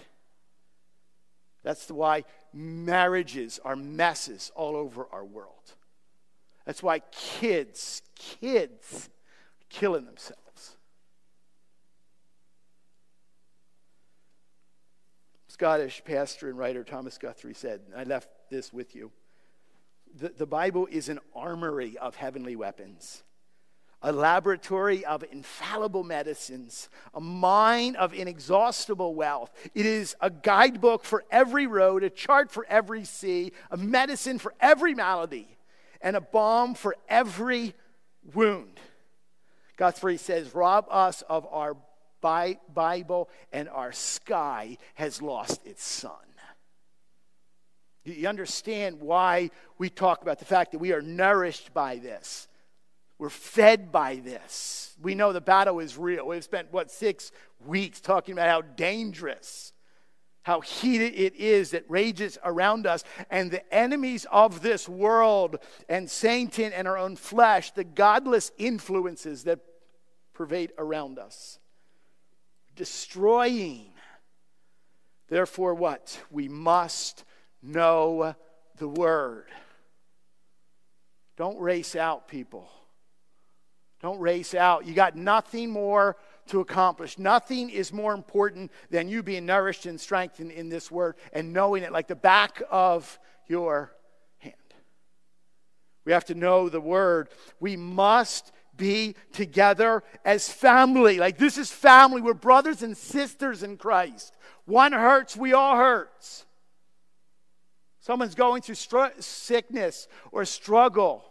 That's 1.62 1.90
why 1.90 2.24
marriages 2.52 3.58
are 3.64 3.76
messes 3.76 4.52
all 4.54 4.76
over 4.76 5.08
our 5.10 5.24
world. 5.24 5.74
That's 6.66 6.82
why 6.82 7.00
kids, 7.10 8.02
kids, 8.14 9.08
killing 9.70 10.04
themselves. 10.04 10.76
Scottish 15.48 16.02
pastor 16.04 16.48
and 16.48 16.58
writer 16.58 16.84
Thomas 16.84 17.16
Guthrie 17.16 17.54
said, 17.54 17.80
I 17.96 18.02
left 18.02 18.28
this 18.50 18.72
with 18.72 18.94
you. 18.96 19.12
The, 20.16 20.30
the 20.36 20.46
Bible 20.46 20.88
is 20.90 21.08
an 21.08 21.20
armory 21.34 21.96
of 21.98 22.16
heavenly 22.16 22.56
weapons, 22.56 23.22
a 24.04 24.12
laboratory 24.12 25.02
of 25.06 25.24
infallible 25.32 26.04
medicines, 26.04 26.90
a 27.14 27.20
mine 27.20 27.96
of 27.96 28.12
inexhaustible 28.12 29.14
wealth. 29.14 29.50
It 29.74 29.86
is 29.86 30.14
a 30.20 30.28
guidebook 30.28 31.04
for 31.04 31.24
every 31.30 31.66
road, 31.66 32.04
a 32.04 32.10
chart 32.10 32.50
for 32.50 32.66
every 32.68 33.04
sea, 33.04 33.52
a 33.70 33.78
medicine 33.78 34.38
for 34.38 34.54
every 34.60 34.94
malady, 34.94 35.48
and 36.02 36.16
a 36.16 36.20
balm 36.20 36.74
for 36.74 36.94
every 37.08 37.74
wound. 38.34 38.78
Guthrie 39.78 40.18
says, 40.18 40.54
Rob 40.54 40.86
us 40.90 41.22
of 41.22 41.46
our 41.50 41.74
Bible 42.20 43.30
and 43.52 43.70
our 43.70 43.92
sky 43.92 44.76
has 44.94 45.22
lost 45.22 45.66
its 45.66 45.82
sun. 45.82 46.12
You 48.04 48.28
understand 48.28 49.00
why 49.00 49.50
we 49.78 49.88
talk 49.88 50.20
about 50.20 50.40
the 50.40 50.44
fact 50.44 50.72
that 50.72 50.78
we 50.78 50.92
are 50.92 51.00
nourished 51.00 51.72
by 51.72 51.96
this. 51.96 52.48
We're 53.18 53.30
fed 53.30 53.92
by 53.92 54.16
this. 54.16 54.96
We 55.00 55.14
know 55.14 55.32
the 55.32 55.40
battle 55.40 55.80
is 55.80 55.96
real. 55.96 56.26
We've 56.26 56.44
spent, 56.44 56.72
what, 56.72 56.90
six 56.90 57.30
weeks 57.64 58.00
talking 58.00 58.32
about 58.32 58.48
how 58.48 58.62
dangerous, 58.62 59.72
how 60.42 60.60
heated 60.60 61.14
it 61.14 61.34
is 61.36 61.70
that 61.70 61.84
rages 61.88 62.38
around 62.44 62.86
us. 62.86 63.04
And 63.30 63.50
the 63.50 63.74
enemies 63.74 64.26
of 64.30 64.62
this 64.62 64.88
world 64.88 65.58
and 65.88 66.10
Satan 66.10 66.72
and 66.72 66.88
our 66.88 66.98
own 66.98 67.16
flesh, 67.16 67.70
the 67.72 67.84
godless 67.84 68.50
influences 68.58 69.44
that 69.44 69.60
pervade 70.32 70.72
around 70.78 71.18
us 71.18 71.58
destroying. 72.76 73.92
Therefore, 75.28 75.74
what? 75.74 76.20
We 76.30 76.48
must 76.48 77.24
know 77.62 78.34
the 78.76 78.88
word. 78.88 79.46
Don't 81.36 81.58
race 81.58 81.96
out, 81.96 82.28
people. 82.28 82.68
Don't 84.04 84.20
race 84.20 84.52
out. 84.52 84.84
You 84.84 84.92
got 84.92 85.16
nothing 85.16 85.70
more 85.70 86.18
to 86.48 86.60
accomplish. 86.60 87.18
Nothing 87.18 87.70
is 87.70 87.90
more 87.90 88.12
important 88.12 88.70
than 88.90 89.08
you 89.08 89.22
being 89.22 89.46
nourished 89.46 89.86
and 89.86 89.98
strengthened 89.98 90.50
in 90.50 90.68
this 90.68 90.90
word 90.90 91.16
and 91.32 91.54
knowing 91.54 91.82
it 91.82 91.90
like 91.90 92.06
the 92.06 92.14
back 92.14 92.60
of 92.70 93.18
your 93.48 93.94
hand. 94.36 94.54
We 96.04 96.12
have 96.12 96.26
to 96.26 96.34
know 96.34 96.68
the 96.68 96.82
word. 96.82 97.30
We 97.60 97.78
must 97.78 98.52
be 98.76 99.16
together 99.32 100.04
as 100.22 100.52
family. 100.52 101.16
Like 101.16 101.38
this 101.38 101.56
is 101.56 101.70
family. 101.72 102.20
We're 102.20 102.34
brothers 102.34 102.82
and 102.82 102.94
sisters 102.94 103.62
in 103.62 103.78
Christ. 103.78 104.36
One 104.66 104.92
hurts, 104.92 105.34
we 105.34 105.54
all 105.54 105.78
hurts. 105.78 106.44
Someone's 108.00 108.34
going 108.34 108.60
through 108.60 108.74
str- 108.74 109.18
sickness 109.18 110.08
or 110.30 110.44
struggle. 110.44 111.24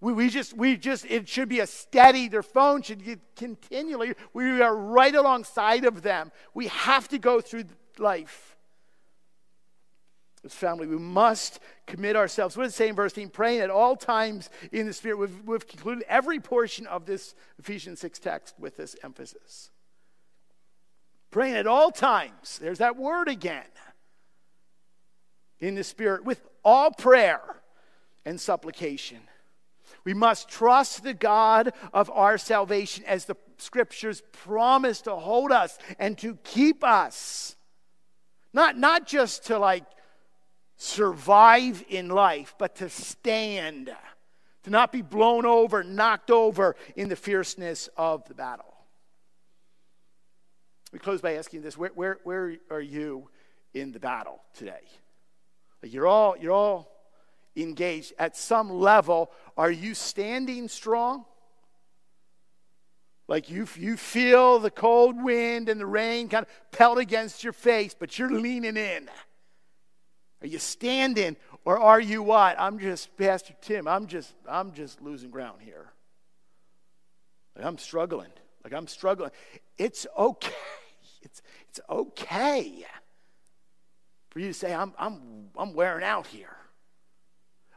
We, 0.00 0.12
we 0.12 0.30
just, 0.30 0.56
we 0.56 0.76
just, 0.76 1.04
it 1.06 1.28
should 1.28 1.48
be 1.48 1.60
a 1.60 1.66
steady, 1.66 2.28
their 2.28 2.42
phone 2.42 2.82
should 2.82 3.04
get 3.04 3.20
continually, 3.36 4.14
we 4.32 4.62
are 4.62 4.74
right 4.74 5.14
alongside 5.14 5.84
of 5.84 6.02
them. 6.02 6.32
We 6.54 6.68
have 6.68 7.08
to 7.08 7.18
go 7.18 7.40
through 7.40 7.64
life 7.98 8.56
as 10.44 10.54
family. 10.54 10.86
We 10.86 10.98
must 10.98 11.60
commit 11.86 12.16
ourselves. 12.16 12.56
What 12.56 12.64
does 12.64 12.72
it 12.72 12.76
say 12.76 12.88
in 12.88 12.94
verse 12.94 13.12
10? 13.12 13.28
Praying 13.28 13.60
at 13.60 13.70
all 13.70 13.96
times 13.96 14.48
in 14.72 14.86
the 14.86 14.92
Spirit. 14.92 15.18
We've, 15.18 15.44
we've 15.44 15.66
concluded 15.66 16.04
every 16.08 16.40
portion 16.40 16.86
of 16.86 17.04
this 17.04 17.34
Ephesians 17.58 18.00
6 18.00 18.18
text 18.18 18.54
with 18.58 18.76
this 18.76 18.96
emphasis. 19.04 19.70
Praying 21.30 21.56
at 21.56 21.66
all 21.66 21.90
times. 21.90 22.58
There's 22.58 22.78
that 22.78 22.96
word 22.96 23.28
again. 23.28 23.64
In 25.60 25.74
the 25.74 25.84
Spirit, 25.84 26.24
with 26.24 26.40
all 26.64 26.90
prayer 26.90 27.42
and 28.24 28.40
supplication. 28.40 29.18
We 30.04 30.14
must 30.14 30.48
trust 30.48 31.02
the 31.02 31.14
God 31.14 31.72
of 31.92 32.10
our 32.10 32.38
salvation 32.38 33.04
as 33.06 33.24
the 33.26 33.36
scriptures 33.58 34.22
promise 34.32 35.02
to 35.02 35.14
hold 35.14 35.52
us 35.52 35.78
and 35.98 36.16
to 36.18 36.36
keep 36.44 36.82
us. 36.82 37.56
Not, 38.52 38.76
not 38.76 39.06
just 39.06 39.46
to 39.46 39.58
like 39.58 39.84
survive 40.76 41.84
in 41.88 42.08
life, 42.08 42.54
but 42.58 42.76
to 42.76 42.88
stand, 42.88 43.94
to 44.64 44.70
not 44.70 44.92
be 44.92 45.02
blown 45.02 45.44
over, 45.44 45.84
knocked 45.84 46.30
over 46.30 46.74
in 46.96 47.08
the 47.08 47.16
fierceness 47.16 47.88
of 47.96 48.26
the 48.26 48.34
battle. 48.34 48.64
We 50.92 50.98
close 50.98 51.20
by 51.20 51.34
asking 51.34 51.62
this 51.62 51.76
where, 51.76 51.92
where, 51.94 52.18
where 52.24 52.56
are 52.70 52.80
you 52.80 53.28
in 53.74 53.92
the 53.92 54.00
battle 54.00 54.40
today? 54.54 54.80
You're 55.82 56.06
all, 56.06 56.36
you're 56.36 56.52
all 56.52 56.90
engaged. 57.56 58.12
At 58.18 58.36
some 58.36 58.70
level, 58.70 59.30
are 59.56 59.70
you 59.70 59.94
standing 59.94 60.68
strong? 60.68 61.24
Like 63.28 63.48
you, 63.48 63.66
you 63.76 63.96
feel 63.96 64.58
the 64.58 64.72
cold 64.72 65.22
wind 65.22 65.68
and 65.68 65.80
the 65.80 65.86
rain 65.86 66.28
kind 66.28 66.44
of 66.44 66.72
pelt 66.72 66.98
against 66.98 67.44
your 67.44 67.52
face, 67.52 67.94
but 67.96 68.18
you're 68.18 68.30
leaning 68.30 68.76
in. 68.76 69.08
Are 70.42 70.48
you 70.48 70.58
standing 70.58 71.36
or 71.64 71.78
are 71.78 72.00
you 72.00 72.22
what? 72.22 72.58
I'm 72.58 72.78
just 72.78 73.16
Pastor 73.16 73.54
Tim. 73.60 73.86
I'm 73.86 74.06
just 74.06 74.34
I'm 74.48 74.72
just 74.72 75.00
losing 75.00 75.30
ground 75.30 75.60
here. 75.60 75.92
Like 77.54 77.64
I'm 77.64 77.78
struggling. 77.78 78.32
Like 78.64 78.72
I'm 78.72 78.86
struggling. 78.86 79.30
It's 79.78 80.06
okay. 80.18 80.52
It's 81.22 81.42
it's 81.68 81.80
okay 81.90 82.82
for 84.30 84.38
you 84.38 84.48
to 84.48 84.54
say 84.54 84.72
I'm 84.72 84.94
I'm 84.98 85.50
I'm 85.54 85.74
wearing 85.74 86.02
out 86.02 86.26
here. 86.26 86.56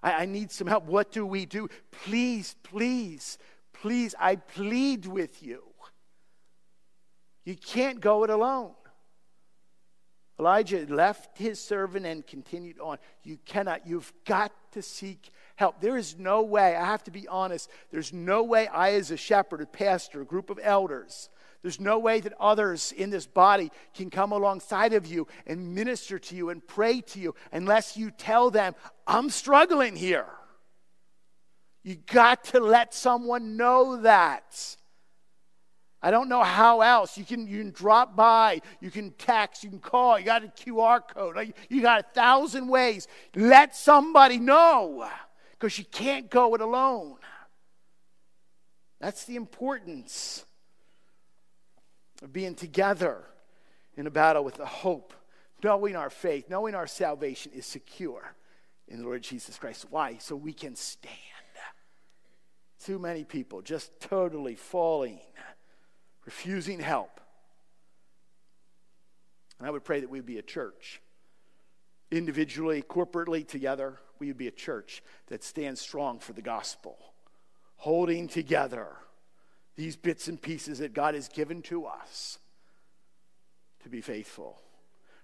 I, 0.04 0.12
I 0.12 0.26
need 0.26 0.52
some 0.52 0.68
help. 0.68 0.86
What 0.86 1.12
do 1.12 1.26
we 1.26 1.46
do? 1.48 1.70
Please, 1.92 2.56
please, 2.62 3.40
please, 3.72 4.14
I 4.20 4.36
plead 4.36 5.08
with 5.08 5.42
you. 5.42 5.64
You 7.46 7.56
can't 7.56 8.00
go 8.00 8.24
it 8.24 8.30
alone. 8.30 8.74
Elijah 10.40 10.86
left 10.90 11.38
his 11.38 11.60
servant 11.60 12.06
and 12.06 12.26
continued 12.26 12.80
on. 12.80 12.98
You 13.24 13.38
cannot, 13.46 13.88
you've 13.88 14.12
got 14.26 14.52
to 14.72 14.82
seek 14.82 15.30
help. 15.56 15.80
There 15.80 15.98
is 15.98 16.18
no 16.18 16.42
way, 16.42 16.76
I 16.76 16.86
have 16.86 17.04
to 17.04 17.12
be 17.12 17.28
honest, 17.28 17.70
there's 17.92 18.12
no 18.12 18.44
way 18.44 18.68
I, 18.68 18.94
as 18.94 19.12
a 19.12 19.18
shepherd, 19.18 19.62
a 19.62 19.66
pastor, 19.66 20.22
a 20.22 20.26
group 20.26 20.50
of 20.50 20.60
elders, 20.62 21.30
There's 21.64 21.80
no 21.80 21.98
way 21.98 22.20
that 22.20 22.34
others 22.42 22.92
in 22.92 23.10
this 23.10 23.26
body 23.26 23.72
can 23.96 24.10
come 24.10 24.34
alongside 24.34 24.92
of 24.92 25.08
you 25.08 25.28
and 25.48 25.74
minister 25.74 26.20
to 26.20 26.36
you 26.36 26.50
and 26.50 26.66
pray 26.66 27.00
to 27.00 27.20
you 27.20 27.36
unless 27.54 27.96
you 27.96 28.12
tell 28.12 28.52
them, 28.52 28.76
I'm 29.08 29.30
struggling 29.30 29.96
here. 29.96 30.28
You 31.82 31.96
got 31.96 32.44
to 32.46 32.60
let 32.60 32.94
someone 32.94 33.56
know 33.56 34.02
that. 34.02 34.76
I 36.02 36.12
don't 36.12 36.28
know 36.28 36.44
how 36.44 36.82
else. 36.82 37.18
You 37.18 37.24
can, 37.24 37.48
you 37.48 37.60
can 37.60 37.72
drop 37.72 38.14
by, 38.14 38.60
you 38.82 38.92
can 38.92 39.12
text, 39.12 39.64
you 39.64 39.70
can 39.70 39.80
call, 39.80 40.20
you 40.20 40.26
got 40.26 40.44
a 40.44 40.48
QR 40.48 41.02
code, 41.08 41.54
you 41.70 41.82
got 41.82 42.02
a 42.02 42.14
thousand 42.14 42.68
ways. 42.68 43.08
Let 43.36 43.74
somebody 43.74 44.38
know 44.38 45.08
because 45.52 45.78
you 45.78 45.86
can't 45.86 46.30
go 46.30 46.56
it 46.56 46.62
alone. 46.62 47.20
That's 49.00 49.24
the 49.24 49.38
importance 49.38 50.46
of 52.24 52.32
being 52.34 52.56
together 52.56 53.24
in 53.96 54.08
a 54.08 54.12
battle 54.12 54.44
with 54.44 54.56
the 54.56 54.66
hope, 54.66 55.14
knowing 55.64 55.96
our 55.96 56.10
faith, 56.10 56.50
knowing 56.50 56.74
our 56.74 56.88
salvation 56.88 57.52
is 57.54 57.66
secure 57.66 58.34
in 58.88 59.00
the 59.00 59.04
Lord 59.04 59.22
Jesus 59.22 59.58
Christ. 59.58 59.86
Why? 59.90 60.18
So 60.20 60.36
we 60.36 60.54
can 60.54 60.76
stand. 60.76 61.14
Too 62.84 62.98
many 63.00 63.24
people 63.24 63.62
just 63.62 63.98
totally 64.00 64.56
falling, 64.56 65.20
refusing 66.26 66.80
help. 66.80 67.22
And 69.60 69.68
I 69.68 69.72
would 69.72 69.86
pray 69.86 70.02
that 70.02 70.10
we 70.10 70.20
would 70.20 70.26
be 70.26 70.40
a 70.40 70.44
church, 70.44 71.02
individually, 72.12 72.82
corporately, 72.82 73.48
together. 73.48 74.00
We 74.20 74.28
would 74.28 74.38
be 74.38 74.48
a 74.48 74.52
church 74.52 75.02
that 75.28 75.44
stands 75.44 75.80
strong 75.80 76.20
for 76.20 76.34
the 76.34 76.42
gospel, 76.42 76.98
holding 77.76 78.28
together 78.28 78.88
these 79.76 79.96
bits 79.96 80.28
and 80.28 80.42
pieces 80.42 80.80
that 80.80 80.94
God 80.94 81.16
has 81.16 81.28
given 81.28 81.62
to 81.64 81.86
us 81.86 82.40
to 83.84 83.90
be 83.90 84.02
faithful 84.02 84.60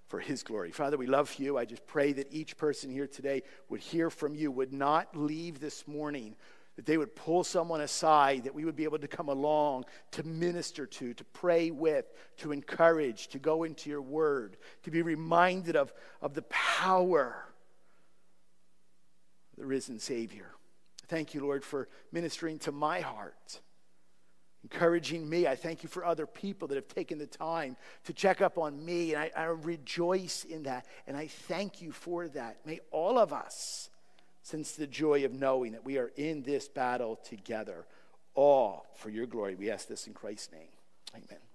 for 0.07 0.19
His 0.19 0.43
glory. 0.43 0.71
Father, 0.71 0.97
we 0.97 1.05
love 1.05 1.33
you. 1.37 1.57
I 1.57 1.65
just 1.65 1.85
pray 1.85 2.13
that 2.13 2.33
each 2.33 2.57
person 2.57 2.89
here 2.89 3.07
today 3.07 3.43
would 3.69 3.79
hear 3.79 4.09
from 4.09 4.35
you, 4.35 4.51
would 4.51 4.73
not 4.73 5.15
leave 5.15 5.59
this 5.59 5.87
morning, 5.87 6.35
that 6.75 6.85
they 6.85 6.97
would 6.97 7.15
pull 7.15 7.43
someone 7.43 7.81
aside, 7.81 8.45
that 8.45 8.55
we 8.55 8.65
would 8.65 8.75
be 8.75 8.85
able 8.85 8.97
to 8.97 9.07
come 9.07 9.29
along 9.29 9.85
to 10.11 10.23
minister 10.23 10.87
to, 10.87 11.13
to 11.13 11.23
pray 11.25 11.69
with, 11.69 12.11
to 12.37 12.51
encourage, 12.51 13.27
to 13.27 13.39
go 13.39 13.63
into 13.63 13.89
your 13.89 14.01
word, 14.01 14.57
to 14.83 14.89
be 14.89 15.03
reminded 15.03 15.75
of, 15.75 15.93
of 16.21 16.33
the 16.33 16.41
power 16.43 17.45
of 19.51 19.59
the 19.59 19.65
risen 19.65 19.99
Savior. 19.99 20.51
Thank 21.07 21.33
you, 21.33 21.41
Lord, 21.41 21.63
for 21.63 21.87
ministering 22.11 22.59
to 22.59 22.71
my 22.71 23.01
heart 23.01 23.61
encouraging 24.63 25.29
me. 25.29 25.47
I 25.47 25.55
thank 25.55 25.83
you 25.83 25.89
for 25.89 26.05
other 26.05 26.25
people 26.25 26.67
that 26.67 26.75
have 26.75 26.87
taken 26.87 27.17
the 27.17 27.27
time 27.27 27.77
to 28.05 28.13
check 28.13 28.41
up 28.41 28.57
on 28.57 28.83
me, 28.83 29.13
and 29.13 29.21
I, 29.21 29.31
I, 29.35 29.43
rejoice 29.45 30.43
in 30.43 30.63
that, 30.63 30.85
and 31.07 31.15
I 31.15 31.27
thank 31.27 31.81
you 31.81 31.91
for 31.91 32.27
that. 32.29 32.57
May 32.65 32.79
all 32.91 33.17
of 33.17 33.31
us 33.31 33.89
sense 34.43 34.73
the 34.73 34.87
joy 34.87 35.25
of 35.25 35.33
knowing 35.33 35.73
that 35.73 35.85
we 35.85 35.97
are 35.97 36.11
in 36.15 36.43
this 36.43 36.67
battle 36.67 37.17
together, 37.23 37.85
all 38.33 38.85
for 38.95 39.09
your 39.09 39.25
glory. 39.25 39.55
We 39.55 39.71
ask 39.71 39.87
this 39.87 40.07
in 40.07 40.13
Christ's 40.13 40.51
name. 40.51 40.69
Amen. 41.15 41.48